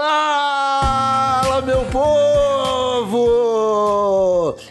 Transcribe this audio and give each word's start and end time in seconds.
Fala, 0.00 1.60
meu 1.60 1.84
povo! 1.92 2.29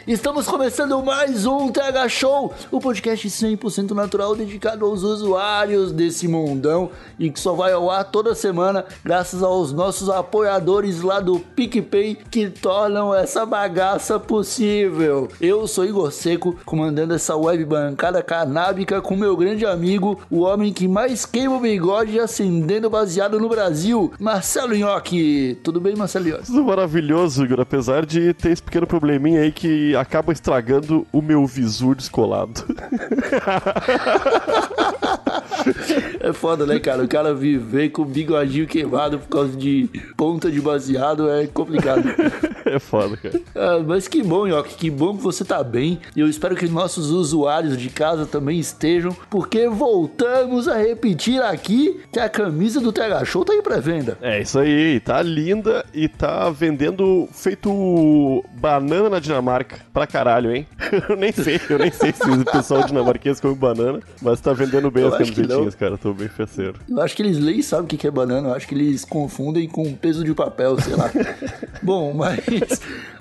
Estamos 0.09 0.47
começando 0.47 1.03
mais 1.03 1.45
um 1.45 1.71
TH 1.71 2.09
Show, 2.09 2.51
o 2.71 2.79
podcast 2.79 3.27
100% 3.27 3.91
natural 3.91 4.35
dedicado 4.35 4.83
aos 4.83 5.03
usuários 5.03 5.91
desse 5.91 6.27
mundão 6.27 6.89
e 7.19 7.29
que 7.29 7.39
só 7.39 7.53
vai 7.53 7.73
ao 7.73 7.91
ar 7.91 8.03
toda 8.05 8.33
semana 8.33 8.85
graças 9.05 9.43
aos 9.43 9.71
nossos 9.71 10.09
apoiadores 10.09 11.03
lá 11.03 11.19
do 11.19 11.39
PicPay 11.39 12.17
que 12.31 12.49
tornam 12.49 13.13
essa 13.13 13.45
bagaça 13.45 14.19
possível. 14.19 15.29
Eu 15.39 15.67
sou 15.67 15.85
Igor 15.85 16.11
Seco, 16.11 16.57
comandando 16.65 17.13
essa 17.13 17.35
web 17.35 17.63
bancada 17.65 18.23
canábica 18.23 19.03
com 19.03 19.15
meu 19.15 19.37
grande 19.37 19.63
amigo, 19.63 20.19
o 20.27 20.39
homem 20.39 20.73
que 20.73 20.87
mais 20.87 21.23
queima 21.23 21.57
o 21.57 21.59
bigode 21.59 22.19
acendendo 22.19 22.89
baseado 22.89 23.39
no 23.39 23.47
Brasil, 23.47 24.11
Marcelo 24.19 24.75
Nhoque. 24.75 25.59
Tudo 25.63 25.79
bem, 25.79 25.95
Marcelo 25.95 26.29
Nhoque? 26.29 26.51
Maravilhoso, 26.51 27.45
Igor, 27.45 27.59
apesar 27.59 28.07
de 28.07 28.33
ter 28.33 28.49
esse 28.49 28.63
pequeno 28.63 28.87
probleminha 28.87 29.41
aí 29.41 29.51
que 29.51 29.98
acaba 29.99 30.31
estragando 30.31 31.05
o 31.11 31.21
meu 31.21 31.45
visor 31.45 31.95
descolado. 31.95 32.65
É 36.21 36.31
foda, 36.31 36.65
né, 36.65 36.79
cara? 36.79 37.03
O 37.03 37.07
cara 37.07 37.33
viver 37.33 37.89
com 37.89 38.05
bigodinho 38.05 38.65
queimado 38.65 39.19
por 39.19 39.27
causa 39.27 39.55
de 39.57 39.89
ponta 40.15 40.49
de 40.49 40.61
baseado 40.61 41.29
é 41.29 41.47
complicado. 41.47 42.03
é 42.65 42.79
foda, 42.79 43.17
cara. 43.17 43.41
Ah, 43.55 43.83
mas 43.85 44.07
que 44.07 44.23
bom, 44.23 44.47
Nhoque, 44.47 44.75
que 44.75 44.89
bom 44.89 45.15
que 45.15 45.23
você 45.23 45.43
tá 45.43 45.63
bem. 45.63 45.99
E 46.15 46.19
eu 46.19 46.27
espero 46.27 46.55
que 46.55 46.67
nossos 46.67 47.09
usuários 47.09 47.77
de 47.77 47.89
casa 47.89 48.25
também 48.25 48.59
estejam, 48.59 49.15
porque 49.29 49.67
voltamos 49.67 50.67
a 50.67 50.77
repetir 50.77 51.41
aqui 51.41 51.99
que 52.11 52.19
a 52.19 52.29
camisa 52.29 52.79
do 52.79 52.91
TH 52.91 53.25
Show 53.25 53.45
tá 53.45 53.53
em 53.53 53.61
pré-venda. 53.61 54.17
É 54.21 54.41
isso 54.41 54.59
aí, 54.59 54.99
tá 54.99 55.21
linda 55.21 55.85
e 55.93 56.07
tá 56.07 56.49
vendendo 56.49 57.27
feito 57.31 58.43
banana 58.53 59.09
na 59.09 59.19
Dinamarca. 59.19 59.77
Pra 59.93 60.07
caralho, 60.07 60.55
hein? 60.55 60.67
Eu 61.09 61.15
nem 61.15 61.31
sei, 61.31 61.59
eu 61.69 61.77
nem 61.77 61.91
sei 61.91 62.11
se 62.11 62.29
o 62.29 62.45
pessoal 62.45 62.83
dinamarquês 62.83 63.39
come 63.39 63.55
banana, 63.55 63.99
mas 64.21 64.41
tá 64.41 64.53
vendendo 64.53 64.89
bem 64.89 65.03
Eu 65.03 65.09
as 65.09 65.17
camisetinhas, 65.17 65.75
cara. 65.75 65.97
Tô 65.97 66.13
bem 66.13 66.27
feceiro. 66.27 66.75
Eu 66.89 67.01
acho 67.01 67.15
que 67.15 67.21
eles 67.21 67.37
nem 67.39 67.61
sabem 67.61 67.85
o 67.85 67.87
que 67.87 67.97
que 67.97 68.07
é 68.07 68.11
banana, 68.11 68.49
eu 68.49 68.53
acho 68.53 68.67
que 68.67 68.75
eles 68.75 69.05
confundem 69.05 69.67
com 69.67 69.93
peso 69.93 70.23
de 70.23 70.33
papel, 70.33 70.79
sei 70.81 70.95
lá. 70.95 71.11
Bom, 71.81 72.13
mas 72.13 72.39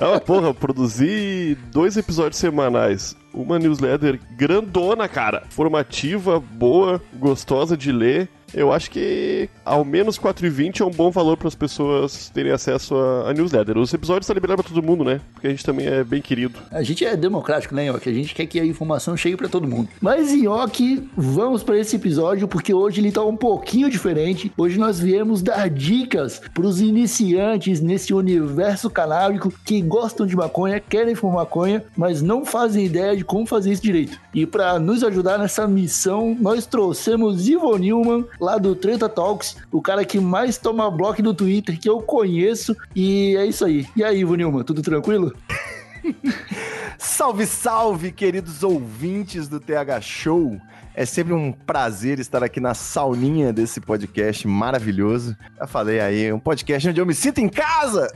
Ah, 0.02 0.20
porra, 0.20 0.52
produzi 0.54 1.56
dois 1.72 1.96
episódios 1.96 2.40
semanais. 2.40 3.16
Uma 3.34 3.58
newsletter 3.58 4.20
grandona, 4.36 5.08
cara. 5.08 5.44
Formativa, 5.50 6.40
boa, 6.40 7.02
gostosa 7.14 7.78
de 7.78 7.92
ler. 7.92 8.30
Eu 8.54 8.72
acho 8.72 8.90
que 8.90 9.50
ao 9.66 9.84
menos 9.84 10.18
4,20 10.18 10.82
é 10.82 10.86
um 10.86 10.92
bom 10.92 11.12
valor 11.12 11.38
para 11.38 11.48
as 11.48 11.56
pessoas 11.56 12.30
terem 12.30 12.52
acesso 12.52 12.96
à, 12.96 13.30
à 13.30 13.34
newsletter. 13.34 13.78
Os 13.78 13.94
episódios 13.94 14.26
estão 14.26 14.34
liberados 14.34 14.66
para 14.66 14.74
todo 14.74 14.86
mundo, 14.86 15.04
né? 15.04 15.22
Porque 15.34 15.48
a 15.48 15.50
gente 15.50 15.66
também 15.66 15.88
é 15.88 16.04
bem 16.04 16.22
querido. 16.22 16.60
A 16.72 16.84
gente 16.84 17.06
é 17.06 17.16
democrático, 17.16 17.76
né, 17.76 17.86
Nhoque? 17.86 18.10
A 18.10 18.14
gente 18.14 18.34
quer 18.34 18.46
que 18.46 18.60
a 18.60 18.66
informação 18.66 19.16
chegue 19.18 19.38
pra 19.38 19.50
todo 19.50 19.68
mundo. 19.68 19.90
Mas, 20.00 20.34
Nhoque, 20.34 21.10
vamos 21.16 21.64
pra 21.64 21.78
esse 21.78 21.96
episódio, 21.96 22.48
porque 22.48 22.74
hoje 22.74 23.02
ele 23.02 23.12
tá 23.12 23.24
um 23.24 23.36
pouquinho 23.36 23.90
diferente. 23.90 24.52
Hoje 24.58 24.80
nós 24.80 25.00
viemos 25.00 25.42
dar 25.42 25.70
dicas 25.70 26.42
pros 26.54 26.82
iniciantes 26.82 27.82
nesse 27.82 28.14
universo 28.14 28.90
canábico 28.90 29.54
que 29.66 29.82
gostam 29.82 30.26
de 30.26 30.36
maconha, 30.36 30.80
querem 30.80 31.16
fumar 31.16 31.42
maconha, 31.42 31.84
mas 31.98 32.22
não 32.22 32.46
fazem 32.46 32.86
ideia 32.86 33.16
de 33.16 33.24
como 33.24 33.46
fazer 33.46 33.72
isso 33.72 33.82
direito. 33.82 34.18
E 34.34 34.46
pra 34.46 34.80
nos 34.80 35.04
ajudar 35.04 35.38
nessa 35.38 35.68
missão, 35.68 36.36
nós 36.40 36.66
trouxemos 36.66 37.48
Ivo 37.48 37.78
Newman, 37.78 38.26
lá 38.42 38.58
do 38.58 38.76
Treta 38.76 39.08
Talks, 39.08 39.56
o 39.72 39.82
cara 39.82 40.04
que 40.04 40.20
mais 40.20 40.58
toma 40.58 40.90
bloco 40.90 41.22
do 41.22 41.34
Twitter 41.34 41.80
que 41.80 41.88
eu 41.88 42.02
conheço. 42.02 42.76
E 42.96 43.38
é 43.38 43.46
isso 43.46 43.64
aí. 43.64 43.88
E 43.96 44.04
aí, 44.04 44.20
Ivo 44.20 44.36
Newman, 44.36 44.64
tudo 44.64 44.82
tranquilo? 44.82 45.34
Salve, 46.98 47.48
salve, 47.48 48.12
queridos 48.12 48.64
ouvintes 48.64 49.48
do 49.48 49.60
TH 49.60 50.02
Show. 50.02 50.60
É 50.94 51.06
sempre 51.06 51.34
um 51.34 51.52
prazer 51.52 52.20
estar 52.20 52.44
aqui 52.44 52.60
na 52.60 52.74
sauninha 52.74 53.52
desse 53.54 53.80
podcast 53.80 54.48
maravilhoso. 54.48 55.36
Já 55.58 55.66
falei 55.66 56.00
aí, 56.00 56.32
um 56.32 56.40
podcast 56.40 56.90
onde 56.90 57.00
eu 57.00 57.06
me 57.06 57.16
sinto 57.16 57.40
em 57.40 57.50
casa. 57.50 58.08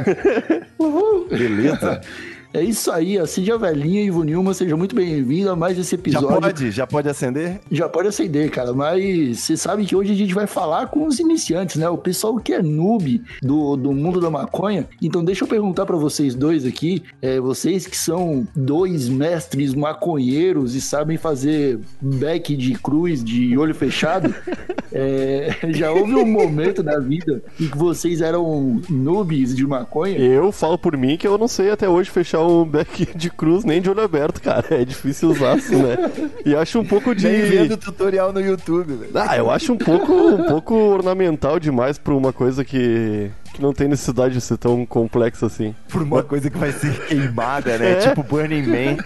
Uhul. 0.78 1.28
Beleza? 1.28 2.00
É 2.56 2.62
isso 2.62 2.90
aí, 2.90 3.18
a 3.18 3.26
Cid 3.26 3.52
Velhinha 3.58 4.00
e 4.00 4.06
Ivo 4.06 4.22
Nilma, 4.22 4.54
seja 4.54 4.74
muito 4.78 4.96
bem-vindo 4.96 5.50
a 5.50 5.54
mais 5.54 5.76
esse 5.76 5.90
Já 5.90 6.00
episódio. 6.00 6.40
pode? 6.40 6.70
Já 6.70 6.86
pode 6.86 7.06
acender? 7.06 7.60
Já 7.70 7.86
pode 7.86 8.08
acender, 8.08 8.50
cara, 8.50 8.72
mas 8.72 9.40
você 9.40 9.58
sabe 9.58 9.84
que 9.84 9.94
hoje 9.94 10.12
a 10.12 10.16
gente 10.16 10.32
vai 10.32 10.46
falar 10.46 10.86
com 10.86 11.06
os 11.06 11.18
iniciantes, 11.18 11.76
né? 11.76 11.86
O 11.86 11.98
pessoal 11.98 12.34
que 12.38 12.54
é 12.54 12.62
noob 12.62 13.22
do, 13.42 13.76
do 13.76 13.92
mundo 13.92 14.22
da 14.22 14.30
maconha. 14.30 14.88
Então 15.02 15.22
deixa 15.22 15.44
eu 15.44 15.48
perguntar 15.48 15.84
pra 15.84 15.98
vocês 15.98 16.34
dois 16.34 16.64
aqui, 16.64 17.02
é, 17.20 17.38
vocês 17.38 17.86
que 17.86 17.96
são 17.96 18.48
dois 18.56 19.06
mestres 19.06 19.74
maconheiros 19.74 20.74
e 20.74 20.80
sabem 20.80 21.18
fazer 21.18 21.78
back 22.00 22.56
de 22.56 22.72
cruz 22.72 23.22
de 23.22 23.58
olho 23.58 23.74
fechado, 23.74 24.34
é, 24.90 25.54
já 25.74 25.92
houve 25.92 26.14
um 26.14 26.24
momento 26.24 26.82
na 26.82 26.98
vida 26.98 27.42
em 27.60 27.68
que 27.68 27.76
vocês 27.76 28.22
eram 28.22 28.80
noobs 28.88 29.54
de 29.54 29.66
maconha? 29.66 30.16
Eu 30.16 30.50
falo 30.50 30.78
por 30.78 30.96
mim 30.96 31.18
que 31.18 31.28
eu 31.28 31.36
não 31.36 31.48
sei 31.48 31.70
até 31.70 31.86
hoje 31.86 32.08
fechar 32.08 32.45
um 32.46 32.64
back 32.64 33.08
de 33.16 33.30
cruz 33.30 33.64
nem 33.64 33.80
de 33.80 33.90
olho 33.90 34.02
aberto, 34.02 34.40
cara. 34.40 34.66
É 34.70 34.84
difícil 34.84 35.30
usar 35.30 35.56
isso, 35.56 35.76
né? 35.76 35.96
E 36.44 36.54
acho 36.54 36.78
um 36.80 36.84
pouco 36.84 37.14
de. 37.14 37.26
Nem 37.26 37.42
vendo 37.42 37.76
tutorial 37.76 38.32
no 38.32 38.40
YouTube, 38.40 38.94
velho. 38.94 39.10
Ah, 39.14 39.36
eu 39.36 39.50
acho 39.50 39.72
um 39.72 39.78
pouco, 39.78 40.12
um 40.12 40.44
pouco 40.44 40.74
ornamental 40.74 41.58
demais 41.58 41.98
pra 41.98 42.14
uma 42.14 42.32
coisa 42.32 42.64
que, 42.64 43.30
que 43.56 43.62
não 43.62 43.72
tem 43.72 43.88
necessidade 43.88 44.34
de 44.34 44.40
ser 44.40 44.56
tão 44.58 44.84
complexa 44.86 45.46
assim. 45.46 45.74
Por 45.88 46.02
uma 46.02 46.22
coisa 46.22 46.48
que 46.50 46.56
vai 46.58 46.72
ser 46.72 47.06
queimada, 47.06 47.76
né? 47.78 47.86
É. 47.96 48.08
Tipo 48.08 48.22
Burning 48.22 48.62
Man. 48.66 48.96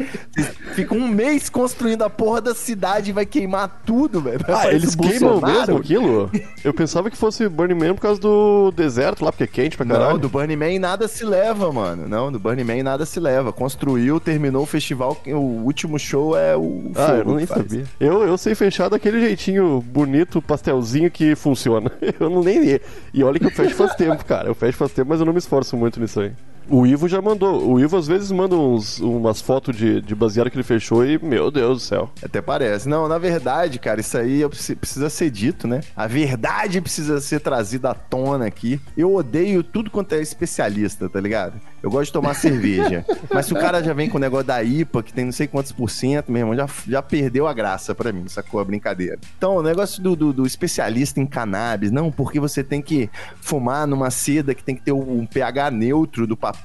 Ficam 0.75 0.97
um 0.99 1.06
mês 1.08 1.49
construindo 1.49 2.02
a 2.02 2.11
porra 2.11 2.41
da 2.41 2.55
cidade 2.55 3.11
e 3.11 3.12
vai 3.12 3.26
queimar 3.26 3.82
tudo, 3.85 4.20
velho. 4.20 4.41
Ah, 4.44 4.52
Parece 4.52 4.75
eles 4.76 4.94
queimam 4.94 5.41
mesmo 5.41 5.76
aquilo? 5.79 6.31
Eu 6.64 6.73
pensava 6.75 7.11
que 7.11 7.17
fosse 7.17 7.49
Burning 7.49 7.75
Man 7.75 7.94
por 7.94 8.00
causa 8.02 8.20
do 8.20 8.70
deserto 8.73 9.25
lá, 9.25 9.31
porque 9.32 9.44
é 9.44 9.47
quente 9.47 9.76
pra 9.76 9.85
caralho. 9.87 10.12
Não, 10.12 10.19
do 10.19 10.29
Burning 10.29 10.56
Man 10.56 10.79
nada 10.81 11.06
se 11.08 11.25
leva, 11.25 11.70
mano. 11.73 12.08
Não, 12.08 12.32
do 12.32 12.38
Burning 12.38 12.64
Man 12.64 12.82
nada 12.82 13.05
se 13.06 13.20
leva. 13.20 13.52
Construiu, 13.52 14.19
terminou 14.19 14.62
o 14.62 14.67
festival, 14.67 15.20
o 15.26 15.37
último 15.64 15.99
show 15.99 16.37
é 16.37 16.56
o 16.56 16.91
Ah, 16.97 17.23
eu 17.25 17.35
nem 17.37 17.47
faz. 17.47 17.62
sabia. 17.62 17.85
Eu, 18.00 18.23
eu 18.23 18.37
sei 18.38 18.55
fechar 18.55 18.88
daquele 18.88 19.20
jeitinho 19.20 19.81
bonito, 19.87 20.41
pastelzinho 20.41 21.11
que 21.11 21.35
funciona. 21.37 21.91
Eu 22.19 22.29
não 22.31 22.43
nem. 22.43 22.81
E 23.12 23.23
olha 23.25 23.38
que 23.38 23.47
eu 23.47 23.50
fecho 23.50 23.75
faz 23.75 23.94
tempo, 23.94 24.25
cara. 24.25 24.39
Cara. 24.40 24.48
Eu 24.48 24.54
fecho 24.54 24.78
faz 24.78 24.92
tempo, 24.92 25.10
mas 25.10 25.20
eu 25.20 25.26
não 25.26 25.32
me 25.32 25.38
esforço 25.38 25.76
muito 25.76 26.00
nisso 26.00 26.20
aí. 26.20 26.32
O 26.70 26.87
Ivo 26.87 27.08
já 27.08 27.20
mandou. 27.20 27.69
O 27.69 27.81
Ivo 27.81 27.96
às 27.96 28.06
vezes 28.06 28.31
manda 28.31 28.55
uns, 28.55 29.00
umas 29.00 29.40
fotos 29.40 29.76
de, 29.76 30.00
de 30.00 30.14
baseado 30.14 30.49
que 30.49 30.56
ele 30.56 30.62
fechou 30.62 31.05
e, 31.05 31.19
meu 31.19 31.50
Deus 31.50 31.78
do 31.78 31.81
céu. 31.81 32.11
Até 32.22 32.40
parece. 32.40 32.88
Não, 32.88 33.08
na 33.08 33.19
verdade, 33.19 33.81
cara, 33.81 34.00
isso 34.00 34.17
aí 34.17 34.43
precisa 34.76 35.11
ser 35.11 35.31
dito, 35.31 35.67
né? 35.67 35.81
A 35.96 36.06
verdade 36.06 36.81
precisa 36.81 37.20
ser 37.20 37.40
trazida 37.40 37.90
à 37.90 37.94
tona 37.94 38.46
aqui. 38.46 38.81
Eu 38.96 39.12
odeio 39.17 39.64
tudo 39.64 39.90
quanto 39.90 40.14
é 40.14 40.20
especialista, 40.20 41.08
tá 41.08 41.20
ligado? 41.20 41.55
Eu 41.82 41.90
gosto 41.90 42.06
de 42.06 42.12
tomar 42.12 42.34
cerveja. 42.34 43.05
Mas 43.34 43.46
se 43.46 43.52
o 43.52 43.58
cara 43.58 43.82
já 43.82 43.93
vem 43.93 44.08
com 44.08 44.19
o 44.19 44.20
negócio 44.20 44.46
da 44.46 44.62
IPA, 44.62 45.02
que 45.02 45.12
tem 45.12 45.25
não 45.25 45.32
sei 45.32 45.49
quantos 45.49 45.73
por 45.73 45.90
cento, 45.90 46.31
meu 46.31 46.43
irmão, 46.43 46.55
já, 46.55 46.69
já 46.87 47.02
perdeu 47.02 47.49
a 47.49 47.52
graça 47.52 47.96
pra 47.96 48.12
mim, 48.12 48.28
sacou 48.28 48.61
a 48.61 48.64
brincadeira. 48.64 49.19
Então, 49.37 49.56
o 49.56 49.62
negócio 49.62 50.00
do, 50.00 50.14
do, 50.14 50.32
do 50.32 50.46
especialista 50.46 51.19
em 51.20 51.26
cannabis, 51.26 51.90
não, 51.90 52.12
porque 52.12 52.38
você 52.38 52.62
tem 52.62 52.81
que 52.81 53.11
fumar 53.40 53.88
numa 53.88 54.11
seda 54.11 54.55
que 54.55 54.62
tem 54.62 54.76
que 54.76 54.82
ter 54.82 54.93
um 54.93 55.26
pH 55.26 55.70
neutro 55.73 56.26
do 56.26 56.37
papel 56.37 56.59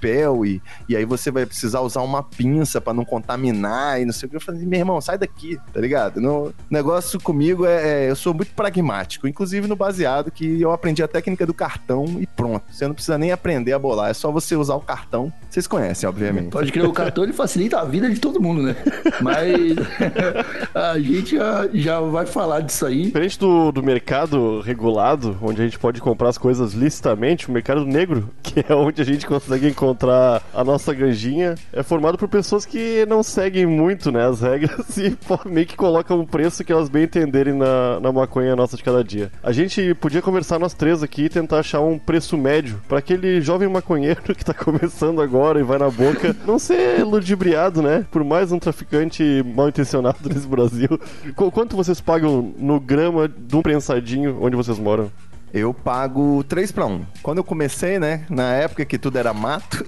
e, 0.45 0.61
e 0.89 0.95
aí 0.95 1.05
você 1.05 1.31
vai 1.31 1.45
precisar 1.45 1.81
usar 1.81 2.01
uma 2.01 2.21
pinça 2.23 2.79
pra 2.81 2.93
não 2.93 3.05
contaminar 3.05 4.01
e 4.01 4.05
não 4.05 4.13
sei 4.13 4.27
o 4.27 4.29
que. 4.29 4.35
Eu 4.35 4.41
falei, 4.41 4.65
meu 4.65 4.79
irmão, 4.79 4.99
sai 5.01 5.17
daqui, 5.17 5.57
tá 5.73 5.79
ligado? 5.79 6.19
No, 6.19 6.47
o 6.47 6.53
negócio 6.69 7.19
comigo 7.19 7.65
é, 7.65 8.05
é- 8.05 8.09
Eu 8.09 8.15
sou 8.15 8.33
muito 8.33 8.53
pragmático, 8.53 9.27
inclusive 9.27 9.67
no 9.67 9.75
baseado, 9.75 10.31
que 10.31 10.61
eu 10.61 10.71
aprendi 10.71 11.01
a 11.03 11.07
técnica 11.07 11.45
do 11.45 11.53
cartão 11.53 12.05
e 12.19 12.27
pronto. 12.27 12.63
Você 12.71 12.87
não 12.87 12.93
precisa 12.93 13.17
nem 13.17 13.31
aprender 13.31 13.73
a 13.73 13.79
bolar, 13.79 14.09
é 14.09 14.13
só 14.13 14.31
você 14.31 14.55
usar 14.55 14.75
o 14.75 14.81
cartão. 14.81 15.31
Vocês 15.49 15.67
conhecem, 15.67 16.07
obviamente. 16.07 16.49
Pode 16.49 16.71
crer, 16.71 16.85
o 16.85 16.93
cartão 16.93 17.23
ele 17.23 17.33
facilita 17.33 17.79
a 17.79 17.85
vida 17.85 18.09
de 18.09 18.19
todo 18.19 18.41
mundo, 18.41 18.61
né? 18.63 18.75
Mas 19.21 19.75
a 20.73 20.99
gente 20.99 21.35
já, 21.37 21.67
já 21.73 21.99
vai 21.99 22.25
falar 22.25 22.61
disso 22.61 22.85
aí. 22.85 23.03
Diferente 23.05 23.39
do, 23.39 23.71
do 23.71 23.83
mercado 23.83 24.61
regulado, 24.61 25.37
onde 25.41 25.61
a 25.61 25.65
gente 25.65 25.79
pode 25.79 26.01
comprar 26.01 26.29
as 26.29 26.37
coisas 26.37 26.73
licitamente, 26.73 27.47
o 27.49 27.51
mercado 27.51 27.85
negro, 27.85 28.29
que 28.43 28.63
é 28.67 28.73
onde 28.73 29.01
a 29.01 29.05
gente 29.05 29.25
consegue 29.25 29.67
encontrar 29.75 30.41
a 30.53 30.63
nossa 30.63 30.93
ganjinha, 30.93 31.55
é 31.73 31.83
formado 31.83 32.17
por 32.17 32.27
pessoas 32.29 32.65
que 32.65 33.05
não 33.07 33.21
seguem 33.21 33.65
muito 33.65 34.11
né, 34.11 34.25
as 34.27 34.41
regras 34.41 34.95
e 34.97 35.11
pô, 35.11 35.37
meio 35.45 35.67
que 35.67 35.75
colocam 35.75 36.19
um 36.21 36.25
preço 36.25 36.63
que 36.63 36.71
elas 36.71 36.87
bem 36.89 37.03
entenderem 37.03 37.53
na, 37.53 37.99
na 37.99 38.11
maconha 38.11 38.55
nossa 38.55 38.77
de 38.77 38.83
cada 38.83 39.03
dia. 39.03 39.29
A 39.43 39.51
gente 39.51 39.93
podia 39.95 40.21
conversar 40.21 40.57
nós 40.57 40.73
três 40.73 41.03
aqui 41.03 41.23
e 41.25 41.29
tentar 41.29 41.59
achar 41.59 41.81
um 41.81 41.99
preço 41.99 42.37
médio 42.37 42.81
para 42.87 42.99
aquele 42.99 43.41
jovem 43.41 43.67
maconheiro 43.67 44.21
que 44.33 44.45
tá 44.45 44.53
começando 44.53 45.21
agora 45.21 45.59
e 45.59 45.63
vai 45.63 45.77
na 45.77 45.89
boca 45.89 46.35
não 46.47 46.57
ser 46.57 47.03
ludibriado, 47.03 47.81
né? 47.81 48.05
Por 48.09 48.23
mais 48.23 48.51
um 48.51 48.59
traficante 48.59 49.43
mal 49.55 49.67
intencionado 49.69 50.17
nesse 50.23 50.47
Brasil. 50.47 50.99
Qu- 51.35 51.51
Quanto 51.51 51.75
vocês 51.75 51.99
pagam 51.99 52.53
no 52.57 52.79
grama 52.79 53.27
de 53.27 53.55
um 53.55 53.61
prensadinho 53.61 54.37
onde 54.41 54.55
vocês 54.55 54.79
moram? 54.79 55.11
Eu 55.55 55.73
pago 55.73 56.43
3 56.43 56.69
para 56.73 56.85
1. 56.85 57.05
Quando 57.23 57.37
eu 57.37 57.43
comecei, 57.43 57.97
né, 57.97 58.25
na 58.29 58.53
época 58.55 58.83
que 58.83 58.97
tudo 58.97 59.17
era 59.17 59.33
mato, 59.33 59.85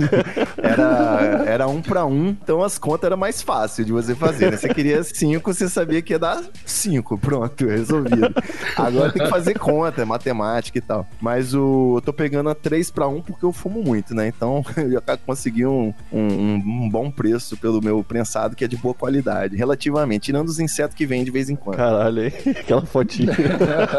era, 0.56 1.44
era 1.46 1.68
1 1.68 1.82
para 1.82 2.06
1, 2.06 2.28
então 2.42 2.62
as 2.62 2.78
contas 2.78 3.04
eram 3.04 3.18
mais 3.18 3.42
fácil 3.42 3.84
de 3.84 3.92
você 3.92 4.14
fazer. 4.14 4.50
Né? 4.50 4.56
Você 4.56 4.72
queria 4.72 5.04
5, 5.04 5.52
você 5.52 5.68
sabia 5.68 6.00
que 6.00 6.14
ia 6.14 6.18
dar 6.18 6.42
5, 6.64 7.18
pronto, 7.18 7.66
resolvido. 7.66 8.34
Agora 8.74 9.12
tem 9.12 9.22
que 9.22 9.28
fazer 9.28 9.58
conta, 9.58 10.00
é 10.00 10.06
matemática 10.06 10.78
e 10.78 10.80
tal. 10.80 11.06
Mas 11.20 11.52
o, 11.52 11.96
eu 11.98 12.00
tô 12.00 12.14
pegando 12.14 12.48
a 12.48 12.54
3 12.54 12.90
para 12.90 13.06
1 13.06 13.20
porque 13.20 13.44
eu 13.44 13.52
fumo 13.52 13.82
muito, 13.82 14.14
né? 14.14 14.26
Então 14.26 14.64
eu 14.74 14.90
já 14.90 15.02
consegui 15.18 15.66
um, 15.66 15.92
um, 16.10 16.54
um 16.54 16.88
bom 16.88 17.10
preço 17.10 17.58
pelo 17.58 17.82
meu 17.82 18.02
prensado 18.02 18.56
que 18.56 18.64
é 18.64 18.68
de 18.68 18.78
boa 18.78 18.94
qualidade, 18.94 19.54
relativamente, 19.54 20.22
tirando 20.22 20.48
os 20.48 20.58
insetos 20.58 20.96
que 20.96 21.04
vem 21.04 21.24
de 21.24 21.30
vez 21.30 21.50
em 21.50 21.56
quando. 21.56 21.76
Caralho? 21.76 22.26
Aquela 22.58 22.86
fotinha. 22.86 23.36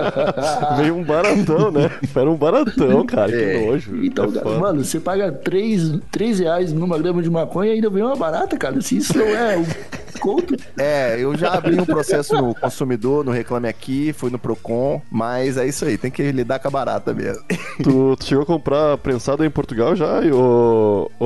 Veio 0.77 0.95
um 0.95 1.10
baratão, 1.11 1.71
né? 1.71 1.89
Era 2.15 2.29
um 2.29 2.35
baratão, 2.35 3.05
cara. 3.05 3.31
É. 3.35 3.59
Que 3.59 3.65
nojo. 3.65 4.05
Então, 4.05 4.25
É 4.25 4.31
cara, 4.31 4.49
mano, 4.59 4.83
você 4.83 4.99
paga 4.99 5.31
3, 5.31 5.99
3 6.11 6.39
reais 6.39 6.73
numa 6.73 6.97
grama 6.97 7.21
de 7.21 7.29
maconha 7.29 7.71
e 7.71 7.75
ainda 7.75 7.89
vem 7.89 8.03
uma 8.03 8.15
barata, 8.15 8.57
cara. 8.57 8.79
Se 8.81 8.97
isso 8.97 9.17
não 9.17 9.25
é 9.27 9.57
um 9.57 9.65
conto. 10.19 10.55
É, 10.77 11.15
eu 11.19 11.35
já 11.35 11.53
abri 11.53 11.79
um 11.79 11.85
processo 11.85 12.35
no 12.35 12.53
consumidor, 12.53 13.23
no 13.23 13.31
Reclame 13.31 13.67
Aqui, 13.67 14.13
fui 14.13 14.29
no 14.29 14.37
Procon, 14.37 15.01
mas 15.09 15.57
é 15.57 15.65
isso 15.67 15.83
aí, 15.85 15.97
tem 15.97 16.11
que 16.11 16.31
lidar 16.31 16.59
com 16.59 16.67
a 16.67 16.71
barata 16.71 17.13
mesmo. 17.13 17.43
Tu, 17.81 18.15
tu 18.17 18.25
chegou 18.25 18.43
a 18.43 18.45
comprar 18.45 18.97
prensado 18.99 19.43
em 19.43 19.49
Portugal 19.49 19.95
já, 19.95 20.19
o, 20.31 21.09
o, 21.19 21.25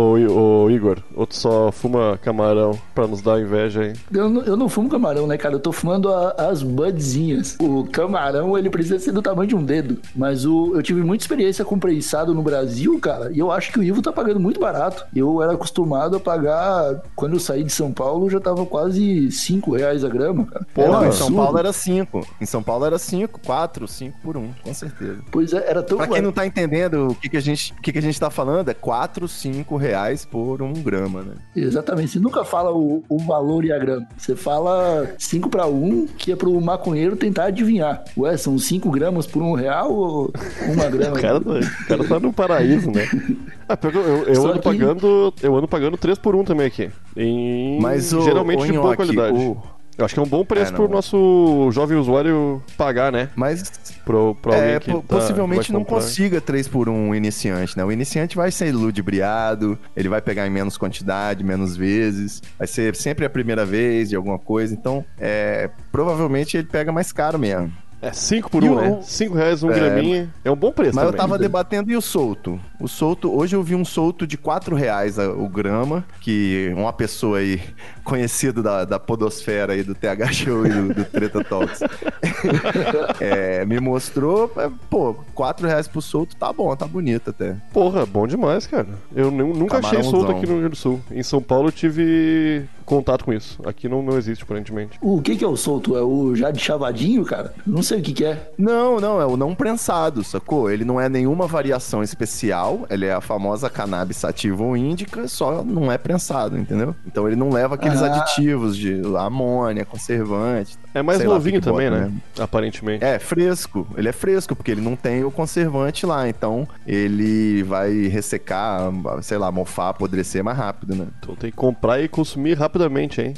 o 0.63 0.71
Igor? 0.71 0.99
Ou 1.13 1.27
tu 1.27 1.35
só 1.35 1.69
fuma 1.69 2.17
camarão 2.21 2.79
pra 2.93 3.05
nos 3.07 3.21
dar 3.21 3.41
inveja 3.41 3.81
aí? 3.81 3.93
Eu 4.13 4.29
não, 4.29 4.41
eu 4.43 4.55
não 4.55 4.69
fumo 4.69 4.87
camarão, 4.87 5.27
né, 5.27 5.37
cara? 5.37 5.55
Eu 5.55 5.59
tô 5.59 5.73
fumando 5.73 6.07
a- 6.13 6.33
as 6.37 6.63
budzinhas. 6.63 7.57
O 7.59 7.83
camarão, 7.91 8.57
ele 8.57 8.69
precisa 8.69 8.99
ser 8.99 9.11
do 9.11 9.21
tamanho 9.21 9.49
de 9.49 9.55
um 9.55 9.64
dedo. 9.65 9.99
Mas 10.15 10.45
o, 10.45 10.73
eu 10.75 10.83
tive 10.83 11.01
muita 11.01 11.23
experiência 11.23 11.65
com 11.65 11.79
prensado 11.79 12.33
no 12.33 12.41
Brasil, 12.41 12.99
cara, 12.99 13.31
e 13.31 13.39
eu 13.39 13.51
acho 13.51 13.71
que 13.71 13.79
o 13.79 13.83
Ivo 13.83 14.01
tá 14.01 14.11
pagando 14.11 14.39
muito 14.39 14.59
barato. 14.59 15.05
Eu 15.15 15.41
era 15.41 15.53
acostumado 15.53 16.15
a 16.17 16.19
pagar, 16.19 17.01
quando 17.15 17.33
eu 17.33 17.39
saí 17.39 17.63
de 17.63 17.71
São 17.71 17.91
Paulo, 17.91 18.29
já 18.29 18.39
tava 18.39 18.65
quase 18.65 19.31
5 19.31 19.75
reais 19.75 20.03
a 20.03 20.09
grama, 20.09 20.45
cara. 20.45 20.65
Pô, 20.73 20.83
um 20.83 21.05
em 21.05 21.11
São. 21.11 21.33
Paulo 21.33 21.57
era 21.57 21.73
5. 21.73 22.27
Em 22.39 22.45
São 22.45 22.63
Paulo 22.63 22.85
era 22.85 22.97
5, 22.97 23.39
4, 23.45 23.87
5 23.87 24.17
por 24.21 24.37
1, 24.37 24.49
com 24.63 24.73
certeza. 24.73 25.19
Pois 25.31 25.53
é, 25.53 25.69
era 25.69 25.83
tão 25.83 25.97
Pra 25.97 26.07
quem 26.07 26.21
não 26.21 26.31
tá 26.31 26.45
entendendo 26.45 27.09
o 27.09 27.15
que, 27.15 27.29
que, 27.29 27.37
a, 27.37 27.41
gente, 27.41 27.73
o 27.73 27.81
que, 27.81 27.91
que 27.91 27.99
a 27.99 28.01
gente 28.01 28.19
tá 28.19 28.29
falando, 28.29 28.69
é 28.69 28.73
4, 28.73 29.27
5 29.27 29.75
reais 29.77 30.25
por 30.25 30.61
um 30.61 30.73
grama, 30.73 31.21
né? 31.21 31.33
Exatamente, 31.55 32.11
você 32.11 32.19
nunca 32.19 32.43
fala 32.43 32.71
o, 32.73 33.03
o 33.09 33.17
valor 33.19 33.65
e 33.65 33.71
a 33.71 33.79
grama. 33.79 34.07
Você 34.17 34.35
fala 34.35 35.07
5 35.17 35.49
para 35.49 35.65
1, 35.65 36.07
que 36.17 36.31
é 36.31 36.35
pro 36.35 36.59
maconheiro 36.61 37.15
tentar 37.15 37.45
adivinhar. 37.45 38.03
Ué, 38.17 38.35
são 38.37 38.57
5 38.57 38.89
gramas 38.91 39.25
por 39.25 39.41
um 39.41 39.54
real 39.55 39.91
ou 39.93 40.31
uma 40.73 40.89
grama? 40.89 41.17
O 41.17 41.21
cara, 41.21 41.39
tá- 41.41 41.49
o 41.51 41.87
cara 41.87 42.03
tá 42.07 42.19
no 42.19 42.33
paraíso, 42.33 42.91
né? 42.91 43.07
Ah, 43.67 43.75
eu, 43.81 43.89
eu, 43.89 44.23
eu 44.25 44.43
ando 44.45 44.53
que- 44.59 44.61
pagando. 44.61 45.33
Eu 45.41 45.55
ando 45.57 45.67
pagando 45.67 45.97
3 45.97 46.19
por 46.19 46.35
1 46.35 46.43
também 46.43 46.67
aqui. 46.67 46.91
Em, 47.17 47.79
Mas 47.81 48.13
o, 48.13 48.21
geralmente 48.21 48.61
o 48.61 48.65
de 48.67 48.73
boa 48.73 48.95
qualidade. 48.95 49.35
o- 49.35 49.57
Eu 49.97 50.05
acho 50.05 50.13
que 50.13 50.19
é 50.19 50.23
um 50.23 50.27
bom 50.27 50.45
preço 50.45 50.67
É, 50.67 50.77
não. 50.77 50.85
pro 50.85 50.93
nosso 50.93 51.69
jovem 51.71 51.97
usuário 51.97 52.61
pagar, 52.77 53.11
né? 53.11 53.29
Mas 53.35 53.63
Pro, 54.05 54.35
pro 54.39 54.53
é, 54.53 54.79
po- 54.79 55.01
tá- 55.01 55.15
possivelmente 55.15 55.73
não 55.73 55.83
consiga 55.83 56.39
3 56.39 56.67
por 56.67 56.87
1 56.87 57.15
iniciante, 57.15 57.75
né? 57.75 57.83
O 57.83 57.91
iniciante 57.91 58.35
vai 58.35 58.51
ser 58.51 58.71
ludibriado, 58.71 59.79
ele 59.97 60.09
vai 60.09 60.21
pegar 60.21 60.45
em 60.45 60.49
menos 60.51 60.77
quantidade, 60.77 61.43
menos 61.43 61.75
vezes, 61.75 62.43
vai 62.59 62.67
ser 62.67 62.95
sempre 62.95 63.25
a 63.25 63.29
primeira 63.31 63.65
vez 63.65 64.09
de 64.09 64.15
alguma 64.15 64.37
coisa, 64.37 64.75
então 64.75 65.03
é, 65.19 65.71
provavelmente 65.91 66.55
ele 66.57 66.67
pega 66.67 66.91
mais 66.91 67.11
caro 67.11 67.39
mesmo. 67.39 67.71
É 68.05 68.13
5 68.13 68.51
por 68.51 68.63
E 68.63 68.69
1, 68.69 68.73
o- 68.73 68.75
né? 68.81 68.99
5 69.01 69.33
reais 69.35 69.63
um 69.63 69.71
É, 69.71 69.73
graminha. 69.73 70.29
É 70.43 70.51
um 70.51 70.55
bom 70.55 70.71
preço 70.71 70.95
Mas 70.95 71.05
eu 71.05 71.11
também. 71.11 71.25
tava 71.25 71.39
debatendo 71.39 71.91
e 71.91 71.97
o 71.97 72.01
solto? 72.01 72.59
O 72.79 72.87
solto, 72.87 73.33
hoje 73.35 73.55
eu 73.55 73.63
vi 73.63 73.73
um 73.75 73.85
solto 73.85 74.27
de 74.27 74.37
4 74.37 74.75
reais 74.75 75.17
a- 75.17 75.29
o 75.31 75.47
grama, 75.47 76.03
que 76.21 76.71
uma 76.75 76.91
pessoa 76.93 77.37
aí 77.39 77.61
conhecida 78.03 78.61
da, 78.61 78.85
da 78.85 78.99
podosfera 78.99 79.73
aí 79.73 79.81
do 79.83 79.95
TH 79.95 80.31
Show 80.33 80.65
e 80.65 80.69
do, 80.69 80.93
do 80.93 81.05
Treta 81.05 81.43
Talks 81.43 81.79
é, 83.19 83.65
me 83.65 83.79
mostrou, 83.79 84.51
é, 84.57 84.69
pô, 84.89 85.15
4 85.33 85.67
reais 85.67 85.87
pro 85.87 86.01
solto 86.01 86.35
tá 86.35 86.51
bom, 86.51 86.75
tá 86.75 86.85
bonito 86.85 87.29
até. 87.29 87.55
Porra, 87.73 88.05
bom 88.05 88.27
demais, 88.27 88.67
cara. 88.67 88.87
Eu 89.15 89.31
nu- 89.31 89.53
nunca 89.53 89.77
achei 89.79 90.03
solto 90.03 90.31
aqui 90.31 90.41
no 90.45 90.47
Rio 90.53 90.57
Grande 90.59 90.69
do 90.69 90.75
Sul. 90.75 91.01
Em 91.11 91.23
São 91.23 91.41
Paulo 91.41 91.69
eu 91.69 91.71
tive 91.71 92.65
contato 92.85 93.25
com 93.25 93.33
isso. 93.33 93.59
Aqui 93.65 93.87
não, 93.89 94.01
não 94.03 94.17
existe, 94.17 94.43
aparentemente. 94.43 94.97
O 95.01 95.21
que 95.21 95.35
que 95.35 95.43
é 95.43 95.47
o 95.47 95.55
solto? 95.57 95.97
É 95.97 96.01
o 96.01 96.35
já 96.35 96.51
de 96.51 96.59
chavadinho, 96.59 97.23
cara? 97.25 97.53
Não 97.65 97.81
sei 97.81 97.99
o 97.99 98.01
que 98.01 98.13
que 98.13 98.25
é. 98.25 98.51
Não, 98.57 98.99
não, 98.99 99.19
é 99.19 99.25
o 99.25 99.35
não 99.37 99.55
prensado, 99.55 100.23
sacou? 100.23 100.69
Ele 100.69 100.85
não 100.85 100.99
é 101.01 101.09
nenhuma 101.09 101.47
variação 101.47 102.03
especial, 102.03 102.64
ele 102.89 103.05
é 103.05 103.13
a 103.13 103.21
famosa 103.21 103.69
cannabis 103.69 104.17
sativa 104.17 104.63
ou 104.63 104.75
índica, 104.75 105.27
só 105.27 105.63
não 105.63 105.91
é 105.91 105.97
prensado, 105.97 106.57
entendeu? 106.57 106.95
Então 107.05 107.27
ele 107.27 107.35
não 107.35 107.49
leva 107.49 107.75
aqueles 107.75 108.01
Ah. 108.01 108.07
aditivos 108.07 108.75
de 108.77 109.01
amônia, 109.17 109.85
conservante. 109.85 110.77
É 110.93 111.01
mais 111.01 111.19
lá 111.19 111.25
novinho 111.25 111.59
que 111.59 111.65
também, 111.67 111.89
bota, 111.89 112.01
né? 112.05 112.11
Aparentemente. 112.39 113.03
É, 113.03 113.19
fresco. 113.19 113.85
Ele 113.97 114.07
é 114.07 114.11
fresco, 114.13 114.55
porque 114.55 114.71
ele 114.71 114.81
não 114.81 114.95
tem 114.95 115.23
o 115.25 115.31
conservante 115.31 116.05
lá. 116.05 116.27
Então, 116.29 116.65
ele 116.87 117.63
vai 117.63 117.91
ressecar, 118.07 118.81
sei 119.21 119.37
lá, 119.37 119.51
mofar, 119.51 119.89
apodrecer 119.89 120.43
mais 120.43 120.57
rápido, 120.57 120.95
né? 120.95 121.07
Então 121.19 121.35
tem 121.35 121.51
que 121.51 121.57
comprar 121.57 121.99
e 122.01 122.07
consumir 122.07 122.53
rapidamente, 122.57 123.21
hein? 123.21 123.33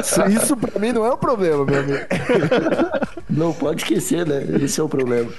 Isso, 0.00 0.22
isso 0.28 0.56
pra 0.56 0.78
mim 0.80 0.92
não 0.92 1.04
é 1.04 1.12
um 1.12 1.16
problema, 1.16 1.64
meu 1.64 1.80
amigo. 1.80 1.98
Não 3.30 3.52
pode 3.52 3.82
esquecer, 3.82 4.26
né? 4.26 4.44
Esse 4.62 4.80
é 4.80 4.82
o 4.82 4.88
problema. 4.88 5.30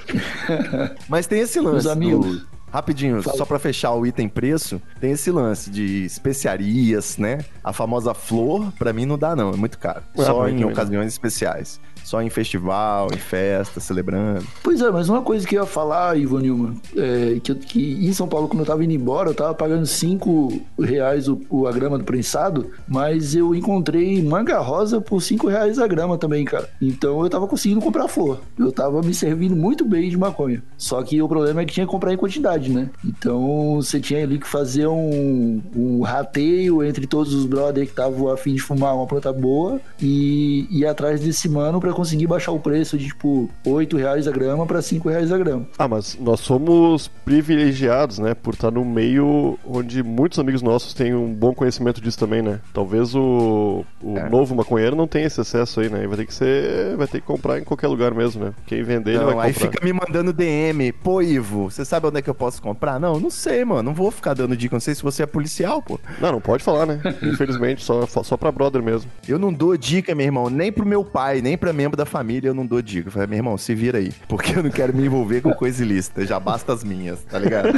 Mas 1.10 1.28
tem 1.28 1.40
esse 1.40 1.60
Meus 1.74 1.86
amigos. 1.88 2.26
do- 2.42 2.57
Rapidinho, 2.72 3.22
Fala. 3.24 3.38
só 3.38 3.46
pra 3.46 3.58
fechar 3.60 3.94
o 3.94 4.06
item 4.06 4.28
preço, 4.28 4.82
tem 5.00 5.12
esse 5.12 5.32
lance 5.32 5.70
de 5.70 6.06
especiarias, 6.06 7.18
né? 7.18 7.40
A 7.64 7.74
famosa 7.74 8.14
flor, 8.14 8.72
pra 8.78 8.94
mim 8.94 9.06
não 9.06 9.18
dá 9.18 9.36
não, 9.36 9.52
é 9.52 9.56
muito 9.56 9.78
caro. 9.78 10.02
Ah, 10.18 10.24
só 10.24 10.48
em 10.50 10.60
não. 10.60 10.70
ocasiões 10.70 11.08
especiais. 11.14 11.80
só 12.04 12.22
em 12.22 12.30
festival, 12.30 13.10
em 13.14 13.18
festa, 13.18 13.82
celebrando. 13.82 14.46
Pois 14.64 14.80
é, 14.82 14.90
mas 14.90 15.10
uma 15.10 15.22
coisa 15.22 15.46
que 15.46 15.58
eu 15.58 15.62
ia 15.64 15.68
falar, 15.68 16.18
Ivan 16.18 16.40
Nilman, 16.42 16.82
é 16.96 17.38
que, 17.42 17.54
que 17.56 18.06
em 18.08 18.14
São 18.14 18.30
Paulo, 18.30 18.48
quando 18.48 18.62
eu 18.62 18.66
tava 18.66 18.82
indo 18.82 18.94
embora, 18.94 19.30
eu 19.30 19.34
tava 19.36 19.54
pagando 19.54 19.86
5 19.86 20.62
reais 20.80 21.28
o, 21.28 21.42
o- 21.50 21.68
a 21.68 21.72
grama 21.74 21.98
do 21.98 22.06
prensado, 22.06 22.70
mas 22.88 23.36
eu 23.36 23.54
encontrei 23.54 24.24
manga 24.24 24.58
rosa 24.60 25.02
por 25.02 25.22
5 25.22 25.48
reais 25.50 25.80
a 25.80 25.86
grama 25.88 26.18
também, 26.18 26.46
cara. 26.46 26.70
Então 26.82 27.22
eu 27.24 27.30
tava 27.30 27.46
conseguindo 27.46 27.82
comprar 27.82 28.08
flor. 28.08 28.40
Eu 28.58 28.72
tava 28.72 29.02
me 29.02 29.14
servindo 29.14 29.54
muito 29.56 29.84
bem 29.84 30.10
de 30.10 30.18
maconha. 30.18 30.64
Só 30.78 31.04
que 31.04 31.22
o 31.22 31.28
problema 31.28 31.62
é 31.62 31.66
que 31.66 31.74
tinha 31.74 31.86
que 31.86 31.92
comprar 31.92 32.14
em 32.14 32.18
quantidade, 32.18 32.57
né? 32.70 32.90
Então 33.06 33.76
você 33.76 34.00
tinha 34.00 34.24
ali 34.24 34.40
que 34.40 34.48
fazer 34.48 34.88
um, 34.88 35.62
um 35.76 36.02
rateio 36.02 36.84
entre 36.84 37.06
todos 37.08 37.34
os 37.34 37.46
brothers 37.46 37.88
que 37.88 37.92
estavam 37.94 38.30
a 38.30 38.38
fim 38.38 38.54
de 38.56 38.62
fumar 38.62 38.96
uma 38.96 39.06
planta 39.08 39.32
boa 39.32 39.80
e 40.02 40.68
ir 40.72 40.86
atrás 40.86 41.22
desse 41.22 41.48
mano 41.50 41.80
pra 41.80 41.92
conseguir 41.94 42.28
baixar 42.28 42.52
o 42.52 42.60
preço 42.60 42.98
de 42.98 43.08
tipo 43.08 43.50
8 43.66 43.98
reais 43.98 44.28
a 44.28 44.32
grama 44.32 44.66
pra 44.66 44.82
5 44.82 45.10
reais 45.10 45.32
a 45.32 45.38
grama. 45.38 45.66
Ah, 45.78 45.88
mas 45.88 46.18
nós 46.20 46.40
somos 46.40 47.10
privilegiados, 47.26 48.20
né? 48.20 48.34
Por 48.34 48.54
estar 48.54 48.72
no 48.72 48.84
meio 48.86 49.58
onde 49.66 50.02
muitos 50.04 50.40
amigos 50.40 50.62
nossos 50.62 50.94
têm 50.94 51.14
um 51.14 51.34
bom 51.34 51.54
conhecimento 51.54 52.02
disso 52.02 52.18
também, 52.18 52.42
né? 52.42 52.60
Talvez 52.74 53.14
o, 53.16 53.84
o 54.02 54.18
É. 54.18 54.30
novo 54.30 54.56
maconheiro 54.56 54.96
não 54.96 55.08
tenha 55.08 55.28
esse 55.28 55.40
acesso 55.42 55.80
aí, 55.80 55.90
né? 55.90 56.06
Vai 56.08 56.18
ter 56.18 56.26
que 56.26 56.34
ser. 56.34 56.96
Vai 56.98 57.08
ter 57.08 57.20
que 57.22 57.28
comprar 57.28 57.60
em 57.60 57.64
qualquer 57.64 57.88
lugar 57.88 58.14
mesmo, 58.14 58.44
né? 58.46 58.54
Quem 58.66 58.82
vender, 58.84 59.12
ele 59.12 59.20
Não, 59.20 59.36
vai 59.36 59.48
aí 59.48 59.54
comprar. 59.54 59.72
fica 59.72 59.86
me 59.86 59.94
mandando 59.94 60.32
DM. 60.34 60.92
Pô, 60.92 61.22
Ivo, 61.22 61.70
você 61.70 61.84
sabe 61.84 62.08
onde 62.08 62.20
é 62.20 62.22
que 62.22 62.30
eu 62.30 62.36
posso 62.36 62.47
comprar? 62.60 63.00
Não, 63.00 63.20
não 63.20 63.30
sei, 63.30 63.64
mano. 63.66 63.84
Não 63.84 63.94
vou 63.94 64.10
ficar 64.12 64.34
dando 64.34 64.56
dica. 64.56 64.76
Não 64.76 64.80
sei 64.80 64.96
se 64.96 65.04
você 65.04 65.24
é 65.24 65.26
policial, 65.26 65.82
pô. 65.82 66.00
Não, 66.20 66.32
não 66.34 66.42
pode 66.42 66.64
falar, 66.64 66.86
né? 66.86 67.00
Infelizmente, 67.22 67.84
só, 67.84 68.06
só 68.08 68.36
pra 68.38 68.52
brother 68.52 68.82
mesmo. 68.82 69.10
Eu 69.28 69.38
não 69.40 69.52
dou 69.54 69.76
dica, 69.78 70.14
meu 70.16 70.26
irmão, 70.26 70.50
nem 70.50 70.72
pro 70.72 70.86
meu 70.86 71.04
pai, 71.04 71.42
nem 71.42 71.58
pra 71.58 71.72
membro 71.74 71.98
da 71.98 72.06
família 72.06 72.50
eu 72.50 72.54
não 72.54 72.66
dou 72.66 72.82
dica. 72.82 73.08
Eu 73.08 73.12
falei, 73.12 73.28
meu 73.28 73.38
irmão, 73.38 73.58
se 73.58 73.74
vira 73.76 73.98
aí. 74.00 74.12
Porque 74.28 74.58
eu 74.58 74.64
não 74.64 74.70
quero 74.72 74.94
me 74.96 75.06
envolver 75.06 75.42
com 75.42 75.52
coisa 75.54 75.84
ilícita. 75.84 76.26
Já 76.26 76.40
basta 76.40 76.74
as 76.74 76.84
minhas, 76.84 77.20
tá 77.24 77.38
ligado? 77.40 77.70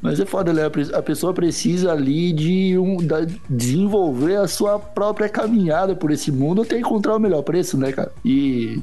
Mas 0.00 0.20
é 0.20 0.24
foda, 0.26 0.52
né? 0.52 0.62
A 0.94 1.02
pessoa 1.02 1.32
precisa 1.32 1.92
ali 1.92 2.32
de 2.32 2.78
um, 2.78 2.96
da- 2.98 3.26
desenvolver 3.48 4.36
a 4.36 4.46
sua 4.48 4.78
própria 4.78 5.28
caminhada 5.28 5.94
por 5.96 6.10
esse 6.10 6.30
mundo 6.30 6.62
até 6.62 6.78
encontrar 6.78 7.16
o 7.16 7.18
melhor 7.18 7.42
preço, 7.42 7.76
né, 7.76 7.92
cara? 7.92 8.12
E 8.24 8.80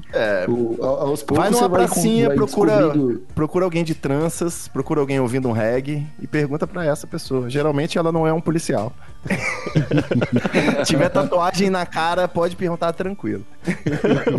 o- 0.48 0.78
a- 0.82 0.86
aos 1.04 1.24
poucos 1.24 1.45
Vai 1.46 1.52
numa 1.52 1.70
pracinha, 1.70 2.28
vai 2.28 2.36
procura, 2.38 2.72
descobrindo- 2.78 3.22
procura 3.34 3.66
alguém 3.66 3.84
de 3.84 3.94
tranças, 3.96 4.68
procura 4.68 5.00
alguém 5.00 5.20
ouvindo 5.20 5.48
um 5.48 5.52
reggae 5.52 6.06
e 6.22 6.28
pergunta 6.28 6.66
pra 6.68 6.86
essa 6.86 7.06
pessoa. 7.08 7.50
Geralmente 7.50 7.98
ela 7.98 8.12
não 8.12 8.26
é 8.28 8.34
um 8.34 8.42
policial. 8.42 8.94
Tiver 10.86 11.10
tatuagem 11.10 11.70
na 11.70 11.86
cara, 11.86 12.28
pode 12.28 12.56
perguntar 12.56 12.94
tranquilo. 12.94 13.44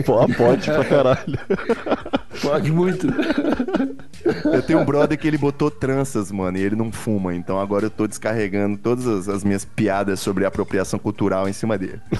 Pô, 0.04 0.26
pode 0.36 0.70
pra 0.70 0.84
caralho. 0.84 1.38
Pode 2.40 2.70
muito. 2.70 3.06
Eu 4.52 4.62
tenho 4.62 4.78
um 4.80 4.84
brother 4.84 5.18
que 5.18 5.26
ele 5.26 5.38
botou 5.38 5.70
tranças, 5.70 6.30
mano, 6.30 6.56
e 6.58 6.62
ele 6.62 6.76
não 6.76 6.92
fuma. 6.92 7.34
Então 7.34 7.58
agora 7.58 7.86
eu 7.86 7.90
tô 7.90 8.06
descarregando 8.06 8.76
todas 8.78 9.06
as, 9.06 9.28
as 9.28 9.42
minhas 9.44 9.64
piadas 9.64 10.20
sobre 10.20 10.44
apropriação 10.44 10.98
cultural 10.98 11.48
em 11.48 11.52
cima 11.52 11.76
dele. 11.76 12.00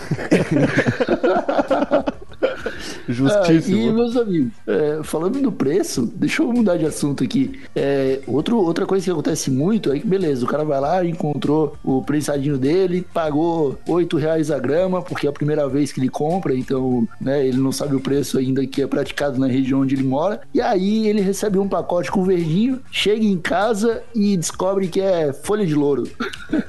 Ah, 3.06 3.11
e 3.11 3.12
Justíssimo. 3.12 3.92
meus 3.92 4.16
amigos, 4.16 4.52
é, 4.66 5.00
falando 5.02 5.40
do 5.40 5.52
preço, 5.52 6.12
deixa 6.16 6.42
eu 6.42 6.52
mudar 6.52 6.76
de 6.76 6.85
assunto 6.85 7.25
aqui. 7.25 7.61
É, 7.75 8.21
outro, 8.26 8.59
outra 8.59 8.87
coisa 8.87 9.04
que 9.04 9.11
acontece 9.11 9.50
muito 9.50 9.92
é 9.92 9.99
que, 9.99 10.06
beleza, 10.06 10.45
o 10.45 10.49
cara 10.49 10.64
vai 10.64 10.80
lá, 10.80 11.04
encontrou 11.04 11.76
o 11.85 12.02
prensadinho 12.02 12.59
dele, 12.59 13.06
pagou 13.12 13.78
8 13.88 14.16
reais 14.16 14.50
a 14.50 14.59
grama, 14.59 15.02
porque 15.02 15.26
é 15.26 15.30
a 15.30 15.33
primeira 15.33 15.68
vez 15.68 15.92
que 15.92 16.00
ele 16.00 16.09
compra, 16.09 16.54
então 16.54 17.06
né, 17.21 17.47
ele 17.47 17.59
não 17.59 17.73
sabe 17.73 17.95
o 17.95 18.00
preço 18.00 18.38
ainda 18.38 18.66
que 18.66 18.83
é 18.83 18.87
praticado 18.87 19.38
na 19.38 19.47
região 19.47 19.80
onde 19.80 19.95
ele 19.95 20.04
mora. 20.04 20.40
E 20.52 20.61
aí 20.61 21.06
ele 21.06 21.21
recebe 21.21 21.59
um 21.59 21.68
pacote 21.68 22.11
com 22.11 22.25
verdinho, 22.25 22.80
chega 22.90 23.25
em 23.25 23.38
casa 23.38 24.02
e 24.14 24.37
descobre 24.37 24.88
que 24.88 25.00
é 25.00 25.33
folha 25.33 25.66
de 25.66 25.75
louro. 25.75 26.04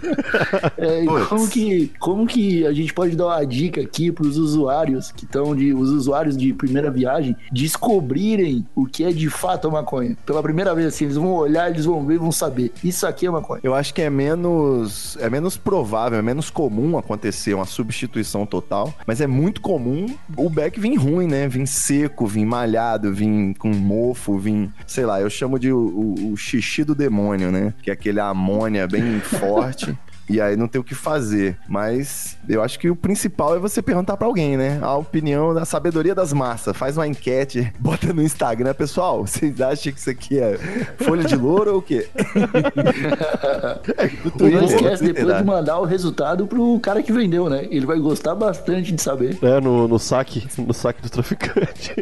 É, 0.78 1.06
como 1.28 1.48
que, 1.48 1.92
como 2.00 2.28
que 2.28 2.66
a 2.66 2.74
gente 2.74 2.94
pode 2.94 3.16
dar 3.16 3.28
uma 3.28 3.44
dica 3.44 3.82
aqui 3.82 4.12
para 4.12 4.26
os 4.26 4.38
usuários 4.38 5.12
que 5.12 5.26
estão 5.26 5.56
de 5.56 5.74
os 5.74 5.92
usuários 5.98 6.38
de 6.38 6.54
primeira 6.54 6.90
viagem 6.90 7.36
descobrirem 7.52 8.66
o 8.76 8.86
que 8.86 9.04
é 9.04 9.12
de 9.12 9.30
fato 9.30 9.68
a 9.68 9.72
maconha? 9.72 10.16
Pela 10.26 10.42
primeira 10.42 10.74
vez 10.74 10.88
assim, 10.88 11.06
eles 11.06 11.16
vão 11.18 11.34
olhar, 11.34 11.70
eles 11.70 11.86
vão 11.86 12.06
ver, 12.06 12.18
vão 12.20 12.32
saber. 12.32 12.72
Isso 12.84 13.06
aqui 13.06 13.26
é 13.26 13.30
maconha. 13.32 13.60
Eu 13.64 13.74
acho 13.74 13.94
que 13.94 14.02
é 14.02 14.10
menos 14.10 15.18
é 15.20 15.30
menos 15.30 15.58
provável, 15.58 16.18
é 16.20 16.22
menos 16.22 16.50
comum 16.50 16.98
acontecer 16.98 17.54
uma 17.54 17.66
substituição 17.66 18.46
total, 18.46 18.94
mas 19.06 19.22
é 19.22 19.28
muito 19.28 19.62
comum 19.62 20.06
o 20.36 20.50
beck 20.50 20.80
vir 20.80 20.96
ruim, 20.96 21.28
né? 21.28 21.48
Vir 21.48 21.68
seco, 21.68 22.26
vir 22.28 22.46
malhado, 22.46 23.14
vir 23.14 23.54
com 23.58 23.70
mofo, 23.70 24.38
vir, 24.38 24.70
sei 24.86 25.06
lá, 25.06 25.20
eu 25.22 25.30
chamo 25.30 25.58
de 25.60 25.72
o, 25.72 25.78
o- 25.80 26.32
o 26.34 26.38
xixi 26.38 26.84
do 26.84 26.94
demônio, 26.96 27.52
né? 27.52 27.74
Que 27.82 27.90
é 27.90 27.94
aquele 27.94 28.20
amônia 28.20 28.88
bem 28.88 29.20
forte. 29.40 29.98
E 30.30 30.42
aí 30.42 30.56
não 30.56 30.68
tem 30.68 30.80
o 30.80 30.84
que 30.84 30.96
fazer. 30.96 31.58
Mas 31.68 32.38
eu 32.48 32.62
acho 32.62 32.80
que 32.80 32.90
o 32.90 32.96
principal 32.96 33.56
é 33.56 33.60
você 33.60 33.82
perguntar 33.82 34.18
pra 34.18 34.28
alguém, 34.28 34.58
né? 34.58 34.80
A 34.82 34.96
opinião 34.96 35.54
da 35.54 35.66
sabedoria 35.66 36.14
das 36.14 36.34
massas. 36.34 36.76
Faz 36.76 36.98
uma 36.98 37.08
enquete, 37.08 37.72
bota 37.80 38.14
no 38.14 38.22
Instagram. 38.22 38.74
Pessoal, 38.74 39.26
vocês 39.26 39.60
acham 39.62 39.94
que 39.94 40.00
isso 40.00 40.10
aqui 40.10 40.40
é 40.40 40.58
folha 40.98 41.24
de 41.24 41.36
louro 41.36 41.74
ou 41.74 41.78
o 41.80 41.82
quê? 41.82 42.08
E 44.40 44.50
não 44.50 44.64
esquece 44.64 45.04
depois 45.04 45.28
será? 45.28 45.40
de 45.40 45.46
mandar 45.46 45.80
o 45.80 45.86
resultado 45.86 46.48
pro 46.48 46.80
cara 46.80 47.02
que 47.02 47.12
vendeu, 47.12 47.50
né? 47.50 47.68
Ele 47.70 47.86
vai 47.86 48.00
gostar 48.00 48.36
bastante 48.36 48.92
de 48.92 49.02
saber. 49.02 49.38
É, 49.42 49.60
no, 49.60 49.88
no 49.88 50.00
saque, 50.00 50.48
no 50.58 50.74
saque 50.74 51.02
do 51.02 51.10
traficante. 51.10 51.94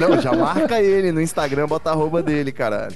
Não, 0.00 0.20
já 0.20 0.32
marca 0.32 0.80
ele 0.80 1.12
no 1.12 1.20
Instagram, 1.20 1.66
bota 1.66 1.90
a 1.90 1.92
arroba 1.92 2.22
dele, 2.22 2.52
caralho. 2.52 2.94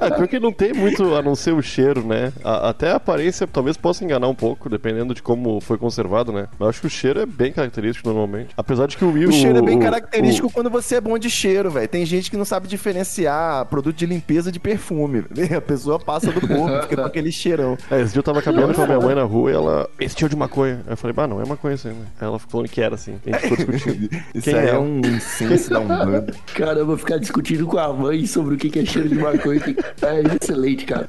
É, 0.00 0.10
pior 0.10 0.28
que 0.28 0.38
não 0.40 0.52
tem 0.52 0.72
muito 0.72 1.14
a 1.14 1.22
não 1.22 1.34
ser 1.34 1.52
o 1.52 1.62
cheiro, 1.62 2.04
né? 2.06 2.32
A- 2.44 2.70
até 2.70 2.90
a 2.92 2.96
aparência 2.96 3.46
talvez 3.46 3.76
possa 3.76 4.04
enganar 4.04 4.28
um 4.28 4.34
pouco, 4.34 4.68
dependendo 4.68 5.14
de 5.14 5.22
como 5.22 5.60
foi 5.60 5.78
conservado, 5.78 6.32
né? 6.32 6.46
Mas 6.52 6.60
eu 6.60 6.68
acho 6.68 6.80
que 6.80 6.86
o 6.86 6.90
cheiro 6.90 7.20
é 7.20 7.26
bem 7.26 7.52
característico 7.52 8.08
normalmente. 8.08 8.50
Apesar 8.56 8.86
de 8.86 8.96
que 8.96 9.04
o 9.04 9.12
Will. 9.12 9.28
O 9.28 9.32
cheiro 9.32 9.58
é 9.58 9.62
bem 9.62 9.78
o- 9.78 9.80
característico 9.80 10.48
o- 10.48 10.50
quando 10.50 10.70
você 10.70 10.96
é 10.96 11.00
bom 11.00 11.18
de 11.18 11.30
cheiro, 11.30 11.70
velho. 11.70 11.88
Tem 11.88 12.04
gente 12.06 12.30
que 12.30 12.36
não 12.36 12.44
sabe 12.44 12.68
diferenciar 12.68 13.64
produto 13.66 13.96
de 13.96 14.06
limpeza 14.06 14.50
de 14.50 14.58
perfume. 14.58 15.24
A 15.56 15.60
pessoa 15.60 15.98
passa 15.98 16.30
do 16.32 16.40
corpo, 16.46 16.82
fica 16.82 16.96
com 16.96 17.02
aquele 17.04 17.30
cheirão. 17.32 17.76
É, 17.90 18.00
esse 18.02 18.12
dia 18.12 18.18
eu 18.18 18.22
tava 18.22 18.42
caminhando 18.42 18.74
com 18.74 18.82
a 18.82 18.86
minha 18.86 18.98
mãe 19.00 19.14
na 19.14 19.22
rua 19.22 19.50
e 19.50 19.54
ela. 19.54 19.88
Esse 20.00 20.16
cheiro 20.18 20.30
de 20.30 20.36
maconha. 20.36 20.80
Aí 20.86 20.92
eu 20.92 20.96
falei, 20.96 21.14
bah, 21.14 21.26
não 21.26 21.40
é 21.40 21.46
maconha 21.46 21.74
isso 21.74 21.86
aí, 21.88 21.94
né? 21.94 22.04
Ela 22.20 22.38
ficou 22.38 22.52
falando 22.52 22.68
que 22.68 22.80
era 22.80 22.94
assim. 22.94 23.16
A 23.26 23.30
gente 23.30 23.40
ficou 23.42 23.56
discutindo. 23.56 24.08
Isso 24.34 24.44
Quem 24.50 24.54
aí 24.54 24.66
é? 24.66 24.70
é 24.70 24.78
um 24.78 24.98
incenso 25.00 25.70
da 25.70 25.80
Umbanda. 25.80 26.34
Caramba, 26.54 26.98
ficar 26.98 27.18
discutindo 27.18 27.66
com 27.66 27.78
a 27.78 27.92
mãe 27.92 28.26
sobre 28.26 28.54
o 28.54 28.58
que 28.58 28.76
é 28.78 28.84
cheiro 28.84 29.08
de 29.08 29.14
maconha 29.14 29.55
que- 29.60 29.76
é 30.04 30.34
excelente, 30.36 30.84
cara. 30.86 31.08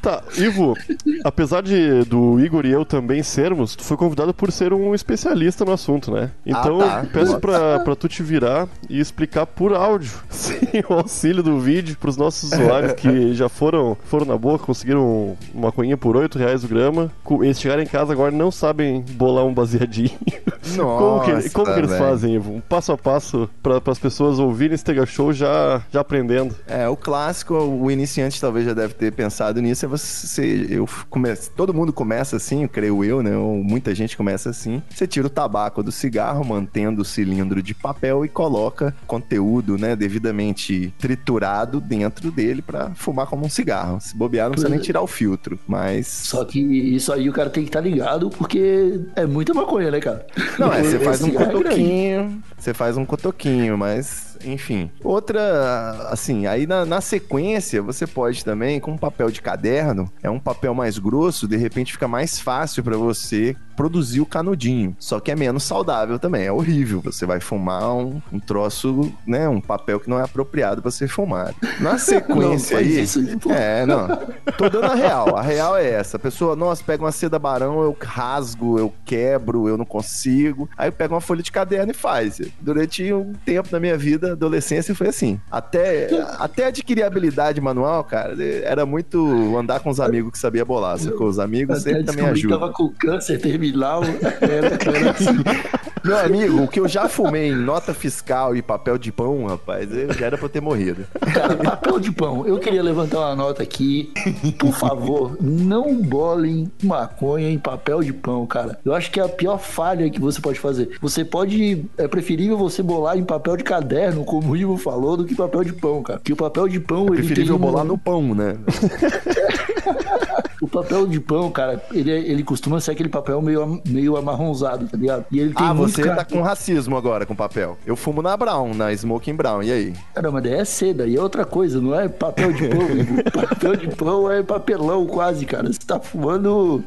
Tá, 0.00 0.22
Ivo, 0.36 0.76
apesar 1.24 1.62
de 1.62 2.04
do 2.04 2.40
Igor 2.40 2.64
e 2.66 2.70
eu 2.70 2.84
também 2.84 3.22
sermos, 3.22 3.76
tu 3.76 3.84
foi 3.84 3.96
convidado 3.96 4.32
por 4.34 4.50
ser 4.50 4.72
um 4.72 4.94
especialista 4.94 5.64
no 5.64 5.72
assunto, 5.72 6.10
né? 6.10 6.30
Então 6.44 6.80
Ah, 6.80 6.86
tá. 6.88 7.00
eu 7.04 7.10
peço 7.10 7.38
pra, 7.40 7.80
pra 7.80 7.94
tu 7.94 8.08
te 8.08 8.22
virar 8.22 8.68
e 8.88 8.98
explicar 8.98 9.46
por 9.46 9.72
áudio, 9.74 10.10
sem 10.30 10.58
o 10.88 10.94
auxílio 10.94 11.42
do 11.42 11.58
vídeo, 11.60 11.96
pros 12.00 12.16
nossos 12.16 12.52
usuários 12.52 12.92
que 12.94 13.32
já 13.34 13.48
foram, 13.48 13.96
foram 14.04 14.26
na 14.26 14.36
boa, 14.36 14.58
conseguiram 14.58 15.36
uma 15.54 15.70
coinha 15.70 15.96
por 15.96 16.16
8 16.16 16.38
reais 16.38 16.64
o 16.64 16.68
grama. 16.68 17.10
Eles 17.42 17.60
chegaram 17.60 17.82
em 17.82 17.86
casa 17.86 18.12
agora 18.12 18.30
não 18.30 18.50
sabem 18.50 19.02
bolar 19.12 19.44
um 19.44 19.52
baseadinho. 19.54 20.10
como 20.76 21.20
que, 21.24 21.32
Nossa, 21.32 21.50
como 21.50 21.72
que 21.72 21.78
eles 21.80 21.96
fazem, 21.96 22.34
Ivo? 22.34 22.52
Um 22.54 22.60
passo 22.60 22.92
a 22.92 22.98
passo 22.98 23.48
pra, 23.62 23.80
as 23.86 23.98
pessoas 23.98 24.38
ouvirem 24.38 24.74
esse 24.74 24.84
Tega 24.84 25.04
Show 25.04 25.32
já, 25.32 25.82
já 25.90 26.00
aprendendo. 26.00 26.54
É, 26.66 26.88
o 26.88 26.96
clássico, 26.96 27.54
o 27.54 27.90
iniciante 27.90 28.40
talvez 28.40 28.64
já 28.66 28.72
deve 28.72 28.94
ter 28.94 29.12
pensado 29.12 29.41
nisso, 29.60 29.84
é 29.84 29.88
você. 29.88 30.66
Eu 30.68 30.88
começo, 31.08 31.50
todo 31.50 31.74
mundo 31.74 31.92
começa 31.92 32.36
assim, 32.36 32.66
creio 32.66 33.04
eu, 33.04 33.22
né? 33.22 33.36
Ou 33.36 33.62
muita 33.62 33.94
gente 33.94 34.16
começa 34.16 34.50
assim. 34.50 34.82
Você 34.90 35.06
tira 35.06 35.26
o 35.26 35.30
tabaco 35.30 35.82
do 35.82 35.90
cigarro, 35.90 36.44
mantendo 36.44 37.02
o 37.02 37.04
cilindro 37.04 37.62
de 37.62 37.74
papel 37.74 38.24
e 38.24 38.28
coloca 38.28 38.94
conteúdo, 39.06 39.76
né, 39.76 39.96
devidamente 39.96 40.92
triturado 40.98 41.80
dentro 41.80 42.30
dele 42.30 42.62
pra 42.62 42.90
fumar 42.94 43.26
como 43.26 43.46
um 43.46 43.48
cigarro. 43.48 44.00
Se 44.00 44.16
bobear, 44.16 44.46
não 44.46 44.52
precisa 44.52 44.68
nem 44.68 44.80
tirar 44.80 45.02
o 45.02 45.06
filtro. 45.06 45.58
Mas. 45.66 46.06
Só 46.06 46.44
que 46.44 46.60
isso 46.60 47.12
aí 47.12 47.28
o 47.28 47.32
cara 47.32 47.50
tem 47.50 47.64
que 47.64 47.68
estar 47.68 47.80
ligado 47.80 48.30
porque 48.30 49.00
é 49.16 49.26
muita 49.26 49.54
maconha, 49.54 49.90
né, 49.90 50.00
cara? 50.00 50.26
Não, 50.58 50.72
é, 50.72 50.82
você 50.82 50.98
faz 50.98 51.22
um 51.22 51.28
é 51.28 51.44
cotoquinho, 51.44 52.42
você 52.56 52.74
faz 52.74 52.96
um 52.96 53.04
cotoquinho, 53.04 53.78
mas 53.78 54.31
enfim. 54.44 54.90
Outra, 55.02 56.08
assim, 56.10 56.46
aí 56.46 56.66
na, 56.66 56.84
na 56.84 57.00
sequência 57.00 57.82
você 57.82 58.06
pode 58.06 58.44
também, 58.44 58.80
com 58.80 58.92
um 58.92 58.98
papel 58.98 59.30
de 59.30 59.40
caderno, 59.42 60.10
é 60.22 60.30
um 60.30 60.38
papel 60.38 60.74
mais 60.74 60.98
grosso, 60.98 61.48
de 61.48 61.56
repente 61.56 61.92
fica 61.92 62.08
mais 62.08 62.38
fácil 62.38 62.82
pra 62.82 62.96
você 62.96 63.56
produzir 63.76 64.20
o 64.20 64.26
canudinho. 64.26 64.96
Só 64.98 65.18
que 65.18 65.30
é 65.30 65.36
menos 65.36 65.64
saudável 65.64 66.18
também, 66.18 66.44
é 66.44 66.52
horrível. 66.52 67.00
Você 67.02 67.26
vai 67.26 67.40
fumar 67.40 67.94
um, 67.94 68.20
um 68.32 68.38
troço, 68.38 69.12
né? 69.26 69.48
Um 69.48 69.60
papel 69.60 69.98
que 69.98 70.08
não 70.08 70.18
é 70.18 70.22
apropriado 70.22 70.82
pra 70.82 70.90
ser 70.90 71.08
fumado. 71.08 71.54
Na 71.80 71.96
sequência 71.98 72.76
Não, 72.76 72.86
aí. 72.86 73.00
isso, 73.00 73.20
é, 73.50 73.86
não. 73.86 74.08
Tô 74.56 74.68
dando 74.68 74.86
a 74.86 74.94
real. 74.94 75.36
A 75.36 75.42
real 75.42 75.76
é 75.76 75.88
essa. 75.90 76.16
A 76.16 76.20
pessoa, 76.20 76.54
nossa, 76.54 76.82
pega 76.84 77.02
uma 77.02 77.12
seda 77.12 77.38
barão, 77.38 77.82
eu 77.82 77.96
rasgo, 78.00 78.78
eu 78.78 78.92
quebro, 79.04 79.68
eu 79.68 79.76
não 79.76 79.84
consigo. 79.84 80.68
Aí 80.76 80.88
eu 80.88 80.92
pego 80.92 81.14
uma 81.14 81.20
folha 81.20 81.42
de 81.42 81.50
caderno 81.50 81.92
e 81.92 81.94
faz. 81.94 82.40
Durante 82.60 83.12
um 83.12 83.32
tempo 83.44 83.68
na 83.72 83.80
minha 83.80 83.96
vida, 83.96 84.31
adolescência, 84.32 84.94
foi 84.94 85.08
assim. 85.08 85.40
Até, 85.50 86.08
até 86.38 86.66
adquirir 86.66 87.02
habilidade 87.04 87.60
manual, 87.60 88.04
cara, 88.04 88.34
era 88.64 88.84
muito 88.86 89.56
andar 89.56 89.80
com 89.80 89.90
os 89.90 90.00
amigos 90.00 90.32
que 90.32 90.38
sabia 90.38 90.64
bolar. 90.64 90.98
Sacou? 90.98 91.28
Os 91.28 91.38
amigos 91.38 91.80
Até 91.80 91.90
sempre 91.90 92.04
também 92.04 92.26
ajudam. 92.26 92.58
tava 92.58 92.72
com 92.72 92.88
câncer 92.90 93.40
terminal. 93.40 94.02
Era, 94.40 94.96
era 94.96 95.10
assim. 95.10 95.42
Meu 96.04 96.18
amigo, 96.18 96.62
o 96.62 96.68
que 96.68 96.80
eu 96.80 96.88
já 96.88 97.08
fumei 97.08 97.48
em 97.50 97.54
nota 97.54 97.94
fiscal 97.94 98.56
e 98.56 98.62
papel 98.62 98.98
de 98.98 99.12
pão, 99.12 99.46
rapaz, 99.46 99.88
eu 99.94 100.12
já 100.12 100.26
era 100.26 100.36
pra 100.36 100.46
eu 100.46 100.50
ter 100.50 100.60
morrido. 100.60 101.04
Cara, 101.32 101.54
papel 101.56 102.00
de 102.00 102.10
pão. 102.10 102.44
Eu 102.46 102.58
queria 102.58 102.82
levantar 102.82 103.18
uma 103.20 103.36
nota 103.36 103.62
aqui. 103.62 104.12
Por 104.58 104.72
favor, 104.74 105.36
não 105.40 105.94
bolem 106.02 106.70
maconha 106.82 107.48
em 107.50 107.58
papel 107.58 108.02
de 108.02 108.12
pão, 108.12 108.44
cara. 108.46 108.78
Eu 108.84 108.92
acho 108.94 109.10
que 109.10 109.20
é 109.20 109.22
a 109.22 109.28
pior 109.28 109.58
falha 109.58 110.10
que 110.10 110.20
você 110.20 110.40
pode 110.40 110.58
fazer. 110.58 110.96
Você 111.00 111.24
pode. 111.24 111.84
É 111.96 112.08
preferível 112.08 112.56
você 112.58 112.82
bolar 112.82 113.16
em 113.16 113.24
papel 113.24 113.56
de 113.56 113.62
caderno, 113.64 114.24
como 114.24 114.50
o 114.52 114.56
Ivo 114.56 114.76
falou, 114.76 115.16
do 115.16 115.24
que 115.24 115.34
papel 115.36 115.62
de 115.62 115.72
pão, 115.72 116.02
cara. 116.02 116.18
Porque 116.18 116.32
o 116.32 116.36
papel 116.36 116.66
de 116.68 116.80
pão. 116.80 117.06
ele 117.06 117.16
Preferível 117.18 117.56
tem 117.58 117.64
um- 117.66 117.70
bolar 117.70 117.84
no 117.84 117.96
pão, 117.96 118.34
né? 118.34 118.56
O 120.62 120.68
papel 120.68 121.06
de 121.06 121.18
pão, 121.20 121.50
cara, 121.50 121.82
ele, 121.92 122.10
é- 122.10 122.20
ele 122.20 122.42
costuma 122.44 122.80
ser 122.80 122.92
aquele 122.92 123.08
papel 123.08 123.42
meio, 123.42 123.82
meio 123.86 124.16
amarronzado, 124.16 124.86
tá 124.86 124.96
ligado? 124.96 125.24
E 125.30 125.40
ele 125.40 125.52
tem 125.52 125.66
Ah, 125.66 125.72
você 125.72 126.02
tá 126.04 126.16
cartão. 126.16 126.38
com 126.38 126.44
racismo 126.44 126.96
agora 126.96 127.26
com 127.26 127.34
papel. 127.34 127.76
Eu 127.84 127.96
fumo 127.96 128.22
na 128.22 128.36
Brown, 128.36 128.72
na 128.72 128.92
Smoking 128.92 129.34
Brown. 129.34 129.62
E 129.62 129.72
aí? 129.72 129.92
Cara, 130.14 130.30
mas 130.30 130.42
daí 130.44 130.54
é 130.54 130.64
seda 130.64 131.06
e 131.06 131.16
é 131.16 131.20
outra 131.20 131.44
coisa, 131.44 131.80
não 131.80 131.98
é 131.98 132.08
papel 132.08 132.52
de 132.52 132.68
pão. 132.68 132.90
Ivo. 132.90 133.24
papel 133.32 133.76
de 133.76 133.88
pão 133.88 134.30
é 134.30 134.42
papelão 134.42 135.04
quase, 135.06 135.44
cara. 135.44 135.72
Você 135.72 135.80
tá 135.86 135.98
fumando 135.98 136.82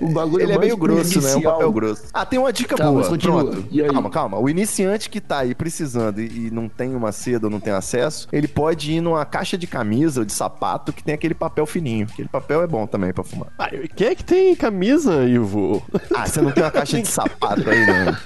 um 0.00 0.12
bagulho 0.12 0.42
Ele 0.44 0.52
é 0.52 0.58
meio 0.58 0.76
grosso, 0.76 0.96
né? 0.98 1.02
Um 1.18 1.20
prejudicial. 1.20 1.52
papel 1.54 1.72
grosso. 1.72 2.02
Ah, 2.14 2.24
tem 2.24 2.38
uma 2.38 2.52
dica 2.52 2.76
Tá, 2.76 2.90
boa. 2.90 3.02
Pronto. 3.18 3.64
Calma, 3.92 4.10
calma. 4.10 4.38
O 4.38 4.48
iniciante 4.48 5.10
que 5.10 5.20
tá 5.20 5.38
aí 5.38 5.54
precisando 5.54 6.20
e, 6.20 6.46
e 6.46 6.50
não 6.52 6.68
tem 6.68 6.94
uma 6.94 7.10
seda 7.10 7.46
ou 7.48 7.50
não 7.50 7.58
tem 7.60 7.72
acesso, 7.72 8.28
ele 8.32 8.46
pode 8.46 8.92
ir 8.92 9.00
numa 9.00 9.24
caixa 9.24 9.58
de 9.58 9.66
camisa 9.66 10.20
ou 10.20 10.24
de 10.24 10.32
sapato 10.32 10.92
que 10.92 11.02
tem 11.02 11.14
aquele 11.14 11.34
papel 11.34 11.66
fininho. 11.66 12.06
Aquele 12.12 12.28
papel 12.28 12.62
é 12.62 12.66
bom 12.66 12.86
também 12.86 13.12
pra 13.16 13.24
fumar. 13.24 13.48
Ah, 13.58 13.68
quem 13.96 14.06
é 14.08 14.14
que 14.14 14.22
tem 14.24 14.54
camisa, 14.54 15.24
Ivo? 15.24 15.82
Ah, 16.14 16.26
você 16.26 16.40
não 16.40 16.52
tem 16.52 16.62
uma 16.62 16.70
caixa 16.70 17.00
de 17.00 17.08
sapato 17.08 17.68
aí 17.68 17.84
né? 17.86 18.16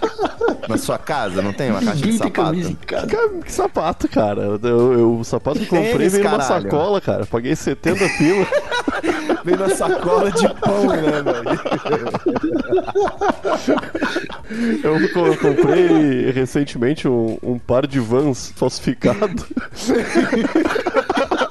na 0.69 0.77
sua 0.77 0.99
casa? 0.99 1.41
Não 1.41 1.53
tem 1.53 1.71
uma 1.71 1.81
caixa 1.81 1.97
de 1.97 2.03
Ninguém 2.13 2.19
tem 2.19 2.29
sapato? 2.29 2.51
camisa 2.51 2.71
em 2.71 2.75
casa. 2.75 3.07
Que, 3.07 3.29
que 3.45 3.53
sapato, 3.53 4.09
cara. 4.09 4.43
Eu, 4.43 4.59
eu- 4.99 5.19
o 5.21 5.25
sapato 5.25 5.59
que 5.61 5.65
eu 5.65 5.69
comprei 5.69 5.93
Tênis, 5.97 6.13
veio 6.13 6.25
numa 6.25 6.41
sacola, 6.43 7.01
cara. 7.01 7.25
Paguei 7.27 7.55
70 7.57 7.99
pila. 8.19 8.47
Vem 9.45 9.57
na 9.57 9.69
sacola 9.71 10.31
de 10.31 10.47
pão, 10.55 10.87
né, 10.89 11.23
velho? 11.23 11.61
Eu 14.83 15.13
co- 15.15 15.37
comprei 15.39 16.31
recentemente 16.33 17.07
um, 17.09 17.39
um 17.43 17.59
par 17.59 17.87
de 17.87 17.99
vans 18.01 18.53
falsificado. 18.57 19.47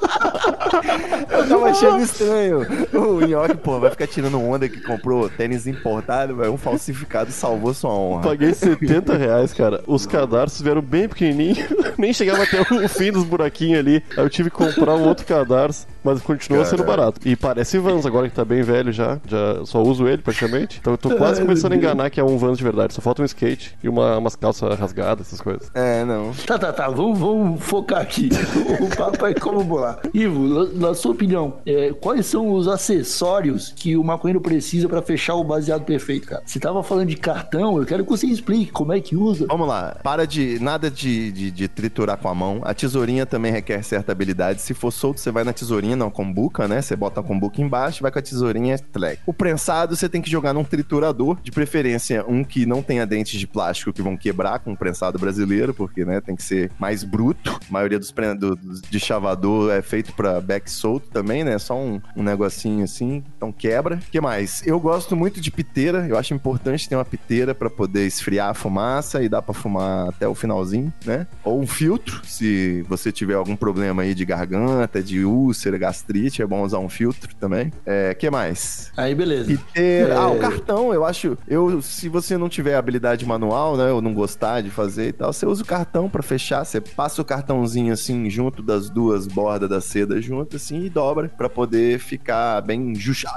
Eu 1.60 1.74
tava 1.74 1.86
achando 1.86 2.02
estranho. 2.02 2.66
O 2.92 3.20
Nhoque, 3.26 3.56
pô, 3.56 3.78
vai 3.78 3.90
ficar 3.90 4.06
tirando 4.06 4.40
onda 4.40 4.68
que 4.68 4.80
comprou 4.80 5.28
tênis 5.28 5.66
importado, 5.66 6.36
vai 6.36 6.48
um 6.48 6.56
falsificado 6.56 7.30
salvou 7.30 7.74
sua 7.74 7.90
honra. 7.90 8.22
Paguei 8.22 8.54
70 8.54 9.16
reais, 9.16 9.52
cara. 9.52 9.82
Os 9.86 10.06
cadarços 10.06 10.60
vieram 10.62 10.82
bem 10.82 11.08
pequenininhos. 11.08 11.58
Nem 11.98 12.12
chegava 12.12 12.42
até 12.42 12.60
o 12.60 12.88
fim 12.88 13.12
dos 13.12 13.24
buraquinhos 13.24 13.78
ali. 13.78 14.02
Aí 14.16 14.24
eu 14.24 14.30
tive 14.30 14.50
que 14.50 14.56
comprar 14.56 14.94
um 14.94 15.06
outro 15.06 15.26
cadarço. 15.26 15.86
Mas 16.02 16.22
continua 16.22 16.64
sendo 16.64 16.82
barato. 16.84 17.20
E 17.26 17.36
parece 17.36 17.78
Vans 17.78 18.06
agora 18.06 18.28
que 18.28 18.34
tá 18.34 18.44
bem 18.44 18.62
velho 18.62 18.90
já. 18.90 19.18
Já 19.26 19.64
só 19.66 19.82
uso 19.82 20.08
ele 20.08 20.22
praticamente. 20.22 20.78
Então 20.80 20.94
eu 20.94 20.98
tô 20.98 21.14
quase 21.16 21.40
Ai, 21.40 21.46
começando 21.46 21.72
a 21.72 21.76
enganar 21.76 22.08
que 22.08 22.18
é 22.18 22.24
um 22.24 22.38
Vans 22.38 22.56
de 22.56 22.64
verdade. 22.64 22.94
Só 22.94 23.02
falta 23.02 23.20
um 23.20 23.24
skate 23.24 23.76
e 23.82 23.88
uma, 23.88 24.16
umas 24.16 24.34
calças 24.34 24.78
rasgadas, 24.78 25.26
essas 25.26 25.40
coisas. 25.40 25.70
É, 25.74 26.04
não. 26.04 26.32
Tá, 26.46 26.58
tá, 26.58 26.72
tá. 26.72 26.88
Vamos, 26.88 27.18
vamos 27.18 27.62
focar 27.62 28.00
aqui. 28.00 28.30
O 28.80 28.96
papo 28.96 29.26
é 29.26 29.34
como 29.34 29.62
bolar. 29.62 29.98
Ivo, 30.14 30.70
na 30.74 30.94
sua 30.94 31.12
opinião, 31.12 31.49
é, 31.66 31.92
quais 31.92 32.26
são 32.26 32.52
os 32.52 32.66
acessórios 32.68 33.72
que 33.74 33.96
o 33.96 34.04
maconheiro 34.04 34.40
precisa 34.40 34.88
pra 34.88 35.02
fechar 35.02 35.34
o 35.34 35.44
baseado 35.44 35.84
perfeito, 35.84 36.28
cara? 36.28 36.42
Você 36.44 36.58
tava 36.58 36.82
falando 36.82 37.08
de 37.08 37.16
cartão, 37.16 37.78
eu 37.78 37.86
quero 37.86 38.04
que 38.04 38.10
você 38.10 38.26
explique 38.26 38.70
como 38.72 38.92
é 38.92 39.00
que 39.00 39.16
usa. 39.16 39.46
Vamos 39.48 39.66
lá, 39.68 39.96
para 40.02 40.26
de 40.26 40.58
nada 40.60 40.90
de, 40.90 41.32
de, 41.32 41.50
de 41.50 41.68
triturar 41.68 42.16
com 42.18 42.28
a 42.28 42.34
mão. 42.34 42.60
A 42.64 42.74
tesourinha 42.74 43.24
também 43.26 43.52
requer 43.52 43.82
certa 43.82 44.12
habilidade. 44.12 44.60
Se 44.60 44.74
for 44.74 44.90
solto, 44.90 45.20
você 45.20 45.30
vai 45.30 45.44
na 45.44 45.52
tesourinha, 45.52 45.96
não 45.96 46.10
com 46.10 46.30
buca, 46.30 46.68
né? 46.68 46.80
Você 46.82 46.94
bota 46.96 47.20
a 47.20 47.22
combuca 47.22 47.60
embaixo, 47.60 48.02
vai 48.02 48.10
com 48.10 48.18
a 48.18 48.22
tesourinha, 48.22 48.78
tlec. 48.78 49.20
O 49.26 49.32
prensado 49.32 49.96
você 49.96 50.08
tem 50.08 50.20
que 50.22 50.30
jogar 50.30 50.52
num 50.52 50.64
triturador, 50.64 51.38
de 51.42 51.50
preferência 51.50 52.24
um 52.26 52.44
que 52.44 52.66
não 52.66 52.82
tenha 52.82 53.06
dentes 53.06 53.38
de 53.38 53.46
plástico 53.46 53.92
que 53.92 54.02
vão 54.02 54.16
quebrar 54.16 54.58
com 54.60 54.72
o 54.72 54.76
prensado 54.76 55.18
brasileiro, 55.18 55.72
porque, 55.74 56.04
né, 56.04 56.20
tem 56.20 56.36
que 56.36 56.42
ser 56.42 56.70
mais 56.78 57.04
bruto. 57.04 57.58
A 57.68 57.72
maioria 57.72 57.98
dos, 57.98 58.10
pren- 58.10 58.36
do- 58.36 58.56
de 58.56 59.00
chavador 59.00 59.70
é 59.70 59.82
feito 59.82 60.12
pra 60.12 60.40
back 60.40 60.70
solto 60.70 61.08
também, 61.10 61.39
né? 61.44 61.58
Só 61.58 61.76
um, 61.76 62.00
um 62.16 62.22
negocinho 62.22 62.84
assim, 62.84 63.22
então 63.36 63.52
quebra. 63.52 63.96
O 63.96 64.10
que 64.10 64.20
mais? 64.20 64.66
Eu 64.66 64.78
gosto 64.78 65.16
muito 65.16 65.40
de 65.40 65.50
piteira, 65.50 66.06
eu 66.08 66.16
acho 66.16 66.34
importante 66.34 66.88
ter 66.88 66.94
uma 66.94 67.04
piteira 67.04 67.54
pra 67.54 67.70
poder 67.70 68.06
esfriar 68.06 68.50
a 68.50 68.54
fumaça 68.54 69.22
e 69.22 69.28
dá 69.28 69.42
pra 69.42 69.54
fumar 69.54 70.08
até 70.08 70.26
o 70.26 70.34
finalzinho, 70.34 70.92
né? 71.04 71.26
Ou 71.44 71.60
um 71.60 71.66
filtro, 71.66 72.20
se 72.24 72.82
você 72.88 73.12
tiver 73.12 73.34
algum 73.34 73.56
problema 73.56 74.02
aí 74.02 74.14
de 74.14 74.24
garganta, 74.24 75.02
de 75.02 75.24
úlcera, 75.24 75.78
gastrite, 75.78 76.42
é 76.42 76.46
bom 76.46 76.62
usar 76.62 76.78
um 76.78 76.88
filtro 76.88 77.34
também. 77.36 77.72
É, 77.84 78.14
que 78.14 78.30
mais? 78.30 78.92
Aí, 78.96 79.14
beleza. 79.14 79.48
Piteira. 79.48 80.14
É. 80.14 80.16
Ah, 80.16 80.28
o 80.28 80.38
cartão, 80.38 80.92
eu 80.92 81.04
acho. 81.04 81.36
Eu, 81.46 81.80
se 81.82 82.08
você 82.08 82.36
não 82.36 82.48
tiver 82.48 82.74
habilidade 82.74 83.24
manual, 83.26 83.76
né? 83.76 83.90
Ou 83.90 84.00
não 84.00 84.14
gostar 84.14 84.60
de 84.60 84.70
fazer 84.70 85.08
e 85.08 85.12
tal, 85.12 85.32
você 85.32 85.46
usa 85.46 85.62
o 85.62 85.66
cartão 85.66 86.08
pra 86.08 86.22
fechar. 86.22 86.64
Você 86.64 86.80
passa 86.80 87.22
o 87.22 87.24
cartãozinho 87.24 87.92
assim, 87.92 88.28
junto 88.28 88.62
das 88.62 88.90
duas 88.90 89.26
bordas 89.26 89.68
da 89.68 89.80
seda, 89.80 90.20
junto 90.20 90.56
assim, 90.56 90.84
e 90.84 90.90
dobra 90.90 91.29
pra 91.36 91.48
poder 91.48 91.98
ficar 91.98 92.60
bem, 92.62 92.92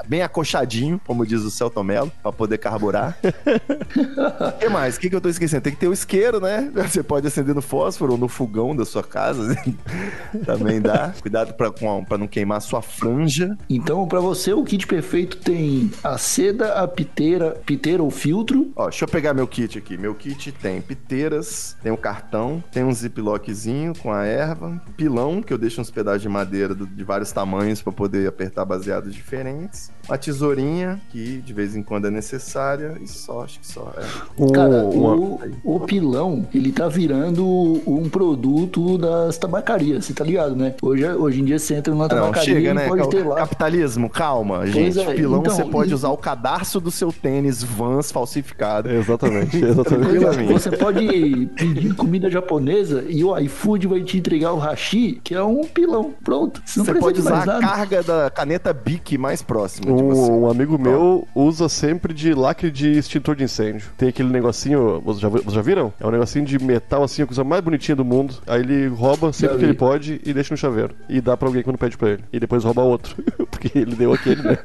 bem 0.08 0.22
acochadinho, 0.22 1.00
como 1.06 1.26
diz 1.26 1.42
o 1.42 1.52
Celton 1.52 1.84
Mello, 1.84 2.12
pra 2.22 2.32
poder 2.32 2.58
carburar. 2.58 3.18
O 3.24 4.52
que 4.60 4.70
mais? 4.70 4.96
O 4.96 5.00
que, 5.00 5.10
que 5.10 5.16
eu 5.16 5.22
tô 5.22 5.30
esquecendo? 5.30 5.62
Tem 5.64 5.74
que 5.74 5.80
ter 5.80 5.88
o 5.88 5.94
isqueiro, 5.94 6.40
né? 6.40 6.72
Você 6.76 7.04
pode 7.04 7.28
acender 7.28 7.54
no 7.56 7.62
fósforo 7.62 8.14
ou 8.14 8.18
no 8.18 8.28
fogão 8.28 8.76
da 8.76 8.86
sua 8.86 9.04
casa. 9.04 9.56
Também 10.46 10.82
dá. 10.82 11.14
Cuidado 11.22 11.54
pra, 11.54 11.72
com 11.72 12.00
a- 12.00 12.04
pra 12.04 12.18
não 12.18 12.28
queimar 12.28 12.58
a 12.58 12.62
sua 12.62 12.82
franja. 12.82 13.58
Então, 13.70 14.08
pra 14.08 14.20
você, 14.20 14.54
o 14.54 14.64
kit 14.64 14.86
perfeito 14.88 15.38
tem 15.38 15.92
a 16.04 16.18
seda, 16.18 16.74
a 16.74 16.88
piteira, 16.88 17.52
piteira 17.66 18.02
ou 18.04 18.10
filtro. 18.12 18.72
Ó, 18.76 18.90
deixa 18.90 19.06
eu 19.06 19.10
pegar 19.10 19.34
meu 19.34 19.48
kit 19.48 19.78
aqui. 19.78 19.98
Meu 19.98 20.14
kit 20.16 20.52
tem 20.52 20.82
piteiras, 20.82 21.76
tem 21.82 21.92
um 21.92 21.98
cartão, 21.98 22.64
tem 22.72 22.84
um 22.84 22.92
ziplockzinho 22.94 23.94
com 24.00 24.12
a 24.12 24.26
erva, 24.26 24.82
pilão, 24.98 25.42
que 25.42 25.54
eu 25.54 25.58
deixo 25.58 25.82
uns 25.82 25.92
pedaços 25.92 26.22
de 26.22 26.30
madeira 26.30 26.74
de 26.76 27.04
vários 27.04 27.32
tamanhos 27.32 27.73
pra 27.82 27.92
poder 27.92 28.28
apertar 28.28 28.66
baseados 28.66 29.14
diferentes, 29.14 29.92
uma 30.08 30.18
tesourinha, 30.18 31.00
que 31.10 31.38
de 31.38 31.54
vez 31.54 31.76
em 31.76 31.82
quando 31.84 32.08
é 32.08 32.12
necessária, 32.12 32.98
e 33.02 33.08
só, 33.08 33.44
acho 33.44 33.60
que 33.60 33.68
só. 33.68 33.94
É. 33.98 34.04
Um- 34.44 34.50
Cara, 34.52 34.84
o, 34.86 35.40
o 35.64 35.80
pilão, 35.80 36.46
ele 36.54 36.72
tá 36.72 36.88
virando 36.88 37.46
um 37.88 38.10
produto 38.10 38.98
das 38.98 39.38
tabacarias, 39.38 40.06
você 40.06 40.14
tá 40.14 40.24
ligado, 40.24 40.56
né? 40.56 40.76
Hoje, 40.82 41.06
hoje 41.08 41.42
em 41.42 41.46
dia 41.46 41.58
você 41.58 41.76
entra 41.76 41.94
numa 41.94 42.06
Ah, 42.06 42.10
Não, 42.10 42.18
tabacaria 42.24 42.56
chega, 42.56 42.70
e 42.72 42.74
né? 42.74 42.88
pode 42.88 43.02
Cal- 43.02 43.10
ter 43.10 43.26
lá. 43.26 43.36
Capitalismo, 43.36 44.10
calma, 44.10 44.58
Pois 44.60 44.72
gente. 44.74 45.00
é, 45.00 45.14
Pilão 45.14 45.40
então, 45.40 45.56
você 45.56 45.64
pode 45.66 45.92
e- 45.92 45.94
usar 45.94 46.10
o 46.10 46.18
cadarço 46.18 46.80
do 46.82 46.92
seu 46.92 47.12
tênis 47.12 47.64
Vans 47.64 48.12
falsificado. 48.12 48.90
Exatamente, 48.92 49.56
exatamente. 49.64 50.10
Tranquilamente. 50.10 50.54
Você 50.54 50.72
pode 50.72 51.48
pedir 51.56 51.96
comida 51.96 52.30
japonesa 52.30 53.04
e 53.08 53.24
o 53.24 53.38
iFood 53.40 53.88
vai 53.88 54.02
te 54.04 54.18
entregar 54.18 54.52
o 54.54 54.58
hashi, 54.58 55.20
que 55.24 55.34
é 55.34 55.42
um 55.44 55.62
pilão. 55.64 56.14
Pronto. 56.24 56.62
Você 56.66 56.80
não 56.80 56.86
Você 56.86 56.94
pode 56.96 57.20
usar 57.20 57.44
a 57.50 57.60
carga 57.60 58.04
da 58.04 58.30
caneta 58.30 58.74
Bic 58.74 59.18
mais 59.18 59.42
próxima 59.42 59.93
você. 59.98 60.32
Um, 60.32 60.42
um 60.44 60.50
amigo 60.50 60.78
meu 60.78 61.28
usa 61.36 61.68
sempre 61.70 62.14
de 62.14 62.34
lacre 62.34 62.70
de 62.72 62.92
extintor 62.98 63.36
de 63.36 63.44
incêndio. 63.44 63.88
Tem 63.98 64.10
aquele 64.10 64.30
negocinho, 64.30 65.00
vocês 65.02 65.20
já, 65.22 65.30
vocês 65.30 65.54
já 65.54 65.62
viram? 65.62 65.94
É 66.00 66.06
um 66.08 66.12
negocinho 66.12 66.46
de 66.46 66.58
metal 66.64 67.04
assim, 67.04 67.22
a 67.24 67.26
coisa 67.28 67.44
mais 67.44 67.62
bonitinha 67.64 67.96
do 67.96 68.06
mundo. 68.06 68.36
Aí 68.48 68.62
ele 68.62 68.88
rouba 68.88 69.32
sempre 69.34 69.58
que 69.58 69.66
ele 69.66 69.74
pode 69.74 70.22
e 70.26 70.34
deixa 70.34 70.54
no 70.54 70.58
chaveiro. 70.58 70.94
E 71.10 71.20
dá 71.22 71.36
pra 71.38 71.48
alguém 71.48 71.64
quando 71.64 71.78
pede 71.78 71.98
pra 71.98 72.10
ele. 72.12 72.24
E 72.32 72.40
depois 72.40 72.64
rouba 72.64 72.82
outro. 72.82 73.16
Porque 73.52 73.78
ele 73.78 73.96
deu 73.96 74.14
aquele, 74.14 74.42
né? 74.42 74.58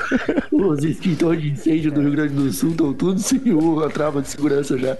Os 0.52 0.82
extintores 0.84 1.40
de 1.42 1.50
incêndio 1.50 1.92
do 1.92 2.00
Rio 2.00 2.12
Grande 2.12 2.34
do 2.34 2.52
Sul 2.52 2.70
estão 2.70 2.92
tudo 2.92 3.18
sem 3.20 3.52
o- 3.52 3.80
a 3.84 3.88
trava 3.90 4.22
de 4.22 4.28
segurança 4.28 4.76
já. 4.78 4.96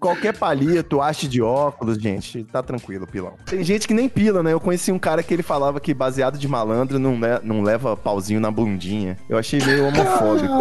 Qualquer 0.00 0.36
palito, 0.36 1.00
haste 1.00 1.28
de 1.28 1.40
óculos, 1.40 1.96
gente, 1.98 2.44
tá 2.44 2.62
tranquilo, 2.62 3.06
pilão. 3.06 3.32
Tem 3.46 3.62
gente 3.64 3.86
que 3.88 3.94
nem 3.94 4.08
pila, 4.08 4.42
né? 4.42 4.52
Eu 4.52 4.60
conheci 4.60 4.90
um 4.92 4.98
cara 4.98 5.22
que 5.22 5.32
ele 5.32 5.42
falava 5.42 5.80
que 5.80 5.94
baseado 5.94 6.38
de 6.38 6.46
malandro 6.48 6.98
não, 6.98 7.12
le- 7.14 7.40
não 7.42 7.62
leva 7.62 7.73
leva 7.74 7.96
pauzinho 7.96 8.38
na 8.40 8.50
bundinha. 8.52 9.16
Eu 9.28 9.36
achei 9.36 9.60
meio 9.64 9.86
homofóbico. 9.88 10.54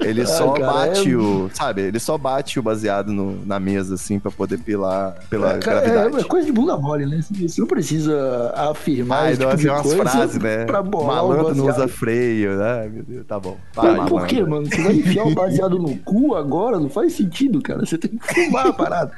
Ele 0.00 0.24
só 0.24 0.52
cara, 0.52 0.72
bate 0.72 1.10
é- 1.12 1.16
o. 1.16 1.50
Sabe? 1.52 1.82
Ele 1.82 1.98
só 1.98 2.16
bate 2.16 2.58
o 2.60 2.62
baseado 2.62 3.12
no- 3.12 3.44
na 3.44 3.58
mesa, 3.58 3.94
assim, 3.94 4.18
pra 4.20 4.30
poder 4.30 4.58
pilar 4.58 5.16
pela 5.28 5.58
Cara, 5.58 5.80
gravidade. 5.80 6.16
é, 6.16 6.20
é 6.20 6.24
coisa 6.24 6.46
de 6.46 6.52
bunda 6.52 6.76
mole, 6.76 7.04
né? 7.04 7.20
Você 7.22 7.60
não 7.60 7.66
precisa 7.66 8.52
afirmar 8.56 9.24
Ai, 9.24 9.32
esse 9.32 9.40
tipo 9.40 9.56
de 9.56 9.68
umas 9.68 9.82
coisa 9.82 9.96
frases, 10.10 10.38
né? 10.38 10.64
pra 10.64 10.82
bolar 10.82 11.16
Malandro 11.16 11.54
não 11.56 11.66
usa 11.66 11.88
freio, 11.88 12.56
né? 12.56 12.88
Meu 12.92 13.02
Deus, 13.02 13.26
tá 13.26 13.40
bom. 13.40 13.56
Malandro. 13.74 14.06
por 14.06 14.26
quê, 14.26 14.42
mano? 14.44 14.66
Você 14.66 14.80
vai 14.82 14.94
enfiar 14.94 15.26
o 15.26 15.34
baseado 15.34 15.78
no 15.78 15.96
cu 15.98 16.36
agora? 16.36 16.78
Não 16.78 16.88
faz 16.88 17.12
sentido, 17.14 17.60
cara. 17.60 17.84
Você 17.84 17.98
tem 17.98 18.10
que 18.16 18.34
fumar 18.34 18.68
a 18.68 18.72
parada. 18.72 19.10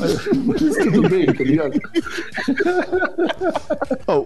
Mas, 0.00 0.28
mas 0.44 0.76
tudo 0.76 1.08
bem, 1.08 1.26
tá 1.26 1.44
ligado? 1.44 1.78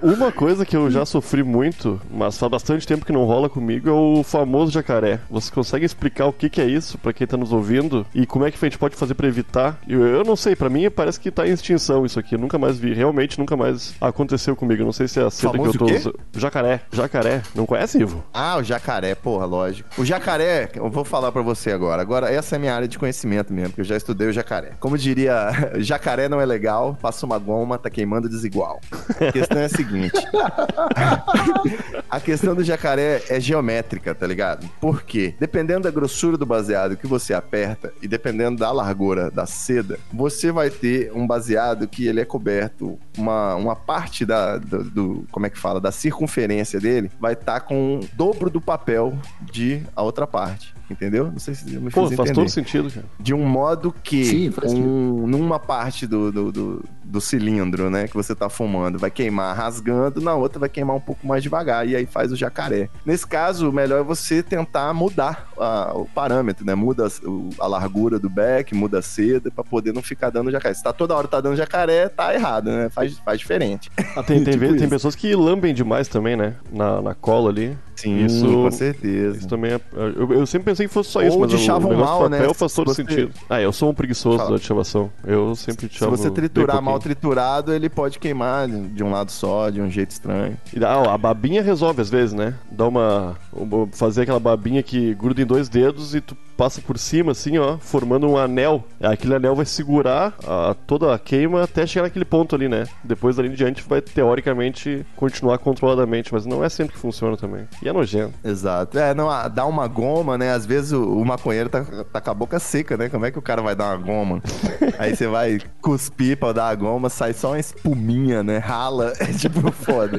Uma 0.02 0.32
coisa 0.32 0.64
que 0.64 0.76
eu 0.76 0.90
já 0.90 1.04
sofri 1.04 1.42
muito, 1.42 2.00
mas 2.10 2.34
faz 2.46 2.50
bastante 2.50 2.86
tempo 2.86 3.04
que 3.04 3.12
não 3.12 3.24
rola 3.24 3.48
comigo, 3.48 3.88
é 3.88 3.92
o 3.92 4.22
famoso 4.22 4.72
jacaré. 4.72 5.20
Você 5.30 5.50
consegue 5.52 5.84
explicar 5.84 6.26
o 6.26 6.32
que, 6.32 6.48
que 6.48 6.60
é 6.60 6.64
isso 6.64 6.98
pra 6.98 7.12
quem 7.12 7.26
tá 7.26 7.36
nos 7.36 7.52
ouvindo? 7.52 8.06
E 8.14 8.26
como 8.26 8.46
é 8.46 8.50
que 8.50 8.58
a 8.60 8.68
gente 8.68 8.78
pode 8.78 8.96
fazer 8.96 9.14
pra 9.14 9.26
evitar? 9.26 9.78
Eu, 9.88 10.04
eu 10.04 10.24
não 10.24 10.36
sei, 10.36 10.54
pra 10.54 10.70
mim 10.70 10.88
parece 10.90 11.18
que 11.18 11.30
tá 11.30 11.46
em 11.46 11.52
extinção 11.52 12.06
isso 12.06 12.18
aqui. 12.18 12.34
Eu 12.34 12.38
nunca 12.38 12.58
mais 12.58 12.78
vi. 12.78 12.94
Realmente 12.94 13.38
nunca 13.38 13.56
mais 13.56 13.94
aconteceu 14.00 14.54
comigo. 14.54 14.82
Eu 14.82 14.86
não 14.86 14.92
sei 14.92 15.08
se 15.08 15.20
é 15.20 15.24
a 15.24 15.30
seda 15.30 15.58
que 15.58 15.66
eu 15.66 15.72
tô 15.72 15.84
usando. 15.86 16.18
Jacaré. 16.36 16.80
Jacaré. 16.92 17.42
Não 17.54 17.66
conhece, 17.66 17.98
Ivo? 17.98 18.24
Ah, 18.32 18.56
o 18.56 18.62
jacaré, 18.62 19.14
porra, 19.14 19.46
lógico. 19.46 19.88
O 19.98 20.04
jacaré, 20.04 20.70
eu 20.74 20.88
vou 20.88 21.04
falar 21.04 21.32
pra 21.32 21.42
você 21.42 21.72
agora. 21.72 22.00
Agora, 22.00 22.30
essa 22.30 22.54
é 22.54 22.56
a 22.56 22.60
minha 22.60 22.74
área 22.74 22.88
de 22.88 22.98
conhecimento 22.98 23.52
mesmo, 23.52 23.72
que 23.72 23.80
eu 23.80 23.84
já 23.84 23.96
estudei 23.96 24.28
o 24.28 24.32
jacaré. 24.32 24.72
Como 24.78 24.96
diria, 24.96 25.50
jacaré 25.78 26.28
não 26.28 26.40
é 26.40 26.46
legal, 26.46 26.96
passa 27.00 27.26
uma 27.26 27.38
goma, 27.38 27.78
tá 27.78 27.90
queimando 27.90 28.28
desigual. 28.28 28.80
A 29.20 29.32
questão 29.32 29.58
é 29.58 29.64
a 29.64 29.68
seguinte. 29.68 30.16
a 32.10 32.20
questão 32.20 32.35
do 32.54 32.62
jacaré 32.64 33.22
é 33.28 33.40
geométrica, 33.40 34.14
tá 34.14 34.26
ligado? 34.26 34.68
Por 34.80 35.02
quê? 35.02 35.34
Dependendo 35.40 35.82
da 35.82 35.90
grossura 35.90 36.36
do 36.36 36.44
baseado 36.46 36.96
que 36.96 37.06
você 37.06 37.32
aperta 37.34 37.92
e 38.02 38.08
dependendo 38.08 38.58
da 38.58 38.70
largura 38.70 39.30
da 39.30 39.46
seda, 39.46 39.98
você 40.12 40.52
vai 40.52 40.70
ter 40.70 41.10
um 41.14 41.26
baseado 41.26 41.86
que 41.88 42.06
ele 42.06 42.20
é 42.20 42.24
coberto, 42.24 42.98
uma, 43.16 43.54
uma 43.56 43.74
parte 43.76 44.24
da, 44.24 44.58
do, 44.58 44.84
do- 44.84 45.26
como 45.30 45.46
é 45.46 45.50
que 45.50 45.58
fala, 45.58 45.80
da 45.80 45.90
circunferência 45.92 46.78
dele 46.80 47.10
vai 47.20 47.32
estar 47.32 47.60
com 47.60 48.00
o 48.00 48.08
dobro 48.14 48.50
do 48.50 48.60
papel 48.60 49.16
de 49.52 49.82
a 49.94 50.02
outra 50.02 50.26
parte. 50.26 50.74
Entendeu? 50.90 51.30
Não 51.32 51.38
sei 51.38 51.54
se 51.54 51.74
eu 51.74 51.80
me 51.80 51.90
Pô, 51.90 52.06
fiz 52.06 52.16
faz 52.16 52.30
entender. 52.30 52.34
todo 52.46 52.48
sentido, 52.48 52.90
cara. 52.90 53.06
De 53.18 53.34
um 53.34 53.44
modo 53.44 53.92
que 54.04 54.24
Sim, 54.24 54.52
um, 54.64 55.26
numa 55.26 55.58
parte 55.58 56.06
do, 56.06 56.30
do, 56.30 56.52
do, 56.52 56.84
do 57.02 57.20
cilindro, 57.20 57.90
né, 57.90 58.06
que 58.06 58.14
você 58.14 58.34
tá 58.34 58.48
fumando, 58.48 58.98
vai 58.98 59.10
queimar 59.10 59.56
rasgando, 59.56 60.20
na 60.20 60.34
outra 60.34 60.58
vai 60.60 60.68
queimar 60.68 60.94
um 60.96 61.00
pouco 61.00 61.26
mais 61.26 61.42
devagar, 61.42 61.88
e 61.88 61.96
aí 61.96 62.06
faz 62.06 62.30
o 62.30 62.36
jacaré. 62.36 62.88
Nesse 63.04 63.26
caso, 63.26 63.68
o 63.68 63.72
melhor 63.72 64.00
é 64.00 64.04
você 64.04 64.42
tentar 64.42 64.94
mudar 64.94 65.48
a- 65.58 65.92
o 65.94 66.06
parâmetro, 66.06 66.64
né? 66.64 66.74
Muda 66.74 67.06
a, 67.08 67.64
a 67.64 67.66
largura 67.66 68.18
do 68.18 68.30
beck, 68.30 68.74
muda 68.74 69.00
a 69.00 69.02
seda, 69.02 69.50
pra 69.50 69.64
poder 69.64 69.92
não 69.92 70.02
ficar 70.02 70.30
dando 70.30 70.50
jacaré. 70.52 70.74
Se 70.74 70.82
tá 70.84 70.92
toda 70.92 71.16
hora 71.16 71.26
tá 71.26 71.40
dando 71.40 71.56
jacaré, 71.56 72.08
tá 72.08 72.32
errado, 72.34 72.70
né? 72.70 72.88
Faz, 72.90 73.18
faz 73.18 73.38
diferente. 73.40 73.90
Ah, 74.14 74.22
tem, 74.22 74.42
tem, 74.44 74.54
Tipo 74.58 74.76
tem 74.76 74.88
pessoas 74.88 75.14
que 75.16 75.34
lambem 75.34 75.74
demais 75.74 76.06
também, 76.08 76.36
né? 76.36 76.54
Na, 76.72 77.02
na 77.02 77.14
cola 77.14 77.50
ali. 77.50 77.76
Sim, 77.96 78.24
Isso- 78.26 78.44
com 78.46 78.70
certeza. 78.70 79.38
Isso 79.38 79.48
também 79.48 79.72
é. 79.72 79.80
Eu, 79.94 80.30
eu 80.32 80.46
sempre 80.46 80.64
pensei 80.76 80.86
que 80.88 80.92
fosse 80.92 81.10
só 81.10 81.22
isso, 81.22 81.34
Ou 81.34 81.40
mas 81.40 81.50
de 81.50 81.56
o 81.56 81.66
mal, 81.68 81.80
do 81.80 81.88
papel 81.88 82.28
né? 82.48 82.54
faz 82.54 82.72
todo 82.74 82.90
Se 82.94 83.02
você- 83.02 83.02
sentido. 83.10 83.32
Ah, 83.48 83.60
eu 83.60 83.72
sou 83.72 83.90
um 83.90 83.94
preguiçoso 83.94 84.38
Fala. 84.38 84.50
da 84.50 84.58
chavação. 84.58 85.10
Eu 85.24 85.54
sempre 85.56 85.88
Se 85.88 85.94
chavo. 85.98 86.16
você 86.16 86.24
bem 86.24 86.34
triturar 86.34 86.80
mal 86.82 86.98
triturado, 86.98 87.72
ele 87.72 87.88
pode 87.88 88.18
queimar 88.18 88.68
de 88.68 89.02
um 89.02 89.10
lado 89.10 89.30
só, 89.32 89.70
de 89.70 89.80
um 89.80 89.90
jeito 89.90 90.10
estranho. 90.10 90.56
Dá- 90.76 90.92
ah, 90.94 91.14
a 91.14 91.18
babinha 91.18 91.62
resolve 91.62 92.00
às 92.02 92.10
vezes, 92.10 92.32
né? 92.34 92.54
Dá 92.70 92.86
uma, 92.86 93.36
uma- 93.52 93.86
Fazer 93.92 94.22
aquela 94.22 94.40
babinha 94.40 94.82
que 94.82 95.14
gruda 95.14 95.40
em 95.40 95.46
dois 95.46 95.68
dedos 95.68 96.14
e 96.14 96.20
tu 96.20 96.36
passa 96.56 96.80
por 96.80 96.98
cima, 96.98 97.32
assim, 97.32 97.58
ó, 97.58 97.76
formando 97.78 98.26
um 98.28 98.36
anel. 98.36 98.84
Aquele 99.00 99.34
anel 99.34 99.54
vai 99.54 99.66
segurar 99.66 100.34
a- 100.46 100.74
toda 100.86 101.14
a 101.14 101.18
queima 101.18 101.62
até 101.64 101.86
chegar 101.86 102.04
naquele 102.04 102.24
ponto 102.24 102.54
ali, 102.54 102.68
né? 102.68 102.84
Depois 103.04 103.36
dali 103.36 103.48
em 103.48 103.52
diante 103.54 103.82
vai, 103.88 104.00
teoricamente, 104.00 105.04
continuar 105.16 105.58
controladamente, 105.58 106.32
mas 106.32 106.46
não 106.46 106.64
é 106.64 106.68
sempre 106.68 106.94
que 106.94 106.98
funciona 107.00 107.36
também. 107.36 107.66
E 107.82 107.88
é 107.88 107.92
nojento. 107.92 108.34
Exato. 108.44 108.98
É, 108.98 109.14
não, 109.14 109.28
ah, 109.30 109.48
dá 109.48 109.66
uma 109.66 109.86
goma, 109.86 110.38
né? 110.38 110.52
Às 110.52 110.64
vezes 110.66 110.92
o, 110.92 111.02
o 111.02 111.24
maconheiro 111.24 111.68
tá, 111.68 111.84
tá 112.12 112.20
com 112.20 112.30
a 112.30 112.34
boca 112.34 112.58
seca, 112.58 112.96
né? 112.96 113.08
Como 113.08 113.24
é 113.26 113.30
que 113.30 113.38
o 113.38 113.42
cara 113.42 113.60
vai 113.62 113.74
dar 113.76 113.94
uma 113.94 114.04
goma? 114.04 114.42
Aí 114.98 115.14
você 115.14 115.26
vai 115.26 115.58
cuspir 115.80 116.36
pra 116.38 116.52
dar 116.52 116.68
a 116.68 116.74
goma, 116.74 117.08
sai 117.10 117.32
só 117.32 117.48
uma 117.50 117.58
espuminha, 117.60 118.42
né? 118.42 118.58
Rala. 118.58 119.12
É 119.26 119.32
tipo 119.32 119.70
foda. 119.72 120.18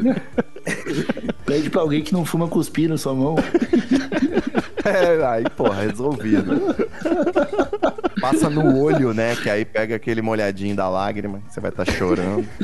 Pede 1.46 1.70
pra 1.70 1.82
alguém 1.82 2.02
que 2.04 2.12
não 2.14 2.26
fuma 2.26 2.48
cuspir 2.48 2.90
na 2.90 2.98
sua 2.98 3.14
mão. 3.16 3.36
É, 4.88 5.26
aí, 5.26 5.44
porra, 5.50 5.82
resolvido. 5.82 6.54
Passa 8.22 8.50
no 8.50 8.80
olho, 8.80 9.14
né? 9.14 9.36
Que 9.36 9.50
aí 9.50 9.66
pega 9.66 9.96
aquele 9.96 10.22
molhadinho 10.22 10.76
da 10.76 10.90
lágrima, 10.90 11.42
você 11.48 11.60
vai 11.60 11.72
estar 11.72 11.86
chorando. 11.86 12.46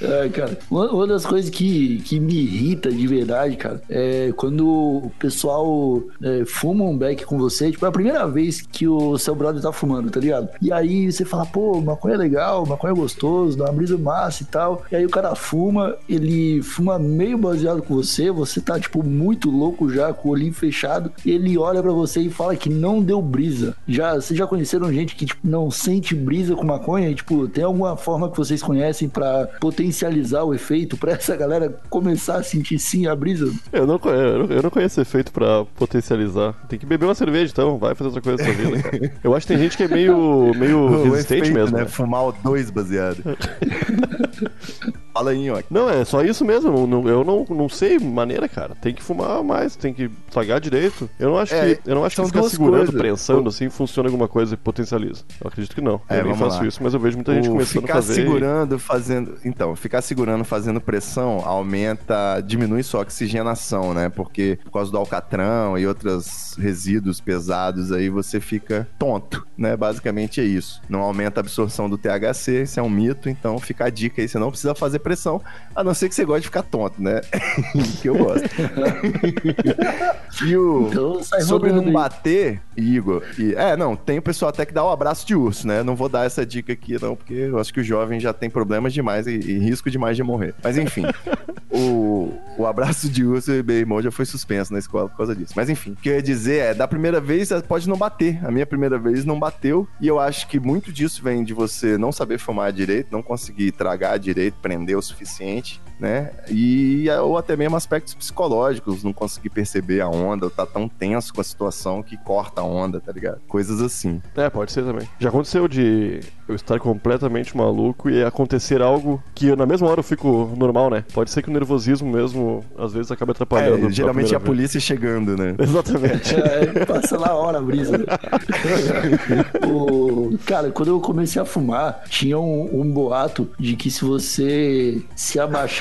É, 0.00 0.28
cara, 0.28 0.58
uma, 0.70 1.06
das 1.06 1.24
coisas 1.26 1.50
que, 1.50 1.98
que 2.02 2.18
me 2.18 2.34
irrita 2.34 2.90
de 2.90 3.06
verdade, 3.06 3.56
cara, 3.56 3.82
é 3.88 4.32
quando 4.36 4.66
o 4.66 5.12
pessoal 5.18 6.02
é, 6.22 6.44
fuma 6.46 6.84
um 6.84 6.96
beck 6.96 7.24
com 7.24 7.38
você, 7.38 7.70
tipo, 7.70 7.84
é 7.84 7.88
a 7.88 7.92
primeira 7.92 8.26
vez 8.26 8.60
que 8.60 8.86
o 8.86 9.18
seu 9.18 9.34
brother 9.34 9.60
tá 9.60 9.72
fumando, 9.72 10.10
tá 10.10 10.20
ligado? 10.20 10.48
E 10.60 10.72
aí 10.72 11.10
você 11.10 11.24
fala, 11.24 11.44
pô, 11.46 11.80
maconha 11.80 12.14
é 12.14 12.18
legal, 12.18 12.64
maconha 12.66 12.92
é 12.92 12.96
gostoso, 12.96 13.56
dá 13.56 13.64
uma 13.64 13.72
brisa 13.72 13.98
massa 13.98 14.42
e 14.42 14.46
tal. 14.46 14.84
E 14.90 14.96
aí 14.96 15.04
o 15.04 15.10
cara 15.10 15.34
fuma, 15.34 15.96
ele 16.08 16.62
fuma 16.62 16.98
meio 16.98 17.38
baseado 17.38 17.82
com 17.82 17.94
você, 17.94 18.30
você 18.30 18.60
tá, 18.60 18.78
tipo, 18.78 19.02
muito 19.02 19.50
louco 19.50 19.90
já, 19.92 20.12
com 20.12 20.28
o 20.28 20.32
olhinho 20.32 20.54
fechado, 20.54 21.12
ele 21.24 21.56
olha 21.58 21.82
pra 21.82 21.92
você 21.92 22.20
e 22.20 22.30
fala 22.30 22.56
que 22.56 22.68
não 22.68 23.02
deu 23.02 23.20
brisa. 23.20 23.74
Já, 23.86 24.19
vocês 24.20 24.38
já 24.38 24.46
conheceram 24.46 24.92
gente 24.92 25.14
que, 25.16 25.26
tipo, 25.26 25.40
não 25.46 25.70
sente 25.70 26.14
brisa 26.14 26.54
com 26.54 26.64
maconha? 26.64 27.08
E, 27.10 27.14
tipo, 27.14 27.48
tem 27.48 27.64
alguma 27.64 27.96
forma 27.96 28.30
que 28.30 28.36
vocês 28.36 28.62
conhecem 28.62 29.08
pra 29.08 29.48
potencializar 29.60 30.42
o 30.44 30.54
efeito, 30.54 30.96
pra 30.96 31.12
essa 31.12 31.36
galera 31.36 31.74
começar 31.88 32.36
a 32.36 32.42
sentir 32.42 32.78
sim 32.78 33.06
a 33.06 33.14
brisa? 33.16 33.52
Eu 33.72 33.86
não, 33.86 33.98
conhe- 33.98 34.16
eu 34.50 34.62
não- 34.62 34.70
conheço 34.70 35.00
efeito 35.00 35.32
pra 35.32 35.64
potencializar. 35.76 36.52
Tem 36.68 36.78
que 36.78 36.86
beber 36.86 37.06
uma 37.06 37.14
cerveja 37.14 37.50
então, 37.52 37.76
vai 37.78 37.94
fazer 37.94 38.08
outra 38.08 38.22
coisa 38.22 38.38
da 38.38 38.44
sua 38.44 38.52
vida. 38.54 38.82
cara. 38.82 39.12
Eu 39.24 39.34
acho 39.34 39.46
que 39.46 39.52
tem 39.52 39.62
gente 39.62 39.76
que 39.76 39.82
é 39.82 39.88
meio, 39.88 40.52
meio 40.56 41.02
resistente 41.10 41.42
efeito, 41.42 41.54
mesmo. 41.54 41.76
né? 41.76 41.82
né? 41.84 41.88
Fumar 41.88 42.26
o 42.28 42.32
dois 42.32 42.70
baseado. 42.70 43.18
Fala 45.12 45.30
aí, 45.32 45.50
ó. 45.50 45.60
Não, 45.70 45.88
é 45.90 46.04
só 46.04 46.22
isso 46.22 46.44
mesmo. 46.44 46.70
Eu 46.76 46.86
não, 46.86 47.08
eu 47.08 47.24
não, 47.24 47.44
não 47.48 47.68
sei 47.68 47.98
maneira, 47.98 48.48
cara. 48.48 48.74
Tem 48.74 48.94
que 48.94 49.02
fumar 49.02 49.42
mais, 49.42 49.74
tem 49.76 49.92
que 49.92 50.08
pagar 50.32 50.60
direito. 50.60 51.08
Eu 51.18 51.30
não 51.30 51.38
acho 51.38 51.54
É, 51.54 51.74
que, 51.74 51.90
eu 51.90 51.94
não 51.94 52.04
acho 52.04 52.16
que 52.16 52.26
ficar 52.26 52.42
segurando, 52.44 52.76
coisas. 52.86 52.94
prensando 53.00 53.48
assim, 53.48 53.68
funciona 53.68 54.08
alguma 54.08 54.28
coisa 54.28 54.54
e 54.54 54.56
potencializa. 54.56 55.24
Eu 55.40 55.48
acredito 55.48 55.74
que 55.74 55.80
não. 55.80 56.00
É, 56.08 56.20
eu 56.20 56.24
nem 56.24 56.34
faço 56.36 56.58
lá. 56.60 56.66
isso, 56.66 56.82
mas 56.82 56.94
eu 56.94 57.00
vejo 57.00 57.16
muita 57.16 57.34
gente 57.34 57.48
O 57.48 57.52
começando 57.52 57.84
a 57.84 57.88
fazer. 57.88 58.12
e- 58.12 58.16
segurando, 58.16 58.78
fazendo. 58.78 59.34
Então, 59.44 59.74
ficar 59.74 60.00
segurando, 60.02 60.44
fazendo 60.44 60.80
pressão 60.80 61.42
aumenta, 61.44 62.40
diminui 62.40 62.82
sua 62.82 63.00
oxigenação, 63.00 63.92
né? 63.94 64.08
Porque 64.08 64.58
por 64.64 64.70
causa 64.72 64.90
do 64.90 64.98
alcatrão 64.98 65.76
e 65.78 65.86
outros 65.86 66.54
resíduos 66.58 67.20
pesados 67.20 67.90
aí, 67.92 68.08
você 68.08 68.38
fica 68.40 68.86
tonto, 68.98 69.46
né? 69.56 69.76
Basicamente 69.76 70.40
é 70.40 70.44
isso. 70.44 70.80
Não 70.88 71.00
aumenta 71.00 71.40
a 71.40 71.42
absorção 71.42 71.88
do 71.88 71.98
THC, 71.98 72.62
isso 72.62 72.78
é 72.78 72.82
um 72.82 72.90
mito, 72.90 73.28
então 73.28 73.58
fica 73.58 73.86
a 73.86 73.90
dica 73.90 74.20
aí, 74.22 74.28
você 74.28 74.38
não 74.38 74.50
precisa 74.50 74.74
fazer 74.74 74.99
pressão, 75.00 75.40
a 75.74 75.82
não 75.82 75.94
ser 75.94 76.08
que 76.08 76.14
você 76.14 76.24
goste 76.24 76.42
de 76.42 76.48
ficar 76.48 76.62
tonto, 76.62 77.02
né? 77.02 77.20
que 78.00 78.08
eu 78.08 78.16
gosto. 78.16 78.48
e 80.44 80.56
o. 80.56 80.88
Então 80.88 81.22
Sobre 81.42 81.72
não 81.72 81.92
bater, 81.92 82.60
Igor. 82.76 83.22
E, 83.38 83.54
é, 83.54 83.76
não, 83.76 83.96
tem 83.96 84.18
o 84.18 84.22
pessoal 84.22 84.50
até 84.50 84.64
que 84.64 84.72
dá 84.72 84.84
o 84.84 84.90
abraço 84.90 85.26
de 85.26 85.34
urso, 85.34 85.66
né? 85.66 85.82
Não 85.82 85.96
vou 85.96 86.08
dar 86.08 86.26
essa 86.26 86.44
dica 86.44 86.72
aqui, 86.72 87.00
não, 87.00 87.16
porque 87.16 87.34
eu 87.34 87.58
acho 87.58 87.72
que 87.72 87.80
o 87.80 87.84
jovem 87.84 88.20
já 88.20 88.32
tem 88.32 88.50
problemas 88.50 88.92
demais 88.92 89.26
e, 89.26 89.32
e 89.32 89.58
risco 89.58 89.90
demais 89.90 90.16
de 90.16 90.22
morrer. 90.22 90.54
Mas 90.62 90.76
enfim, 90.78 91.04
o, 91.70 92.32
o 92.58 92.66
abraço 92.66 93.08
de 93.08 93.24
urso 93.24 93.52
e 93.52 93.62
meu 93.62 93.76
irmão 93.76 94.02
já 94.02 94.10
foi 94.10 94.24
suspenso 94.24 94.72
na 94.72 94.78
escola 94.78 95.08
por 95.08 95.16
causa 95.16 95.34
disso. 95.34 95.52
Mas 95.56 95.68
enfim, 95.68 95.92
o 95.92 95.96
que 95.96 96.08
eu 96.08 96.14
ia 96.14 96.22
dizer 96.22 96.58
é: 96.58 96.74
da 96.74 96.86
primeira 96.86 97.20
vez 97.20 97.50
pode 97.66 97.88
não 97.88 97.96
bater. 97.96 98.44
A 98.44 98.50
minha 98.50 98.66
primeira 98.66 98.98
vez 98.98 99.24
não 99.24 99.38
bateu. 99.38 99.86
E 100.00 100.06
eu 100.06 100.18
acho 100.18 100.46
que 100.48 100.58
muito 100.58 100.92
disso 100.92 101.22
vem 101.22 101.44
de 101.44 101.54
você 101.54 101.96
não 101.96 102.12
saber 102.12 102.38
fumar 102.38 102.72
direito, 102.72 103.08
não 103.10 103.22
conseguir 103.22 103.72
tragar 103.72 104.18
direito, 104.18 104.54
prender 104.60 104.89
o 104.94 105.02
suficiente 105.02 105.80
né? 106.00 106.30
E 106.48 107.06
ou 107.22 107.36
até 107.36 107.56
mesmo 107.56 107.76
aspectos 107.76 108.14
psicológicos, 108.14 109.04
não 109.04 109.12
conseguir 109.12 109.50
perceber 109.50 110.00
a 110.00 110.08
onda, 110.08 110.46
ou 110.46 110.50
tá 110.50 110.64
tão 110.66 110.88
tenso 110.88 111.32
com 111.34 111.40
a 111.40 111.44
situação 111.44 112.02
que 112.02 112.16
corta 112.16 112.60
a 112.62 112.64
onda, 112.64 113.00
tá 113.00 113.12
ligado? 113.12 113.40
Coisas 113.48 113.80
assim. 113.82 114.20
É, 114.36 114.48
pode 114.48 114.72
ser 114.72 114.82
também. 114.84 115.06
Já 115.18 115.28
aconteceu 115.28 115.68
de 115.68 116.20
eu 116.48 116.54
estar 116.56 116.80
completamente 116.80 117.56
maluco 117.56 118.10
e 118.10 118.24
acontecer 118.24 118.82
algo 118.82 119.22
que 119.34 119.54
na 119.54 119.64
mesma 119.66 119.88
hora 119.88 120.00
eu 120.00 120.04
fico 120.04 120.52
normal, 120.56 120.90
né? 120.90 121.04
Pode 121.12 121.30
ser 121.30 121.42
que 121.42 121.48
o 121.48 121.52
nervosismo 121.52 122.10
mesmo, 122.10 122.64
às 122.76 122.92
vezes, 122.92 123.12
acabe 123.12 123.30
atrapalhando. 123.32 123.86
É, 123.86 123.90
geralmente 123.90 124.32
é 124.32 124.36
a 124.36 124.40
primeira 124.40 124.40
polícia 124.40 124.80
chegando, 124.80 125.36
né? 125.36 125.54
Exatamente. 125.60 126.34
É, 126.34 126.84
passa 126.84 127.18
na 127.18 127.32
hora 127.34 127.58
a 127.58 127.62
brisa. 127.62 127.98
né? 127.98 128.04
O- 129.66 130.38
cara, 130.46 130.70
quando 130.70 130.88
eu 130.88 131.00
comecei 131.00 131.40
a 131.40 131.44
fumar, 131.44 132.02
tinha 132.08 132.38
um, 132.38 132.80
um 132.80 132.90
boato 132.92 133.48
de 133.58 133.76
que 133.76 133.90
se 133.90 134.04
você 134.04 135.02
se 135.14 135.38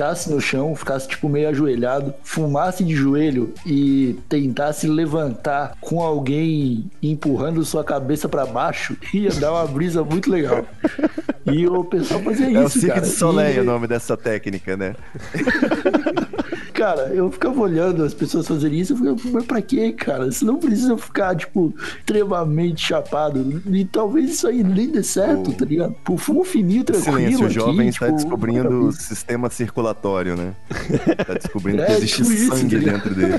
abaixasse 0.10 0.30
no 0.32 0.42
chão, 0.42 0.76
ficasse 0.76 1.08
tipo 1.08 1.30
meio 1.30 1.50
ajoelhado, 1.50 2.14
fumasse 2.24 2.84
de 2.84 2.96
joelho 2.96 3.54
e 3.66 4.18
tentasse 4.28 4.88
levantar 4.88 5.74
com 5.80 6.02
alguém 6.02 6.90
empurrando 7.02 7.64
sua 7.64 7.84
cabeça 7.84 8.28
pra 8.28 8.46
baixo, 8.46 8.96
ia 9.14 9.30
dar 9.32 9.52
uma 9.54 9.66
brisa 9.68 10.04
muito 10.04 10.30
legal. 10.32 10.66
E 11.46 11.66
o 11.68 11.84
pessoal 11.84 12.22
fazia 12.22 12.48
isso, 12.50 12.58
É 12.58 12.64
o 12.66 12.70
Cirque 12.70 13.02
de 13.02 13.08
Soleil 13.08 13.56
E- 13.58 13.60
o 13.60 13.64
nome 13.64 13.88
dessa 13.88 14.16
técnica, 14.18 14.76
né? 14.76 14.96
Cara, 16.80 17.10
eu 17.14 17.30
ficava 17.30 17.60
olhando 17.60 18.04
as 18.06 18.14
pessoas 18.14 18.48
fazerem 18.48 18.80
isso, 18.80 18.94
eu 18.94 18.98
ficava, 18.98 19.18
mas 19.34 19.46
pra 19.46 19.62
quê, 19.62 19.92
cara? 19.92 20.32
Você 20.32 20.46
não 20.46 20.58
precisa 20.58 20.98
ficar, 20.98 21.36
tipo, 21.36 21.74
extremamente 22.00 22.86
chapado. 22.88 23.62
E 23.70 23.84
talvez 23.84 24.30
isso 24.32 24.48
aí 24.48 24.64
nem 24.64 24.90
dê 24.90 25.04
certo, 25.04 25.50
O- 25.52 25.54
tá 25.54 25.66
ligado? 25.66 25.94
Pô, 26.06 26.16
fumo 26.18 26.44
fininho, 26.46 26.86
tranquilo 26.86 27.18
Silêncio, 27.18 27.42
o 27.42 27.46
aqui, 27.48 27.54
jovem 27.56 27.90
está 27.90 28.06
tipo, 28.06 28.16
descobrindo 28.16 28.86
o 28.88 28.92
sistema 28.94 29.50
circulatório, 29.50 30.38
né? 30.38 30.54
Tá 31.28 31.34
descobrindo 31.34 31.82
É, 31.84 31.86
que 31.88 31.92
existe 31.92 32.24
tipo 32.24 32.32
isso, 32.32 32.56
sangue 32.56 32.76
tá 32.76 32.78
ligado? 32.80 32.94
dentro 32.94 33.16
dele. 33.16 33.34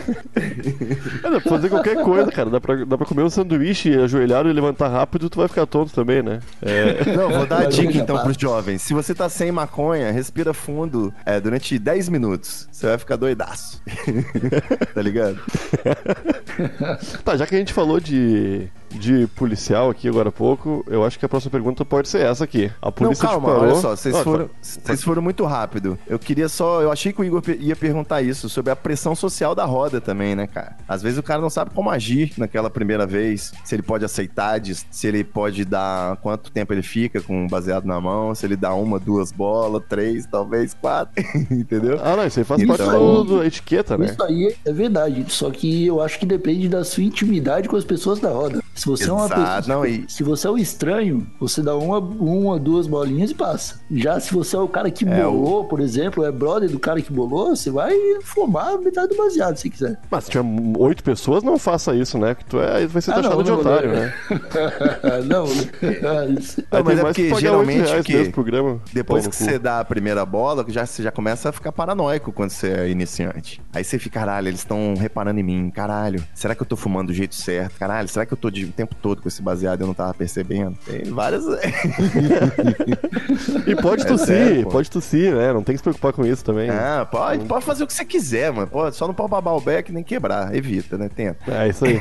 É, 1.25 1.31
dá 1.31 1.41
pra 1.41 1.51
fazer 1.51 1.69
qualquer 1.71 2.03
coisa, 2.03 2.31
cara. 2.31 2.51
Dá 2.51 2.61
pra, 2.61 2.85
dá 2.85 2.97
pra 2.99 3.07
comer 3.07 3.23
um 3.23 3.31
sanduíche 3.31 3.95
ajoelhado 3.97 4.49
e 4.49 4.53
levantar 4.53 4.89
rápido, 4.89 5.31
tu 5.31 5.39
vai 5.39 5.49
ficar 5.49 5.65
tonto 5.67 5.93
também, 5.95 6.23
né? 6.23 6.41
É, 6.61 7.05
Não, 7.17 7.31
vou 7.31 7.47
dar 7.47 7.63
a 7.63 7.65
dica 7.65 7.97
então 7.97 8.19
pros 8.23 8.37
jovens. 8.39 8.83
Se 8.83 8.93
você 8.93 9.15
tá 9.15 9.29
sem 9.29 9.51
maconha, 9.51 10.11
respira 10.11 10.53
fundo 10.53 11.13
é, 11.25 11.41
durante 11.41 11.79
10 11.79 12.09
minutos. 12.09 12.69
Você 12.71 12.87
vai 12.87 12.99
ficar 12.99 13.17
doidaço. 13.35 13.81
tá 14.95 15.03
ligado? 15.03 15.39
Tá, 17.25 17.37
já 17.37 17.47
que 17.47 17.55
a 17.55 17.59
gente 17.59 17.73
falou 17.73 18.01
de, 18.01 18.69
de 18.91 19.27
policial 19.29 19.91
aqui 19.91 20.09
agora 20.09 20.29
há 20.29 20.33
pouco, 20.33 20.85
eu 20.89 21.05
acho 21.05 21.19
que 21.19 21.25
a 21.25 21.29
próxima 21.29 21.51
pergunta 21.51 21.85
pode 21.85 22.09
ser 22.09 22.23
essa 22.27 22.45
aqui. 22.45 22.71
A 22.81 22.87
Não, 22.87 22.93
polícia 22.93 23.29
calma, 23.29 23.49
te 23.49 23.53
parou... 23.53 23.63
olha 23.71 23.75
só, 23.77 23.97
vocês 23.97 24.15
Ah, 24.15 24.23
foram, 24.25 24.51
vocês 24.61 25.03
foram 25.03 25.23
muito 25.23 25.45
rápido. 25.45 25.99
Eu 26.07 26.19
queria 26.19 26.49
só. 26.49 26.83
Eu 26.83 26.91
achei 26.93 27.13
que 27.13 27.21
o 27.21 27.25
Igor 27.25 27.43
ia 27.59 27.77
perguntar 27.77 28.23
isso, 28.23 28.49
sobre 28.49 28.71
a 28.73 28.77
pressão 28.77 29.15
social 29.15 29.55
da 29.55 29.65
roda 29.65 30.01
também, 30.01 30.35
né, 30.35 30.47
cara? 30.47 30.77
Às 30.89 31.03
vezes 31.03 31.19
o 31.19 31.23
cara 31.23 31.41
não 31.41 31.51
sabe 31.51 31.71
como 31.75 31.91
agir 31.91 32.33
naquela 32.37 32.69
primeira 32.71 33.07
vez, 33.07 33.53
se 33.65 33.75
ele 33.75 33.83
pode 33.83 34.05
aceitar, 34.05 34.61
se 34.91 35.07
ele 35.07 35.25
pode 35.25 35.65
dar 35.65 36.17
quanto 36.19 36.51
tempo 36.51 36.73
ele 36.73 36.83
fica 36.83 37.21
com 37.21 37.45
um 37.45 37.47
baseado 37.49 37.85
na 37.85 38.01
mão, 38.01 38.35
se 38.35 38.45
ele 38.47 38.57
dá 38.57 38.75
uma, 38.75 38.99
duas 38.99 39.33
bolas, 39.33 39.83
três, 39.89 40.27
talvez 40.27 40.75
quatro, 40.75 41.13
entendeu? 41.51 41.99
Ah, 42.03 42.17
não, 42.17 42.27
isso 42.27 42.39
aí 42.39 42.45
faz 42.45 42.61
Então- 42.63 42.77
parte 42.77 42.91
do- 42.91 43.20
da 43.25 43.47
etiqueta, 43.47 43.97
né? 43.97 44.07
Isso 44.07 44.23
aí 44.23 44.55
é 44.65 44.73
verdade, 44.73 45.25
só 45.29 45.51
que 45.51 45.87
eu 45.87 46.01
acho 46.01 46.19
que 46.19 46.27
depende 46.27 46.69
da 46.69 46.85
sua 46.85 47.03
intimidade 47.03 47.69
com 47.69 47.77
as 47.77 47.85
pessoas 47.85 48.19
da 48.19 48.31
roda. 48.31 48.63
Se 48.75 48.87
você 48.87 49.09
é 49.09 49.13
uma 49.13 49.27
Exato, 49.27 49.57
pessoa, 49.57 49.77
não, 49.77 49.87
e- 49.87 50.05
se 50.09 50.23
você 50.23 50.47
é 50.47 50.51
um 50.51 50.57
estranho, 50.59 51.27
você 51.39 51.63
dá 51.63 51.77
uma, 51.77 51.99
uma, 51.99 52.59
duas 52.59 52.87
bolinhas 52.87 53.31
e 53.31 53.35
passa. 53.35 53.81
Já 53.91 54.19
se 54.21 54.33
você 54.33 54.57
é 54.57 54.59
o 54.59 54.69
cara 54.69 54.91
que 54.91 55.07
É, 55.07 55.23
bolou, 55.23 55.65
por 55.65 55.81
exemplo, 55.81 56.25
é 56.25 56.33
brother 56.33 56.71
do 56.71 56.79
cara 56.79 57.01
que 57.03 57.13
bolou, 57.13 57.55
você 57.55 57.71
vai 57.71 57.93
fumar 58.23 58.79
metade 58.79 59.09
do 59.09 59.17
baseado 59.17 59.57
se 59.57 59.69
quiser. 59.69 59.99
Mas 60.11 60.25
se 60.25 60.31
tiver 60.31 60.45
oito 60.79 61.03
pessoas, 61.05 61.43
não 61.43 61.59
faça 61.59 61.95
isso, 61.95 62.17
né? 62.17 62.35
Que 62.35 62.45
tu 62.45 62.59
é, 62.61 62.87
vai 62.87 63.03
ser 63.03 63.11
Ah, 63.11 63.15
taxado 63.17 63.37
não, 63.37 63.43
de 63.43 63.51
não, 63.51 63.59
otário, 63.61 63.93
né? 63.93 64.15
não, 65.27 65.45
isso- 66.39 66.63
Não, 66.73 66.85
mas 66.85 66.99
é 66.99 67.13
que 67.13 67.29
porque 67.29 67.41
geralmente 67.41 67.83
o 67.91 68.05
pro 68.25 68.33
programa. 68.33 68.81
Depois 68.93 69.27
que 69.27 69.35
você 69.37 69.59
dá 69.59 69.81
a 69.81 69.85
primeira 69.85 70.25
bola, 70.25 70.65
já, 70.69 70.87
você 70.87 71.03
já 71.03 71.11
começa 71.11 71.49
a 71.49 71.53
ficar 71.53 71.73
paranoico 71.73 72.33
quando 72.33 72.51
você 72.51 72.69
é 72.71 72.89
iniciante. 72.89 73.61
Aí 73.73 73.85
você 73.85 73.99
fica, 73.99 74.21
caralho, 74.21 74.49
eles 74.49 74.61
estão 74.61 74.95
reparando 74.99 75.39
em 75.41 75.43
mim, 75.43 75.71
caralho. 75.71 76.23
Será 76.35 76.55
que 76.55 76.63
eu 76.63 76.67
tô 76.67 76.77
fumando 76.77 77.09
do 77.09 77.15
jeito 77.15 77.35
certo? 77.35 77.79
Caralho, 77.79 78.09
será 78.09 78.25
que 78.27 78.33
eu 78.33 78.39
tô 78.39 78.51
de- 78.51 78.60
o 78.65 78.73
tempo 78.73 78.95
todo 79.01 79.23
com 79.23 79.29
esse 79.29 79.43
baseado 79.43 79.81
e 79.81 79.83
eu 79.83 79.87
não 79.87 79.95
tava 79.95 80.13
percebendo? 80.15 80.77
Tem 80.87 81.05
várias. 81.05 81.45
E 83.67 83.75
pode 83.77 84.03
É 84.05 84.07
tossir, 84.07 84.27
sério, 84.27 84.63
pô. 84.65 84.71
pode 84.71 84.91
tossir, 84.91 85.35
né? 85.35 85.53
Não 85.53 85.63
tem 85.63 85.75
que 85.75 85.79
se 85.79 85.83
preocupar 85.83 86.13
com 86.13 86.25
isso 86.25 86.45
também. 86.45 86.69
ah, 86.71 87.07
pode, 87.11 87.45
pode 87.45 87.65
fazer 87.65 87.85
o 87.85 87.87
que 87.87 87.93
você 87.93 88.05
quiser, 88.05 88.53
mano. 88.53 88.67
Pode, 88.67 88.97
só 88.97 89.07
não 89.07 89.15
pode 89.15 89.31
babar 89.31 89.55
o 89.55 89.61
beck 89.61 89.93
nem 89.93 90.03
quebrar. 90.03 90.55
Evita, 90.55 90.97
né? 90.99 91.09
Tenta. 91.15 91.39
É 91.53 91.69
isso 91.69 91.85
aí. 91.85 92.01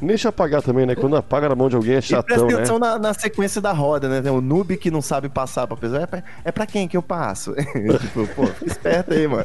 Nem 0.00 0.08
deixa 0.16 0.28
apagar 0.28 0.62
também, 0.62 0.86
né? 0.86 0.94
Quando 0.94 1.16
apaga 1.16 1.48
na 1.48 1.54
mão 1.54 1.68
de 1.68 1.76
alguém 1.76 1.94
é 1.94 1.98
E 1.98 2.00
presta 2.00 2.16
chatão, 2.16 2.46
né? 2.46 2.54
atenção 2.54 2.78
na, 2.78 2.98
na 2.98 3.14
sequência 3.14 3.60
da 3.60 3.72
roda, 3.72 4.08
né? 4.08 4.20
Tem 4.22 4.32
o 4.32 4.40
noob 4.40 4.76
que 4.76 4.90
não 4.90 5.02
sabe 5.02 5.28
passar 5.28 5.66
pra 5.66 5.76
pessoa. 5.76 6.02
É 6.02 6.06
pra, 6.06 6.22
é 6.44 6.52
pra 6.52 6.66
quem 6.66 6.88
que 6.88 6.96
eu 6.96 7.02
passo? 7.02 7.54
tipo, 8.00 8.26
pô, 8.34 8.46
fica 8.46 8.66
esperto 8.66 9.12
aí, 9.12 9.26
mano. 9.26 9.44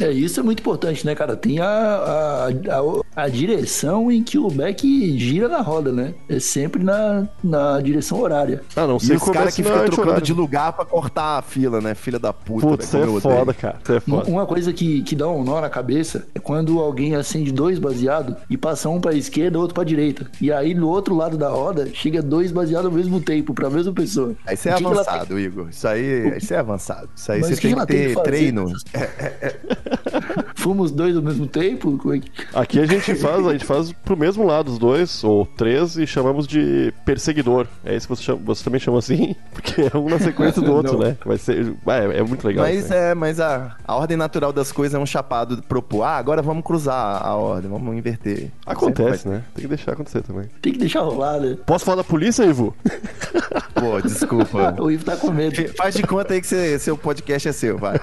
É, 0.00 0.10
isso 0.10 0.40
é 0.40 0.42
muito 0.42 0.60
importante, 0.60 1.04
né, 1.06 1.14
cara? 1.14 1.36
Tem 1.36 1.60
a, 1.60 1.66
a, 1.66 2.48
a, 2.48 3.24
a 3.24 3.28
direção 3.28 4.10
em 4.10 4.22
que 4.22 4.38
o 4.38 4.48
Beck 4.48 5.13
gira 5.18 5.48
na 5.48 5.60
roda, 5.60 5.92
né? 5.92 6.14
É 6.28 6.38
sempre 6.38 6.82
na, 6.82 7.26
na 7.42 7.80
direção 7.80 8.20
horária. 8.20 8.62
Ah, 8.76 8.86
não 8.86 8.96
E 8.96 9.00
sei 9.00 9.16
os 9.16 9.22
caras 9.24 9.54
que 9.54 9.62
ficam 9.62 9.84
trocando 9.86 10.20
de 10.20 10.32
lugar 10.32 10.72
pra 10.72 10.84
cortar 10.84 11.38
a 11.38 11.42
fila, 11.42 11.80
né? 11.80 11.94
Filha 11.94 12.18
da 12.18 12.32
puta. 12.32 12.66
Putz, 12.66 12.92
velho, 12.92 13.16
é 13.16 13.20
foda, 13.20 13.54
cara. 13.54 13.78
Isso 13.82 13.92
é 13.92 14.02
Uma- 14.06 14.18
foda. 14.20 14.30
Uma 14.30 14.46
coisa 14.46 14.72
que, 14.72 15.02
que 15.02 15.14
dá 15.16 15.28
um 15.28 15.42
nó 15.44 15.60
na 15.60 15.68
cabeça 15.68 16.26
é 16.34 16.38
quando 16.38 16.78
alguém 16.80 17.14
acende 17.14 17.52
dois 17.52 17.78
baseados 17.78 18.36
e 18.48 18.56
passa 18.56 18.88
um 18.88 19.00
pra 19.00 19.14
esquerda 19.14 19.56
e 19.58 19.60
outro 19.60 19.74
pra 19.74 19.84
direita. 19.84 20.26
E 20.40 20.52
aí 20.52 20.74
no 20.74 20.88
outro 20.88 21.14
lado 21.14 21.36
da 21.36 21.48
roda 21.48 21.88
chega 21.92 22.22
dois 22.22 22.50
baseados 22.52 22.86
ao 22.86 22.92
mesmo 22.92 23.20
tempo 23.20 23.54
pra 23.54 23.70
mesma 23.70 23.92
pessoa. 23.92 24.34
Aí 24.46 24.54
isso 24.54 24.68
é 24.68 24.72
avançado, 24.72 25.38
Igor. 25.38 25.68
Isso 25.70 25.86
aí, 25.88 26.36
isso 26.38 26.52
é 26.54 26.58
avançado. 26.58 27.08
Isso 27.14 27.30
aí 27.32 27.40
Mas 27.40 27.50
você 27.50 27.60
tem 27.60 27.70
que 27.70 27.76
ela 27.76 27.86
tem 27.86 27.96
que 28.00 28.06
ter 28.08 28.14
fazer? 28.14 28.24
treino. 28.24 28.64
Fuma 30.54 30.82
os 30.82 30.90
dois 30.90 31.16
ao 31.16 31.22
mesmo 31.22 31.46
tempo? 31.46 31.98
É 32.14 32.20
Aqui 32.58 32.80
a 32.80 32.86
gente 32.86 33.14
faz, 33.14 33.46
a 33.46 33.52
gente 33.52 33.64
faz 33.64 33.92
pro 34.04 34.16
mesmo 34.16 34.44
lado 34.44 34.70
os 34.70 34.78
dois, 34.78 35.03
ou 35.24 35.44
três, 35.46 35.96
e 35.96 36.06
chamamos 36.06 36.46
de 36.46 36.92
perseguidor. 37.04 37.66
É 37.84 37.94
isso 37.96 38.06
que 38.08 38.16
você, 38.16 38.22
chama, 38.22 38.40
você 38.44 38.64
também 38.64 38.80
chama 38.80 38.98
assim? 38.98 39.34
Porque 39.52 39.82
é 39.92 39.96
um 39.96 40.08
na 40.08 40.18
sequência 40.18 40.62
do 40.62 40.72
outro, 40.72 40.98
né? 40.98 41.16
Vai 41.24 41.36
ser. 41.38 41.74
É, 41.86 42.18
é 42.18 42.22
muito 42.22 42.46
legal. 42.46 42.64
Mas 42.64 42.90
aí. 42.90 42.98
é, 42.98 43.14
mas 43.14 43.40
a, 43.40 43.76
a 43.86 43.94
ordem 43.96 44.16
natural 44.16 44.52
das 44.52 44.72
coisas 44.72 44.94
é 44.94 44.98
um 44.98 45.06
chapado 45.06 45.62
propor. 45.64 46.02
Ah, 46.04 46.16
agora 46.16 46.40
vamos 46.42 46.64
cruzar 46.64 47.22
a 47.24 47.34
ordem, 47.34 47.70
vamos 47.70 47.94
inverter. 47.96 48.50
Acontece, 48.64 49.28
né? 49.28 49.42
Tem 49.54 49.62
que 49.62 49.68
deixar 49.68 49.92
acontecer 49.92 50.22
também. 50.22 50.46
Tem 50.62 50.72
que 50.72 50.78
deixar 50.78 51.00
rolar, 51.00 51.38
né? 51.40 51.56
Posso 51.66 51.84
falar 51.84 51.96
da 51.96 52.04
polícia, 52.04 52.44
Ivo? 52.44 52.74
Pô, 53.74 54.00
desculpa. 54.00 54.74
O 54.80 54.90
Ivo 54.90 55.04
tá 55.04 55.16
com 55.16 55.30
medo. 55.30 55.56
Faz 55.76 55.94
de 55.94 56.02
conta 56.02 56.32
aí 56.34 56.40
que 56.40 56.46
você- 56.46 56.78
seu 56.78 56.96
podcast 56.96 57.48
é 57.48 57.52
seu, 57.52 57.76
vai. 57.76 58.00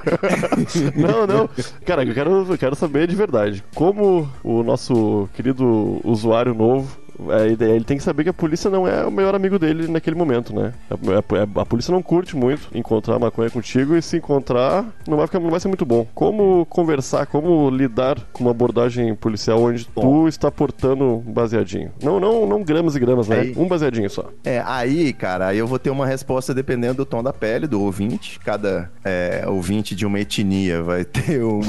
Não, 0.96 1.26
não. 1.26 1.50
Cara, 1.86 2.04
eu 2.04 2.14
quero, 2.14 2.46
eu 2.52 2.58
quero 2.58 2.76
saber 2.76 3.08
de 3.08 3.16
verdade. 3.16 3.64
Como 3.74 4.30
o 4.44 4.64
nosso 4.64 5.30
querido 5.34 6.00
usuário 6.04 6.54
novo. 6.54 6.91
É, 7.30 7.48
ele 7.76 7.84
tem 7.84 7.98
que 7.98 8.04
saber 8.04 8.24
que 8.24 8.30
a 8.30 8.34
polícia 8.34 8.70
não 8.70 8.88
é 8.88 9.06
o 9.06 9.12
melhor 9.12 9.36
amigo 9.36 9.58
dele 9.60 9.88
naquele 9.88 10.16
momento, 10.16 10.54
né? 10.56 10.74
A, 10.90 10.96
a- 10.96 11.62
a 11.62 11.66
polícia 11.66 11.92
não 11.92 12.02
curte 12.02 12.36
muito 12.36 12.68
encontrar 12.74 13.20
maconha 13.20 13.50
contigo 13.50 13.96
e 13.96 14.02
se 14.02 14.18
encontrar 14.18 14.86
não 15.08 15.18
vai, 15.18 15.28
ficar, 15.28 15.40
não 15.40 15.50
vai 15.50 15.60
ser 15.60 15.68
muito 15.68 15.86
bom. 15.86 16.06
Como 16.16 16.66
conversar, 16.68 17.26
como 17.26 17.70
lidar 17.70 18.18
com 18.34 18.44
uma 18.44 18.52
abordagem 18.52 19.14
policial 19.16 19.62
onde 19.62 19.86
tu 19.88 20.28
está 20.28 20.50
portando 20.52 21.18
baseadinho? 21.26 21.92
Não, 22.02 22.20
não, 22.20 22.46
não 22.46 22.64
gramas 22.64 22.96
e 22.96 23.00
gramas, 23.00 23.28
né? 23.28 23.40
Aí- 23.42 23.54
Um 23.58 23.68
baseadinho 23.68 24.10
só. 24.10 24.30
É, 24.44 24.62
aí, 24.66 25.14
cara, 25.14 25.48
aí 25.48 25.58
eu 25.58 25.68
vou 25.68 25.78
ter 25.80 25.90
uma 25.90 26.06
resposta 26.06 26.54
dependendo 26.54 26.96
do 26.96 27.06
tom 27.06 27.22
da 27.24 27.34
pele 27.34 27.68
do 27.68 27.82
ouvinte. 27.82 28.40
Cada 28.40 28.90
é, 29.04 29.44
ouvinte 29.48 29.96
de 29.96 30.06
uma 30.06 30.20
etnia 30.20 30.82
vai 30.82 31.04
ter 31.06 31.44
um, 31.44 31.62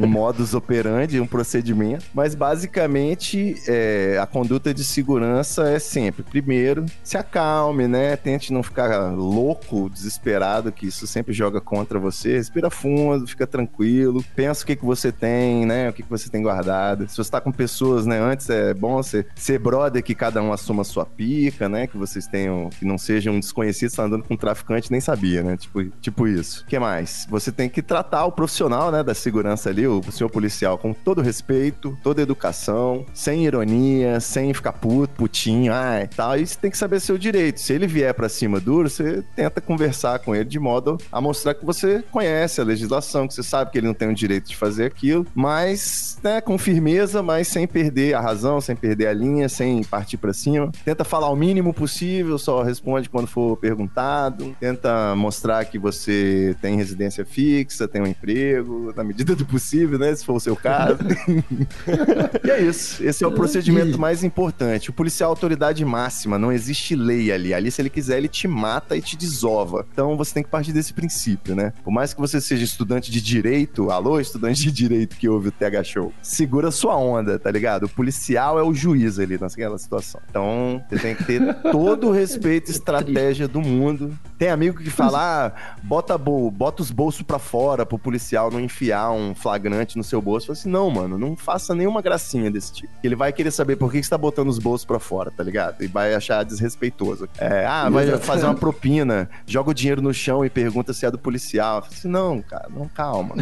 um 0.00 0.06
modus 0.06 0.54
operandi, 0.54 1.20
um 1.20 1.26
procedimento. 1.26 2.04
Mas 2.14 2.34
basicamente, 2.34 3.56
é, 3.68 4.18
a 4.20 4.26
conduta 4.26 4.72
de 4.74 4.82
segurança 4.92 5.68
é 5.70 5.78
sempre: 5.78 6.22
primeiro, 6.22 6.84
se 7.02 7.16
acalme, 7.16 7.88
né? 7.88 8.16
Tente 8.16 8.52
não 8.52 8.62
ficar 8.62 9.12
louco, 9.12 9.88
desesperado, 9.88 10.70
que 10.70 10.86
isso 10.86 11.06
sempre 11.06 11.32
joga 11.32 11.60
contra 11.60 11.98
você. 11.98 12.36
Respira 12.36 12.70
fundo, 12.70 13.26
fica 13.26 13.46
tranquilo. 13.46 14.24
Pensa 14.36 14.62
o 14.62 14.66
que, 14.66 14.76
que 14.76 14.84
você 14.84 15.10
tem, 15.10 15.64
né? 15.64 15.88
O 15.88 15.92
que, 15.92 16.02
que 16.02 16.10
você 16.10 16.28
tem 16.28 16.42
guardado. 16.42 17.08
Se 17.08 17.16
você 17.16 17.30
tá 17.30 17.40
com 17.40 17.50
pessoas, 17.50 18.06
né? 18.06 18.20
Antes 18.20 18.50
é 18.50 18.74
bom 18.74 18.96
você 18.96 19.24
ser 19.34 19.58
brother 19.58 20.02
que 20.02 20.14
cada 20.14 20.42
um 20.42 20.52
assuma 20.52 20.82
a 20.82 20.84
sua 20.84 21.06
pica, 21.06 21.68
né? 21.68 21.86
Que 21.86 21.96
vocês 21.96 22.26
tenham, 22.26 22.68
que 22.70 22.84
não 22.84 22.98
sejam 22.98 23.38
desconhecidos, 23.40 23.94
tá 23.94 24.04
andando 24.04 24.24
com 24.24 24.34
um 24.34 24.36
traficante, 24.36 24.90
nem 24.90 25.00
sabia, 25.00 25.42
né? 25.42 25.56
Tipo, 25.56 25.84
tipo 26.00 26.28
isso. 26.28 26.62
O 26.62 26.66
que 26.66 26.78
mais? 26.78 27.26
Você 27.30 27.50
tem 27.50 27.68
que 27.68 27.82
tratar 27.82 28.26
o 28.26 28.32
profissional, 28.32 28.90
né? 28.90 29.02
Da 29.02 29.14
segurança 29.14 29.70
ali, 29.70 29.86
o, 29.86 30.00
o 30.00 30.12
senhor 30.12 30.30
policial, 30.30 30.76
com 30.76 30.92
todo 30.92 31.22
respeito, 31.22 31.96
toda 32.02 32.20
educação, 32.20 33.06
sem 33.14 33.46
ironia, 33.46 34.20
sem 34.20 34.52
ficar 34.52 34.72
puto, 34.82 35.14
putinho, 35.14 35.72
ai, 35.72 36.08
tal. 36.08 36.36
E 36.36 36.44
você 36.44 36.58
tem 36.58 36.70
que 36.70 36.76
saber 36.76 36.98
seu 36.98 37.16
direito. 37.16 37.60
Se 37.60 37.72
ele 37.72 37.86
vier 37.86 38.12
pra 38.12 38.28
cima 38.28 38.58
duro, 38.58 38.90
você 38.90 39.22
tenta 39.36 39.60
conversar 39.60 40.18
com 40.18 40.34
ele 40.34 40.44
de 40.44 40.58
modo 40.58 40.98
a 41.10 41.20
mostrar 41.20 41.54
que 41.54 41.64
você 41.64 42.02
conhece 42.10 42.60
a 42.60 42.64
legislação, 42.64 43.28
que 43.28 43.34
você 43.34 43.44
sabe 43.44 43.70
que 43.70 43.78
ele 43.78 43.86
não 43.86 43.94
tem 43.94 44.08
o 44.08 44.14
direito 44.14 44.48
de 44.48 44.56
fazer 44.56 44.86
aquilo, 44.86 45.24
mas, 45.34 46.18
né, 46.22 46.40
com 46.40 46.58
firmeza, 46.58 47.22
mas 47.22 47.46
sem 47.46 47.64
perder 47.64 48.14
a 48.14 48.20
razão, 48.20 48.60
sem 48.60 48.74
perder 48.74 49.06
a 49.06 49.12
linha, 49.12 49.48
sem 49.48 49.84
partir 49.84 50.16
pra 50.16 50.32
cima. 50.32 50.72
Tenta 50.84 51.04
falar 51.04 51.30
o 51.30 51.36
mínimo 51.36 51.72
possível, 51.72 52.36
só 52.36 52.62
responde 52.62 53.08
quando 53.08 53.28
for 53.28 53.56
perguntado. 53.56 54.56
Tenta 54.58 55.14
mostrar 55.14 55.64
que 55.64 55.78
você 55.78 56.56
tem 56.60 56.76
residência 56.76 57.24
fixa, 57.24 57.86
tem 57.86 58.02
um 58.02 58.06
emprego, 58.06 58.92
na 58.96 59.04
medida 59.04 59.36
do 59.36 59.46
possível, 59.46 59.96
né, 59.96 60.12
se 60.12 60.24
for 60.24 60.34
o 60.34 60.40
seu 60.40 60.56
caso. 60.56 60.98
e 62.44 62.50
é 62.50 62.60
isso. 62.60 63.04
Esse 63.04 63.22
é 63.22 63.26
o 63.28 63.32
procedimento 63.32 63.96
mais 63.96 64.24
importante. 64.24 64.71
O 64.90 64.92
policial 64.92 65.28
é 65.28 65.30
a 65.30 65.32
autoridade 65.32 65.84
máxima, 65.84 66.38
não 66.38 66.52
existe 66.52 66.94
lei 66.94 67.32
ali. 67.32 67.54
Ali, 67.54 67.70
se 67.70 67.82
ele 67.82 67.90
quiser, 67.90 68.18
ele 68.18 68.28
te 68.28 68.46
mata 68.46 68.96
e 68.96 69.00
te 69.00 69.16
desova. 69.16 69.86
Então 69.92 70.16
você 70.16 70.34
tem 70.34 70.42
que 70.42 70.48
partir 70.48 70.72
desse 70.72 70.92
princípio, 70.92 71.54
né? 71.54 71.72
Por 71.82 71.90
mais 71.90 72.14
que 72.14 72.20
você 72.20 72.40
seja 72.40 72.64
estudante 72.64 73.10
de 73.10 73.20
direito, 73.20 73.90
alô, 73.90 74.20
estudante 74.20 74.62
de 74.62 74.72
direito 74.72 75.16
que 75.16 75.28
ouve 75.28 75.48
o 75.48 75.52
TH 75.52 75.84
Show, 75.84 76.12
segura 76.22 76.70
sua 76.70 76.96
onda, 76.96 77.38
tá 77.38 77.50
ligado? 77.50 77.84
O 77.84 77.88
policial 77.88 78.58
é 78.58 78.62
o 78.62 78.74
juiz 78.74 79.18
ali 79.18 79.38
naquela 79.38 79.78
situação. 79.78 80.20
Então, 80.28 80.82
você 80.88 80.98
tem 80.98 81.14
que 81.14 81.24
ter 81.24 81.54
todo 81.70 82.08
o 82.08 82.12
respeito 82.12 82.70
e 82.70 82.72
estratégia 82.72 83.48
do 83.48 83.60
mundo. 83.60 84.16
Tem 84.38 84.50
amigo 84.50 84.78
que 84.78 84.90
fala, 84.90 85.46
ah, 85.46 85.76
bota, 85.82 86.16
bol 86.18 86.50
bota 86.50 86.82
os 86.82 86.90
bolsos 86.90 87.22
pra 87.22 87.38
fora 87.38 87.84
pro 87.84 87.98
policial 87.98 88.50
não 88.50 88.60
enfiar 88.60 89.10
um 89.10 89.34
flagrante 89.34 89.96
no 89.96 90.04
seu 90.04 90.20
bolso. 90.20 90.44
Eu 90.44 90.54
falo 90.54 90.58
assim, 90.58 90.70
não, 90.70 90.90
mano, 90.90 91.18
não 91.18 91.36
faça 91.36 91.74
nenhuma 91.74 92.02
gracinha 92.02 92.50
desse 92.50 92.72
tipo. 92.72 92.92
Ele 93.02 93.16
vai 93.16 93.32
querer 93.32 93.50
saber 93.50 93.76
por 93.76 93.90
que 93.90 94.02
você 94.02 94.10
tá 94.10 94.18
botando 94.18 94.51
os 94.52 94.58
bolsos 94.58 94.84
pra 94.84 94.98
fora, 94.98 95.30
tá 95.30 95.42
ligado? 95.42 95.82
E 95.82 95.86
vai 95.86 96.14
achar 96.14 96.42
desrespeitoso. 96.44 97.28
É, 97.38 97.64
ah, 97.66 97.88
vai 97.90 98.06
fazer 98.18 98.44
uma 98.46 98.54
propina, 98.54 99.28
joga 99.46 99.70
o 99.70 99.74
dinheiro 99.74 100.00
no 100.02 100.12
chão 100.14 100.44
e 100.44 100.50
pergunta 100.50 100.92
se 100.92 101.04
é 101.06 101.10
do 101.10 101.18
policial. 101.18 101.84
Assim, 101.90 102.08
não, 102.08 102.40
cara, 102.42 102.66
não, 102.74 102.86
calma. 102.88 103.34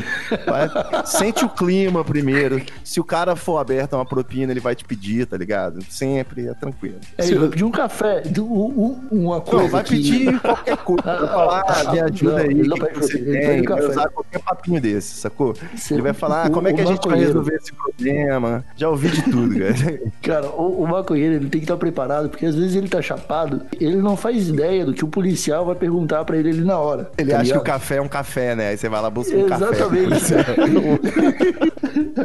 Vai, 0.46 0.68
sente 1.06 1.44
o 1.44 1.48
clima 1.48 2.04
primeiro. 2.04 2.62
Se 2.84 3.00
o 3.00 3.04
cara 3.04 3.36
for 3.36 3.58
aberto 3.58 3.94
a 3.94 3.98
uma 3.98 4.06
propina, 4.06 4.52
ele 4.52 4.60
vai 4.60 4.74
te 4.74 4.84
pedir, 4.84 5.26
tá 5.26 5.36
ligado? 5.36 5.82
Sempre 5.88 6.48
é 6.48 6.54
tranquilo. 6.54 6.98
É, 7.18 7.26
ele 7.26 7.38
vai 7.38 7.48
pedir 7.48 7.64
um 7.64 7.70
café, 7.70 8.22
um- 8.38 8.42
um- 8.42 9.08
uma 9.10 9.40
coisa. 9.40 9.62
Não, 9.64 9.70
vai 9.70 9.84
que- 9.84 9.90
pedir 9.96 10.40
qualquer 10.40 10.76
coisa. 10.78 11.02
Vai 11.02 11.28
falar, 11.28 11.64
ah, 11.66 11.92
me 11.92 12.00
ajuda 12.00 12.30
Não, 12.32 12.38
aí, 12.38 12.44
ele 12.50 12.68
não 12.68 12.76
que 12.76 12.98
você 12.98 13.16
ele 13.18 13.38
tem, 13.38 13.46
vai 13.46 13.62
café. 13.62 13.86
usar 13.88 14.08
qualquer 14.08 14.38
papinho 14.40 14.80
desse, 14.80 15.14
sacou? 15.20 15.54
Você- 15.74 15.94
Ele 15.94 16.02
vai 16.02 16.12
falar, 16.12 16.46
ah, 16.46 16.48
o- 16.48 16.50
como 16.52 16.68
é 16.68 16.72
que 16.72 16.80
a 16.80 16.84
gente 16.86 17.06
vai 17.08 17.18
resolver 17.18 17.54
esse 17.56 17.72
problema? 17.72 18.64
Já 18.76 18.88
ouvi 18.88 19.08
de 19.10 19.22
tudo, 19.22 19.54
cara. 19.58 20.00
Cara, 20.22 20.46
o, 20.50 20.82
o 20.82 20.86
maconheiro 21.00 21.34
ele 21.34 21.48
tem 21.48 21.60
que 21.60 21.64
estar 21.64 21.76
preparado, 21.76 22.28
porque 22.28 22.46
às 22.46 22.54
vezes 22.54 22.76
ele 22.76 22.88
tá 22.88 23.02
chapado, 23.02 23.62
ele 23.80 23.96
não 23.96 24.16
faz 24.16 24.48
ideia 24.48 24.84
do 24.84 24.92
que 24.92 25.04
o 25.04 25.08
policial 25.08 25.64
vai 25.64 25.74
perguntar 25.74 26.24
pra 26.24 26.36
ele 26.36 26.50
ali 26.50 26.64
na 26.64 26.78
hora. 26.78 27.10
Ele 27.18 27.30
tá 27.30 27.40
acha 27.40 27.52
que 27.52 27.58
o 27.58 27.62
café 27.62 27.96
é 27.96 28.02
um 28.02 28.08
café, 28.08 28.54
né? 28.54 28.68
Aí 28.68 28.76
você 28.76 28.88
vai 28.88 29.00
lá 29.00 29.10
buscar 29.10 29.36
um 29.36 29.46
Exatamente. 29.46 30.10
café. 30.10 30.44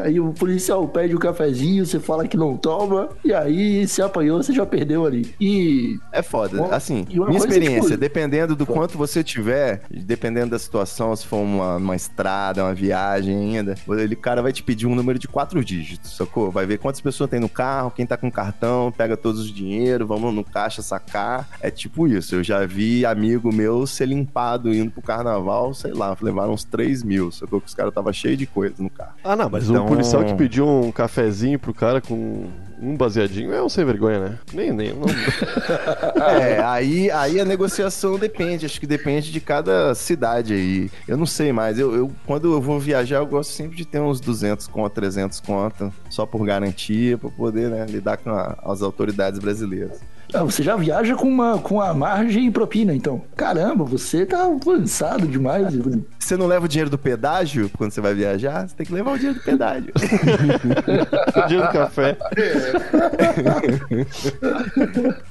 aí 0.04 0.20
o 0.20 0.34
policial 0.34 0.88
pede 0.88 1.16
o 1.16 1.20
cafezinho, 1.20 1.86
você 1.86 2.00
fala 2.00 2.28
que 2.28 2.38
não 2.38 2.58
toma, 2.58 3.10
e 3.24 3.34
aí 3.34 3.88
se 3.88 4.02
apanhou, 4.02 4.42
você 4.42 4.54
já 4.54 4.66
perdeu 4.66 5.06
ali. 5.06 5.34
E 5.40 5.98
É 6.12 6.22
foda. 6.22 6.58
Bom, 6.58 6.70
Assim, 6.72 7.06
minha 7.10 7.38
experiência, 7.38 7.92
tipo, 7.92 7.98
dependendo 7.98 8.56
do 8.56 8.66
quanto 8.66 8.98
você 8.98 9.24
tiver, 9.24 9.82
dependendo 9.90 10.52
da 10.52 10.60
situação, 10.60 11.16
se 11.16 11.26
for 11.26 11.38
uma, 11.38 11.78
uma 11.78 11.96
estrada, 11.96 12.64
uma 12.64 12.74
viagem 12.74 13.36
ainda, 13.36 13.76
ele, 13.90 14.16
o 14.16 14.18
cara 14.18 14.42
vai 14.42 14.52
te 14.52 14.62
pedir 14.62 14.88
um 14.88 14.96
número 14.96 15.18
de 15.18 15.28
quatro 15.28 15.64
dígitos, 15.64 16.16
sacou? 16.16 16.52
Vai 16.52 16.66
ver 16.66 16.78
quantas 16.78 17.02
pessoas 17.02 17.30
tem 17.30 17.40
no 17.40 17.50
carro, 17.50 17.92
quem 17.92 18.06
tá 18.06 18.18
com 18.18 18.30
cartão, 18.30 18.65
pega 18.96 19.16
todos 19.18 19.42
os 19.42 19.48
dinheiro, 19.54 20.06
vamos 20.08 20.34
no 20.34 20.44
caixa 20.44 20.82
sacar. 20.82 21.48
É 21.62 21.70
tipo 21.72 22.08
isso. 22.08 22.36
Eu 22.36 22.44
já 22.44 22.66
vi 22.66 23.06
amigo 23.06 23.52
meu 23.54 23.86
ser 23.88 24.08
limpado 24.08 24.74
indo 24.74 24.92
pro 24.92 25.02
carnaval, 25.02 25.74
sei 25.74 25.94
lá, 25.94 26.16
levaram 26.22 26.54
uns 26.54 26.64
3 26.64 27.04
mil, 27.04 27.32
sacou? 27.32 27.60
Que 27.62 27.68
os 27.68 27.74
caras 27.74 27.94
tava 27.94 28.12
cheio 28.14 28.38
de 28.38 28.46
coisa 28.46 28.76
no 28.80 28.90
carro. 28.90 29.14
Ah, 29.24 29.36
não, 29.36 29.50
mas 29.50 29.70
Então- 29.70 29.86
o 29.86 29.88
policial 29.88 30.24
que 30.24 30.34
pediu 30.34 30.68
um 30.68 30.92
cafezinho 30.92 31.58
pro 31.60 31.74
cara 31.74 32.02
com 32.02 32.48
um 32.86 32.96
baseadinho 32.98 33.54
é 33.54 33.62
um 33.64 33.70
sem 33.70 33.84
vergonha, 33.86 34.20
né? 34.20 34.40
Nem, 34.54 34.72
nem. 34.72 34.94
Não... 34.94 35.06
É, 36.40 36.62
aí, 36.64 37.10
aí 37.12 37.40
a 37.40 37.46
negociação 37.46 38.18
depende, 38.18 38.66
acho 38.66 38.80
que 38.80 38.88
depende 38.88 39.32
de 39.32 39.40
cada 39.40 39.94
cidade 39.96 40.54
aí. 40.54 40.92
Eu 41.08 41.18
não 41.18 41.26
sei 41.26 41.52
mais, 41.52 41.78
eu, 41.80 41.94
eu- 41.96 42.12
quando 42.26 42.54
eu 42.54 42.62
vou 42.62 42.80
viajar, 42.80 43.18
eu 43.18 43.26
gosto 43.26 43.52
sempre 43.52 43.76
de 43.76 43.86
ter 43.86 44.00
uns 44.00 44.20
200 44.20 44.68
conto, 44.68 44.94
300 44.94 45.40
conto, 45.40 45.92
só 46.10 46.26
por 46.26 46.46
garantia, 46.46 47.18
pra 47.18 47.30
poder 47.30 47.70
né, 47.70 47.86
lidar 47.88 48.18
com 48.18 48.30
a- 48.30 48.58
as 48.66 48.82
autoridades 48.82 49.40
brasileiras. 49.40 50.00
Ah, 50.36 50.44
você 50.44 50.62
já 50.64 50.76
viaja 50.76 51.16
com 51.16 51.28
uma 51.28 51.58
com 51.60 51.80
a 51.82 51.94
margem 51.94 52.48
e 52.48 52.52
propina, 52.52 52.94
então. 52.96 53.22
Caramba, 53.36 53.84
você 53.84 54.26
tá 54.26 54.46
avançado 54.46 55.28
demais. 55.28 55.74
Você 56.20 56.36
não 56.38 56.48
leva 56.48 56.66
o 56.66 56.68
dinheiro 56.68 56.90
do 56.90 56.98
pedágio 56.98 57.70
quando 57.78 57.92
você 57.92 58.02
vai 58.02 58.14
viajar? 58.14 58.68
Você 58.68 58.76
tem 58.76 58.86
que 58.86 58.94
levar 58.94 59.14
o 59.14 59.18
dinheiro 59.18 59.40
do 59.40 59.44
pedágio. 59.46 59.92
o 61.36 61.48
dia 61.48 61.62
do 61.62 61.68
café. 61.72 62.18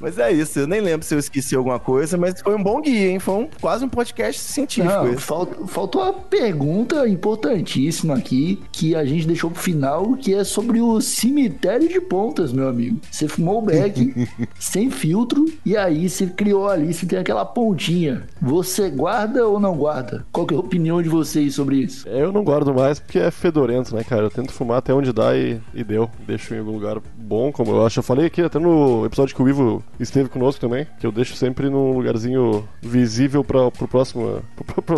mas 0.00 0.18
é 0.18 0.32
isso, 0.32 0.60
eu 0.60 0.66
nem 0.66 0.80
lembro 0.80 1.06
se 1.06 1.14
eu 1.14 1.18
esqueci 1.18 1.54
alguma 1.56 1.78
coisa, 1.78 2.16
mas 2.16 2.40
foi 2.40 2.54
um 2.54 2.62
bom 2.62 2.80
guia, 2.80 3.08
hein? 3.10 3.18
Foi 3.18 3.34
um- 3.34 3.48
quase 3.60 3.84
um 3.84 3.88
podcast 3.88 4.40
científico. 4.40 4.92
Não, 4.94 5.08
esse. 5.12 5.22
fal- 5.22 5.48
faltou 5.66 6.02
uma 6.02 6.12
pergunta 6.12 7.06
importantíssima 7.08 8.14
aqui 8.14 8.62
que 8.72 8.94
a 8.94 9.04
gente 9.04 9.26
deixou 9.26 9.50
pro 9.50 9.60
final, 9.60 10.14
que 10.16 10.34
é 10.34 10.44
sobre 10.44 10.80
o 10.80 11.00
cemitério 11.00 11.88
de 11.88 12.00
pontas, 12.00 12.52
meu 12.52 12.68
amigo. 12.68 12.98
Você 13.10 13.28
fumou 13.28 13.58
o 13.58 13.62
beck 13.62 14.28
sem 14.58 14.90
filtro 14.94 15.44
e 15.64 15.76
aí 15.76 16.08
você 16.08 16.26
criou 16.26 16.68
ali, 16.68 16.92
você 16.92 17.04
tem 17.06 17.18
aquela 17.18 17.44
pontinha. 17.44 18.22
Você 18.40 18.88
guarda 18.88 19.46
ou 19.46 19.60
não 19.60 19.76
guarda? 19.76 20.24
Qual 20.32 20.46
que 20.46 20.54
é 20.54 20.56
a 20.56 20.60
opinião 20.60 21.02
de 21.02 21.08
vocês 21.08 21.54
sobre 21.54 21.76
isso? 21.76 22.08
Eu 22.08 22.32
não 22.32 22.44
guardo 22.44 22.72
mais 22.72 22.98
porque 22.98 23.18
é 23.18 23.30
fedorento, 23.30 23.94
né, 23.94 24.04
cara? 24.04 24.22
Eu 24.22 24.30
tento 24.30 24.52
fumar 24.52 24.78
até 24.78 24.94
onde 24.94 25.12
dá 25.12 25.36
e, 25.36 25.60
e 25.74 25.84
deu. 25.84 26.08
Deixo 26.26 26.54
em 26.54 26.58
algum 26.58 26.72
lugar 26.72 26.98
bom, 27.16 27.52
como 27.52 27.72
eu 27.72 27.84
acho. 27.84 27.98
Eu 27.98 28.02
falei 28.02 28.26
aqui 28.26 28.42
até 28.42 28.58
no 28.58 29.04
episódio 29.04 29.34
que 29.34 29.42
o 29.42 29.48
Ivo 29.48 29.82
esteve 29.98 30.28
conosco 30.28 30.60
também, 30.60 30.86
que 30.98 31.06
eu 31.06 31.12
deixo 31.12 31.36
sempre 31.36 31.68
num 31.68 31.92
lugarzinho 31.92 32.66
visível 32.80 33.42
pra, 33.44 33.70
pro 33.70 33.88
próximo. 33.88 34.42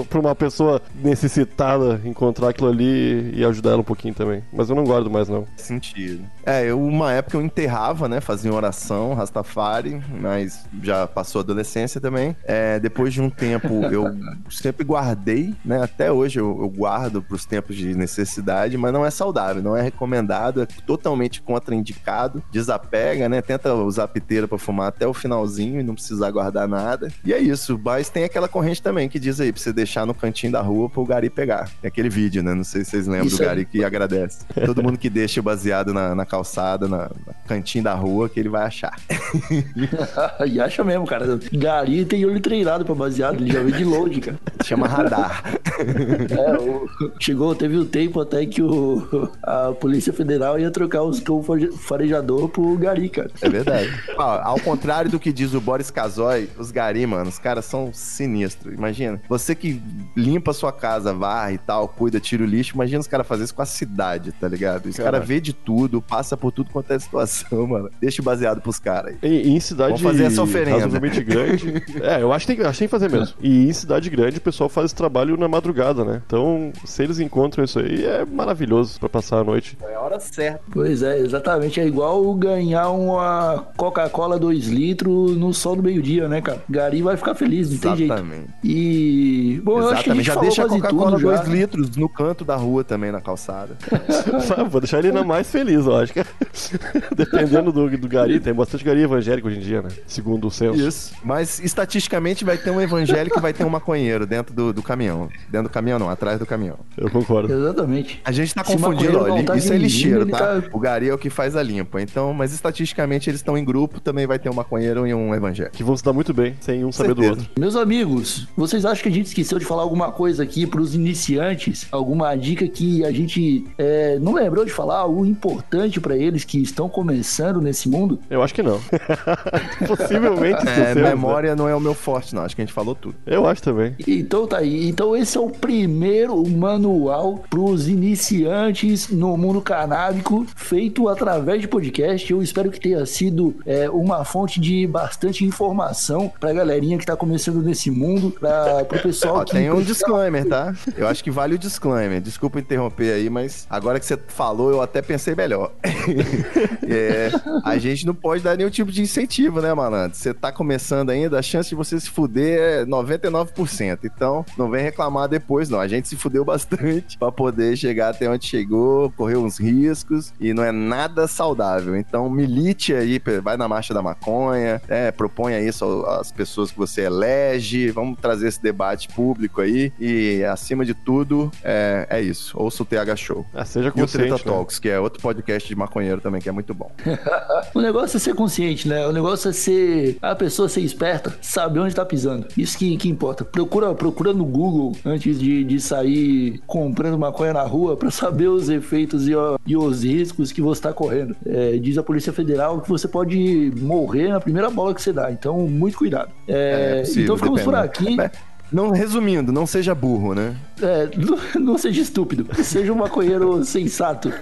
Pra 0.08 0.20
uma 0.20 0.34
pessoa 0.34 0.80
necessitada 1.02 2.00
encontrar 2.04 2.50
aquilo 2.50 2.68
ali 2.68 3.32
e 3.34 3.44
ajudar 3.44 3.70
ela 3.70 3.80
um 3.80 3.84
pouquinho 3.84 4.14
também. 4.14 4.42
Mas 4.52 4.68
eu 4.68 4.76
não 4.76 4.84
guardo 4.84 5.10
mais, 5.10 5.28
não. 5.28 5.46
sentido. 5.56 6.24
É, 6.44 6.64
eu, 6.64 6.80
uma 6.80 7.12
época 7.12 7.36
eu 7.36 7.42
enterrava, 7.42 8.08
né? 8.08 8.20
Fazia 8.20 8.52
oração, 8.52 9.14
Rastafari, 9.14 9.75
mas 10.20 10.64
já 10.82 11.06
passou 11.06 11.40
a 11.40 11.42
adolescência 11.42 12.00
também. 12.00 12.36
É, 12.44 12.78
depois 12.78 13.12
de 13.12 13.20
um 13.20 13.30
tempo, 13.30 13.84
eu 13.84 14.14
sempre 14.50 14.84
guardei, 14.84 15.54
né? 15.64 15.82
Até 15.82 16.10
hoje 16.10 16.38
eu, 16.40 16.58
eu 16.60 16.68
guardo 16.68 17.22
pros 17.22 17.44
tempos 17.44 17.76
de 17.76 17.94
necessidade, 17.94 18.76
mas 18.76 18.92
não 18.92 19.04
é 19.04 19.10
saudável, 19.10 19.62
não 19.62 19.76
é 19.76 19.82
recomendado, 19.82 20.62
é 20.62 20.66
totalmente 20.66 21.40
contraindicado. 21.42 22.42
Desapega, 22.50 23.28
né? 23.28 23.42
Tenta 23.42 23.74
usar 23.74 24.08
piteira 24.08 24.48
pra 24.48 24.58
fumar 24.58 24.88
até 24.88 25.06
o 25.06 25.14
finalzinho 25.14 25.80
e 25.80 25.82
não 25.82 25.94
precisar 25.94 26.30
guardar 26.30 26.68
nada. 26.68 27.10
E 27.24 27.32
é 27.32 27.38
isso, 27.38 27.80
mas 27.82 28.08
tem 28.08 28.24
aquela 28.24 28.48
corrente 28.48 28.82
também 28.82 29.08
que 29.08 29.18
diz 29.18 29.40
aí, 29.40 29.52
pra 29.52 29.60
você 29.60 29.72
deixar 29.72 30.06
no 30.06 30.14
cantinho 30.14 30.52
da 30.52 30.60
rua 30.60 30.88
pro 30.88 31.04
Gari 31.04 31.30
pegar. 31.30 31.70
É 31.82 31.88
aquele 31.88 32.08
vídeo, 32.08 32.42
né? 32.42 32.54
Não 32.54 32.64
sei 32.64 32.84
se 32.84 32.90
vocês 32.90 33.06
lembram 33.06 33.26
Isso 33.26 33.36
do 33.36 33.42
é- 33.42 33.46
Gari 33.46 33.64
que 33.64 33.84
agradece. 33.84 34.44
Todo 34.64 34.82
mundo 34.82 34.98
que 34.98 35.10
deixa 35.10 35.40
baseado 35.42 35.92
na, 35.92 36.14
na 36.14 36.24
calçada, 36.26 36.88
na, 36.88 37.08
no 37.08 37.34
cantinho 37.46 37.84
da 37.84 37.94
rua, 37.94 38.28
que 38.28 38.38
ele 38.40 38.48
vai 38.48 38.64
achar. 38.64 38.96
e 40.46 40.60
acha 40.60 40.84
mesmo, 40.84 41.06
cara. 41.06 41.38
Gari 41.52 42.04
tem 42.04 42.24
olho 42.24 42.40
treinado 42.40 42.84
pra 42.84 42.94
baseado, 42.94 43.36
ele 43.40 43.52
já 43.52 43.60
veio 43.62 43.76
de 43.76 43.84
longe, 43.84 44.20
cara. 44.20 44.38
Chama 44.64 44.86
radar. 44.86 45.42
É, 45.76 46.56
o- 46.58 46.88
chegou, 47.20 47.54
teve 47.54 47.76
um 47.78 47.84
tempo 47.84 48.20
até 48.20 48.44
que 48.46 48.62
o, 48.62 49.28
a 49.42 49.72
Polícia 49.72 50.12
Federal 50.12 50.58
ia 50.58 50.70
trocar 50.70 51.02
os 51.02 51.20
cão 51.20 51.42
fare- 51.42 51.70
farejador 51.72 52.48
pro 52.48 52.76
Gari, 52.76 53.08
cara. 53.10 53.30
É 53.42 53.48
verdade. 53.48 53.90
Ó, 54.16 54.22
ao 54.42 54.58
contrário 54.60 55.10
do 55.10 55.18
que 55.20 55.32
diz 55.32 55.52
o 55.54 55.60
Boris 55.60 55.90
Casoy, 55.90 56.48
os 56.58 56.70
gari, 56.70 57.06
mano, 57.06 57.28
os 57.28 57.38
caras 57.38 57.64
são 57.66 57.90
sinistros. 57.92 58.72
Imagina, 58.74 59.20
você 59.28 59.54
que 59.54 59.80
limpa 60.16 60.50
a 60.50 60.54
sua 60.54 60.72
casa, 60.72 61.12
varre 61.12 61.54
e 61.54 61.58
tal, 61.58 61.86
cuida, 61.88 62.18
tira 62.18 62.42
o 62.42 62.46
lixo, 62.46 62.74
imagina 62.74 63.00
os 63.00 63.06
caras 63.06 63.26
fazerem 63.26 63.44
isso 63.44 63.54
com 63.54 63.62
a 63.62 63.66
cidade, 63.66 64.32
tá 64.32 64.48
ligado? 64.48 64.86
Os 64.86 64.96
caras 64.96 65.26
vê 65.26 65.40
de 65.40 65.52
tudo, 65.52 66.00
passa 66.00 66.36
por 66.36 66.50
tudo 66.52 66.70
quanto 66.70 66.92
é 66.92 66.98
situação, 66.98 67.66
mano. 67.66 67.90
Deixa 68.00 68.22
o 68.22 68.24
baseado 68.24 68.60
pros 68.62 68.78
caras 68.78 69.14
aí. 69.22 69.30
E, 69.30 69.48
e 69.55 69.55
em 69.56 69.60
cidade 69.60 70.02
Vamos 70.02 70.02
fazer 70.02 70.24
essa 70.24 70.42
oferenda. 70.42 70.72
razoavelmente 70.72 71.22
grande. 71.22 71.82
é, 72.02 72.22
eu 72.22 72.32
acho 72.32 72.46
que, 72.46 72.54
tem, 72.56 72.64
acho 72.64 72.72
que 72.72 72.78
tem 72.80 72.88
que 72.88 72.90
fazer 72.90 73.10
mesmo. 73.10 73.34
E 73.40 73.68
em 73.68 73.72
cidade 73.72 74.08
grande, 74.10 74.38
o 74.38 74.40
pessoal 74.40 74.68
faz 74.68 74.86
esse 74.86 74.94
trabalho 74.94 75.36
na 75.36 75.48
madrugada, 75.48 76.04
né? 76.04 76.22
Então, 76.26 76.72
se 76.84 77.02
eles 77.02 77.18
encontram 77.18 77.64
isso 77.64 77.78
aí, 77.78 78.04
é 78.04 78.24
maravilhoso 78.24 78.98
pra 79.00 79.08
passar 79.08 79.38
a 79.38 79.44
noite. 79.44 79.76
É 79.82 79.94
a 79.94 80.00
hora 80.00 80.20
certa. 80.20 80.60
Pois 80.70 81.02
é, 81.02 81.18
exatamente. 81.18 81.80
É 81.80 81.86
igual 81.86 82.34
ganhar 82.34 82.90
uma 82.90 83.66
Coca-Cola 83.76 84.38
2 84.38 84.68
litros 84.68 85.36
no 85.36 85.52
sol 85.52 85.76
do 85.76 85.82
meio-dia, 85.82 86.28
né, 86.28 86.40
cara? 86.40 86.62
Gari 86.68 87.02
vai 87.02 87.16
ficar 87.16 87.34
feliz, 87.34 87.70
não 87.70 87.78
tem 87.78 87.96
jeito. 87.96 88.12
Exatamente. 88.12 88.48
E. 88.64 89.60
Bom, 89.64 89.80
eu 89.80 89.88
acho 89.90 90.04
que 90.04 90.10
a 90.10 90.14
Exatamente. 90.14 90.24
gente 90.24 90.34
Já 90.34 90.40
deixa 90.40 90.64
a 90.64 90.68
Coca-Cola 90.68 91.10
tudo 91.18 91.20
já. 91.32 91.36
2 91.42 91.48
litros 91.48 91.96
no 91.96 92.08
canto 92.08 92.44
da 92.44 92.56
rua 92.56 92.84
também, 92.84 93.10
na 93.10 93.20
calçada. 93.20 93.76
Vou 94.70 94.80
deixar 94.80 94.98
ele 94.98 95.08
ainda 95.08 95.24
mais 95.24 95.50
feliz, 95.50 95.86
eu 95.86 95.96
acho. 95.96 96.12
que 96.12 96.24
Dependendo 97.14 97.72
do, 97.72 97.88
do 97.96 98.08
gari, 98.08 98.40
tem 98.40 98.52
bastante 98.52 98.84
gari 98.84 99.02
evangélico 99.02 99.45
hoje 99.48 99.58
em 99.58 99.60
dia, 99.60 99.82
né? 99.82 99.88
Segundo 100.06 100.46
o 100.46 100.50
censo. 100.50 100.80
Isso. 100.80 101.12
Mas 101.24 101.60
estatisticamente 101.60 102.44
vai 102.44 102.56
ter 102.56 102.70
um 102.70 102.80
evangélico 102.80 103.38
e 103.38 103.42
vai 103.42 103.52
ter 103.52 103.64
um 103.64 103.68
maconheiro 103.70 104.26
dentro 104.26 104.54
do, 104.54 104.72
do 104.72 104.82
caminhão. 104.82 105.28
Dentro 105.50 105.68
do 105.68 105.72
caminhão 105.72 105.98
não, 105.98 106.08
atrás 106.10 106.38
do 106.38 106.46
caminhão. 106.46 106.78
Eu 106.96 107.10
concordo. 107.10 107.52
Exatamente. 107.52 108.20
A 108.24 108.32
gente 108.32 108.54
tá 108.54 108.64
Se 108.64 108.72
confundindo, 108.72 109.18
ó, 109.18 109.42
tá 109.42 109.56
isso 109.56 109.72
é 109.72 109.78
lixeiro, 109.78 110.26
tá? 110.26 110.60
tá- 110.60 110.68
O 110.72 110.78
Gari 110.78 111.08
é 111.08 111.14
o 111.14 111.18
que 111.18 111.30
faz 111.30 111.56
a 111.56 111.62
limpa. 111.62 112.00
Então, 112.00 112.32
mas 112.32 112.52
estatisticamente 112.52 113.30
eles 113.30 113.40
estão 113.40 113.56
em 113.56 113.64
grupo, 113.64 114.00
também 114.00 114.26
vai 114.26 114.38
ter 114.38 114.48
um 114.48 114.54
maconheiro 114.54 115.06
e 115.06 115.14
um 115.14 115.34
evangélico. 115.34 115.76
Que 115.76 115.84
vão 115.84 115.96
se 115.96 116.04
dar 116.04 116.12
muito 116.12 116.32
bem, 116.32 116.54
sem 116.60 116.84
um 116.84 116.92
saber 116.92 117.14
do 117.14 117.24
outro. 117.24 117.46
Meus 117.58 117.76
amigos, 117.76 118.46
vocês 118.56 118.84
acham 118.84 119.02
que 119.02 119.08
a 119.08 119.12
gente 119.12 119.26
esqueceu 119.26 119.58
de 119.58 119.64
falar 119.64 119.82
alguma 119.82 120.10
coisa 120.12 120.42
aqui 120.42 120.66
pros 120.66 120.94
iniciantes? 120.94 121.86
Alguma 121.90 122.34
dica 122.36 122.66
que 122.68 123.04
a 123.04 123.10
gente 123.12 123.66
é, 123.78 124.18
não 124.20 124.34
lembrou 124.34 124.64
de 124.64 124.72
falar? 124.72 124.98
Algo 124.98 125.24
importante 125.24 126.00
pra 126.00 126.16
eles 126.16 126.44
que 126.44 126.58
estão 126.60 126.88
começando 126.88 127.60
nesse 127.60 127.88
mundo? 127.88 128.18
Eu 128.30 128.42
acho 128.42 128.54
que 128.54 128.62
não. 128.62 128.80
Possivelmente 129.86 130.56
É, 130.66 130.70
esquecemos, 130.70 130.94
né? 131.02 131.08
memória 131.10 131.56
não 131.56 131.68
é 131.68 131.74
o 131.74 131.80
meu 131.80 131.94
forte, 131.94 132.34
não. 132.34 132.42
Acho 132.42 132.54
que 132.56 132.62
a 132.62 132.64
gente 132.64 132.72
falou 132.74 132.94
tudo. 132.94 133.14
Eu 133.26 133.46
acho 133.46 133.62
também. 133.62 133.94
Então 134.06 134.46
tá 134.46 134.58
aí. 134.58 134.88
Então 134.88 135.16
esse 135.16 135.36
é 135.36 135.40
o 135.40 135.48
primeiro 135.50 136.46
manual 136.48 137.44
pros 137.50 137.88
iniciantes 137.88 139.08
no 139.08 139.36
mundo 139.36 139.60
canábico, 139.60 140.46
feito 140.54 141.08
através 141.08 141.60
de 141.60 141.68
podcast. 141.68 142.30
Eu 142.30 142.42
espero 142.42 142.70
que 142.70 142.80
tenha 142.80 143.04
sido 143.06 143.54
é, 143.66 143.88
uma 143.90 144.24
fonte 144.24 144.60
de 144.60 144.86
bastante 144.86 145.44
informação 145.44 146.32
pra 146.40 146.52
galerinha 146.52 146.98
que 146.98 147.06
tá 147.06 147.16
começando 147.16 147.62
nesse 147.62 147.90
mundo, 147.90 148.30
pra, 148.30 148.84
pro 148.84 149.00
pessoal 149.00 149.36
Ó, 149.36 149.44
que 149.44 149.52
tem 149.52 149.70
um 149.70 149.76
precisa- 149.76 149.94
disclaimer, 149.94 150.46
tá? 150.48 150.74
Eu 150.96 151.06
acho 151.08 151.22
que 151.22 151.30
vale 151.30 151.54
o 151.54 151.58
disclaimer. 151.58 152.20
Desculpa 152.20 152.58
interromper 152.58 153.12
aí, 153.12 153.30
mas 153.30 153.66
agora 153.70 153.98
que 153.98 154.06
você 154.06 154.18
falou, 154.28 154.70
eu 154.70 154.80
até 154.82 155.00
pensei 155.02 155.34
melhor. 155.34 155.72
É, 156.88 157.30
a 157.64 157.76
gente 157.78 158.06
não 158.06 158.14
pode 158.14 158.42
dar 158.42 158.56
nenhum 158.56 158.70
tipo 158.70 158.92
de 158.92 159.02
incentivo, 159.02 159.25
né, 159.60 159.74
malandro? 159.74 160.16
Você 160.16 160.32
tá 160.32 160.52
começando 160.52 161.10
ainda, 161.10 161.38
a 161.38 161.42
chance 161.42 161.68
de 161.68 161.74
você 161.74 161.98
se 161.98 162.08
fuder 162.08 162.58
é 162.58 162.84
99%. 162.84 163.98
Então, 164.04 164.44
não 164.56 164.70
vem 164.70 164.82
reclamar 164.82 165.28
depois, 165.28 165.68
não. 165.68 165.80
A 165.80 165.88
gente 165.88 166.08
se 166.08 166.16
fudeu 166.16 166.44
bastante 166.44 167.18
pra 167.18 167.32
poder 167.32 167.76
chegar 167.76 168.10
até 168.10 168.28
onde 168.28 168.46
chegou, 168.46 169.10
correu 169.12 169.42
uns 169.42 169.58
riscos 169.58 170.32
e 170.40 170.52
não 170.54 170.62
é 170.62 170.72
nada 170.72 171.26
saudável. 171.26 171.96
Então, 171.96 172.28
milite 172.30 172.94
aí, 172.94 173.20
vai 173.42 173.56
na 173.56 173.68
marcha 173.68 173.92
da 173.92 174.02
maconha, 174.02 174.80
é, 174.88 175.10
proponha 175.10 175.60
isso 175.60 176.04
às 176.06 176.30
pessoas 176.30 176.70
que 176.70 176.78
você 176.78 177.02
elege. 177.02 177.90
Vamos 177.90 178.18
trazer 178.20 178.48
esse 178.48 178.62
debate 178.62 179.08
público 179.08 179.60
aí. 179.60 179.92
E, 179.98 180.44
acima 180.44 180.84
de 180.84 180.94
tudo, 180.94 181.50
é, 181.62 182.06
é 182.10 182.20
isso. 182.20 182.56
Ouça 182.58 182.82
o 182.82 182.86
TH 182.86 183.16
Show. 183.16 183.46
Ah, 183.54 183.64
seja 183.64 183.88
E 183.88 183.90
o 183.90 183.92
consciente, 183.92 184.28
Treta 184.28 184.36
né? 184.36 184.56
Talks, 184.56 184.78
que 184.78 184.88
é 184.88 184.98
outro 185.00 185.20
podcast 185.20 185.68
de 185.68 185.74
maconheiro 185.74 186.20
também, 186.20 186.40
que 186.40 186.48
é 186.48 186.52
muito 186.52 186.72
bom. 186.74 186.90
O 187.74 187.80
negócio 187.80 188.16
é 188.16 188.20
ser 188.20 188.34
consciente, 188.34 188.88
né? 188.88 189.06
O 189.16 189.18
negócio 189.18 189.48
é 189.48 189.52
ser 189.54 190.18
a 190.20 190.34
pessoa 190.34 190.68
ser 190.68 190.82
esperta, 190.82 191.34
saber 191.40 191.80
onde 191.80 191.94
tá 191.94 192.04
pisando. 192.04 192.46
Isso 192.54 192.76
que, 192.76 192.98
que 192.98 193.08
importa. 193.08 193.46
Procura, 193.46 193.94
procura 193.94 194.34
no 194.34 194.44
Google 194.44 194.92
antes 195.06 195.40
de, 195.40 195.64
de 195.64 195.80
sair 195.80 196.60
comprando 196.66 197.18
maconha 197.18 197.54
na 197.54 197.62
rua 197.62 197.96
pra 197.96 198.10
saber 198.10 198.48
os 198.48 198.68
efeitos 198.68 199.26
e, 199.26 199.34
ó, 199.34 199.56
e 199.66 199.74
os 199.74 200.04
riscos 200.04 200.52
que 200.52 200.60
você 200.60 200.82
tá 200.82 200.92
correndo. 200.92 201.34
É, 201.46 201.78
diz 201.78 201.96
a 201.96 202.02
Polícia 202.02 202.30
Federal 202.30 202.82
que 202.82 202.90
você 202.90 203.08
pode 203.08 203.72
morrer 203.80 204.28
na 204.28 204.38
primeira 204.38 204.68
bola 204.68 204.94
que 204.94 205.00
você 205.00 205.14
dá. 205.14 205.32
Então, 205.32 205.66
muito 205.66 205.96
cuidado. 205.96 206.30
É, 206.46 207.00
possível, 207.00 207.24
então 207.24 207.36
ficamos 207.38 207.62
por 207.62 207.74
dependendo. 207.74 208.22
aqui. 208.22 208.38
Não, 208.72 208.90
resumindo, 208.90 209.52
não 209.52 209.66
seja 209.66 209.94
burro, 209.94 210.34
né? 210.34 210.56
É, 210.80 211.08
não, 211.16 211.62
não 211.62 211.78
seja 211.78 212.02
estúpido, 212.02 212.46
seja 212.62 212.92
um 212.92 212.96
maconheiro 212.96 213.62
sensato. 213.64 214.32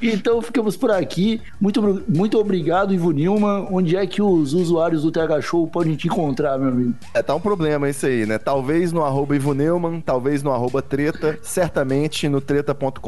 então 0.00 0.40
ficamos 0.42 0.76
por 0.76 0.90
aqui. 0.90 1.40
Muito, 1.60 2.02
muito 2.08 2.38
obrigado, 2.38 2.92
Ivo 2.92 3.10
Nilman. 3.12 3.68
Onde 3.70 3.96
é 3.96 4.06
que 4.06 4.20
os 4.20 4.54
usuários 4.54 5.02
do 5.02 5.12
TH 5.12 5.40
Show 5.40 5.66
podem 5.66 5.94
te 5.94 6.08
encontrar, 6.08 6.58
meu 6.58 6.68
amigo? 6.68 6.94
É, 7.14 7.22
tá 7.22 7.34
um 7.34 7.40
problema 7.40 7.88
isso 7.88 8.06
aí, 8.06 8.26
né? 8.26 8.38
Talvez 8.38 8.92
no 8.92 9.04
arroba 9.04 9.36
Ivo 9.36 9.54
Neumann, 9.54 10.00
talvez 10.00 10.42
no 10.42 10.52
arroba 10.52 10.82
treta, 10.82 11.38
certamente 11.42 12.28
no 12.28 12.40
treta.com.br, 12.40 12.98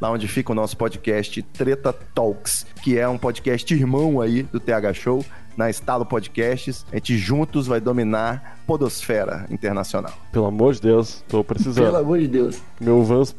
lá 0.00 0.10
onde 0.10 0.26
fica 0.26 0.52
o 0.52 0.54
nosso 0.54 0.76
podcast 0.76 1.42
Treta 1.42 1.92
Talks, 2.14 2.66
que 2.82 2.98
é 2.98 3.08
um 3.08 3.18
podcast 3.18 3.72
irmão 3.72 4.20
aí 4.20 4.42
do 4.44 4.58
TH 4.58 4.94
Show, 4.94 5.24
na 5.56 5.70
Estalo 5.70 6.04
Podcasts. 6.04 6.84
A 6.92 6.96
gente 6.96 7.16
juntos 7.16 7.66
vai 7.66 7.80
dominar 7.80 8.60
podosfera 8.66 9.46
internacional. 9.50 10.12
Pelo 10.32 10.46
amor 10.46 10.74
de 10.74 10.82
Deus, 10.82 11.24
tô 11.28 11.42
precisando. 11.42 11.84
Pelo 11.84 11.96
amor 11.96 12.18
de 12.18 12.28
Deus. 12.28 12.58
Meu 12.80 13.02
Vans, 13.02 13.34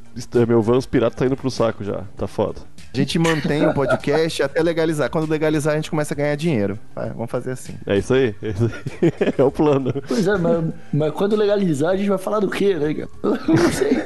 meu 0.47 0.61
Vans 0.61 0.85
pirata 0.85 1.17
tá 1.17 1.25
indo 1.25 1.35
pro 1.35 1.49
saco 1.49 1.83
já. 1.83 2.03
Tá 2.17 2.27
foda. 2.27 2.61
A 2.93 2.97
gente 2.97 3.17
mantém 3.17 3.65
o 3.65 3.73
podcast 3.73 4.43
até 4.43 4.61
legalizar. 4.61 5.09
Quando 5.09 5.27
legalizar, 5.27 5.73
a 5.73 5.75
gente 5.77 5.89
começa 5.89 6.13
a 6.13 6.17
ganhar 6.17 6.35
dinheiro. 6.35 6.77
Vai, 6.93 7.09
vamos 7.09 7.31
fazer 7.31 7.51
assim. 7.51 7.73
É 7.87 7.97
isso 7.97 8.13
aí. 8.13 8.35
É, 8.39 8.49
isso 8.49 8.65
aí. 8.65 9.33
é 9.35 9.43
o 9.43 9.49
plano. 9.49 9.91
Pois 10.07 10.27
é, 10.27 10.37
mas, 10.37 10.63
mas 10.93 11.11
quando 11.13 11.35
legalizar, 11.35 11.93
a 11.93 11.97
gente 11.97 12.09
vai 12.09 12.19
falar 12.19 12.39
do 12.39 12.49
quê, 12.51 12.75
né, 12.75 12.93
cara? 12.93 13.09
Eu 13.23 13.55
não 13.55 13.71
sei. 13.71 14.05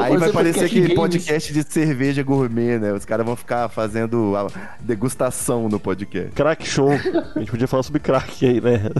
Aí 0.00 0.16
vai 0.16 0.32
parecer 0.32 0.64
aquele 0.64 0.80
games. 0.82 0.96
podcast 0.96 1.52
de 1.52 1.62
cerveja 1.62 2.22
gourmet, 2.22 2.78
né? 2.78 2.92
Os 2.92 3.04
caras 3.04 3.26
vão 3.26 3.36
ficar 3.36 3.68
fazendo 3.68 4.34
a 4.36 4.46
degustação 4.80 5.68
no 5.68 5.78
podcast. 5.78 6.30
Crack 6.32 6.66
show. 6.66 6.90
A 6.90 7.38
gente 7.38 7.50
podia 7.50 7.66
falar 7.66 7.82
sobre 7.82 8.00
crack 8.00 8.46
aí, 8.46 8.60
né? 8.60 8.82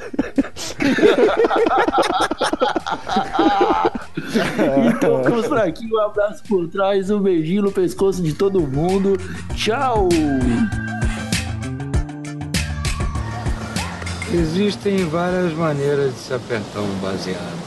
Então 4.88 5.22
por 5.22 5.58
aqui. 5.58 5.86
Um 5.92 6.00
abraço 6.00 6.42
por 6.44 6.68
trás, 6.68 7.10
um 7.10 7.20
beijinho 7.20 7.62
no 7.62 7.72
pescoço 7.72 8.22
de 8.22 8.32
todo 8.32 8.60
mundo. 8.60 9.16
Tchau! 9.54 10.08
Existem 14.32 15.06
várias 15.06 15.52
maneiras 15.54 16.12
de 16.12 16.20
se 16.20 16.34
apertar 16.34 16.80
um 16.80 16.94
baseado. 17.00 17.58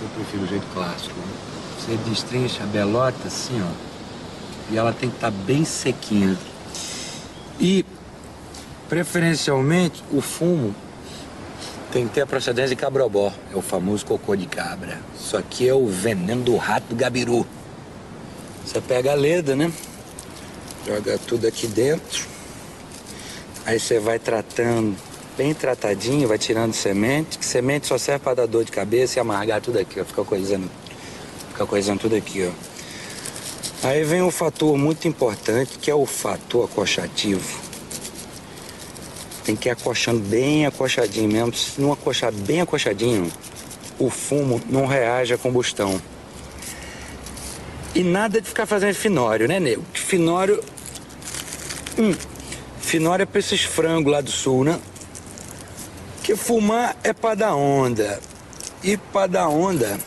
Eu 0.00 0.08
prefiro 0.14 0.44
o 0.44 0.46
jeito 0.46 0.66
clássico. 0.72 1.15
Você 1.86 1.96
destrincha 2.08 2.64
a 2.64 2.66
belota 2.66 3.28
assim, 3.28 3.62
ó. 3.62 4.72
E 4.72 4.76
ela 4.76 4.92
tem 4.92 5.08
que 5.08 5.16
estar 5.16 5.30
bem 5.30 5.64
sequinha. 5.64 6.36
E, 7.60 7.84
preferencialmente, 8.88 10.02
o 10.10 10.20
fumo 10.20 10.74
tem 11.92 12.08
que 12.08 12.14
ter 12.14 12.22
a 12.22 12.26
procedência 12.26 12.70
de 12.70 12.76
cabrobó. 12.76 13.32
É 13.52 13.56
o 13.56 13.62
famoso 13.62 14.04
cocô 14.04 14.34
de 14.34 14.46
cabra. 14.46 15.00
Isso 15.16 15.36
aqui 15.36 15.68
é 15.68 15.74
o 15.74 15.86
veneno 15.86 16.42
do 16.42 16.56
rato 16.56 16.88
do 16.88 16.96
gabiru. 16.96 17.46
Você 18.64 18.80
pega 18.80 19.12
a 19.12 19.14
leda, 19.14 19.54
né? 19.54 19.70
Joga 20.84 21.18
tudo 21.18 21.46
aqui 21.46 21.68
dentro. 21.68 22.26
Aí 23.64 23.78
você 23.78 24.00
vai 24.00 24.18
tratando 24.18 24.96
bem 25.36 25.54
tratadinho, 25.54 26.26
vai 26.26 26.38
tirando 26.38 26.72
semente, 26.72 27.38
que 27.38 27.44
semente 27.44 27.86
só 27.86 27.96
serve 27.98 28.24
para 28.24 28.34
dar 28.34 28.46
dor 28.46 28.64
de 28.64 28.72
cabeça 28.72 29.18
e 29.18 29.20
amargar 29.20 29.60
tudo 29.60 29.78
aqui. 29.78 30.02
Fica 30.02 30.24
coisando, 30.24 30.68
fica 31.56 31.66
coisando 31.66 32.00
tudo 32.00 32.14
aqui, 32.14 32.46
ó. 32.46 33.88
Aí 33.88 34.04
vem 34.04 34.20
um 34.20 34.30
fator 34.30 34.76
muito 34.76 35.08
importante, 35.08 35.78
que 35.78 35.90
é 35.90 35.94
o 35.94 36.04
fator 36.04 36.66
acochativo. 36.66 37.64
Tem 39.42 39.56
que 39.56 39.68
ir 39.68 39.72
acochando 39.72 40.20
bem 40.20 40.66
acochadinho 40.66 41.30
mesmo. 41.30 41.54
Se 41.54 41.80
não 41.80 41.92
acochar 41.92 42.30
bem 42.30 42.60
acochadinho, 42.60 43.32
o 43.98 44.10
fumo 44.10 44.60
não 44.68 44.86
reage 44.86 45.32
à 45.32 45.38
combustão. 45.38 46.00
E 47.94 48.02
nada 48.02 48.38
de 48.40 48.48
ficar 48.48 48.66
fazendo 48.66 48.94
finório, 48.94 49.48
né, 49.48 49.58
nego? 49.58 49.82
Finório. 49.94 50.62
Hum, 51.98 52.14
finório 52.80 53.22
é 53.22 53.26
pra 53.26 53.38
esses 53.38 53.62
frangos 53.62 54.12
lá 54.12 54.20
do 54.20 54.30
sul, 54.30 54.64
né? 54.64 54.78
Que 56.22 56.36
fumar 56.36 56.96
é 57.02 57.14
pra 57.14 57.34
dar 57.34 57.54
onda. 57.54 58.20
E 58.82 58.96
pra 58.98 59.26
dar 59.26 59.48
onda 59.48 59.98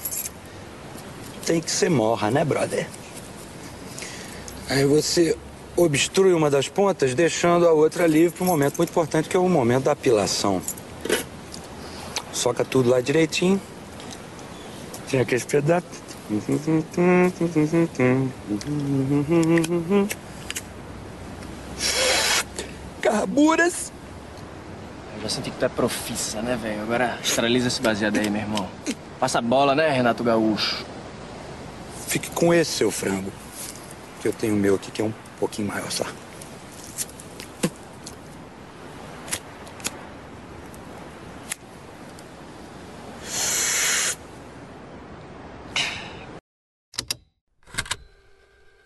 tem 1.49 1.59
que 1.59 1.71
ser 1.71 1.89
morra, 1.89 2.29
né, 2.29 2.45
brother? 2.45 2.87
Aí 4.69 4.85
você 4.85 5.35
obstrui 5.75 6.31
uma 6.31 6.47
das 6.47 6.67
pontas, 6.67 7.15
deixando 7.15 7.67
a 7.67 7.71
outra 7.71 8.05
livre 8.05 8.37
para 8.37 8.43
um 8.43 8.47
momento 8.47 8.77
muito 8.77 8.91
importante, 8.91 9.27
que 9.27 9.35
é 9.35 9.39
o 9.39 9.49
momento 9.49 9.85
da 9.85 9.93
apilação. 9.93 10.61
Soca 12.31 12.63
tudo 12.63 12.91
lá 12.91 13.01
direitinho. 13.01 13.59
Tem 15.09 15.21
aqueles 15.21 15.43
pedaços. 15.43 15.89
Carburas. 23.01 23.91
Já 25.23 25.29
senti 25.29 25.49
que 25.49 25.57
tu 25.57 25.65
é 25.65 25.69
profissa, 25.69 26.43
né, 26.43 26.55
velho? 26.61 26.83
Agora 26.83 27.17
esteriliza 27.23 27.69
esse 27.69 27.81
baseado 27.81 28.17
aí, 28.17 28.29
meu 28.29 28.41
irmão. 28.43 28.69
Passa 29.19 29.41
bola, 29.41 29.73
né, 29.73 29.89
Renato 29.89 30.23
Gaúcho? 30.23 30.98
Fique 32.09 32.31
com 32.31 32.51
esse, 32.51 32.71
seu 32.71 32.89
frango. 32.89 33.31
Que 34.19 34.27
eu 34.27 34.33
tenho 34.33 34.55
o 34.55 34.57
meu 34.57 34.73
aqui, 34.73 34.89
que 34.89 34.99
é 34.99 35.05
um 35.05 35.13
pouquinho 35.39 35.67
maior 35.67 35.91
só. 35.91 36.05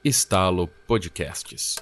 Estalo 0.03 0.67
Podcasts. 0.85 1.77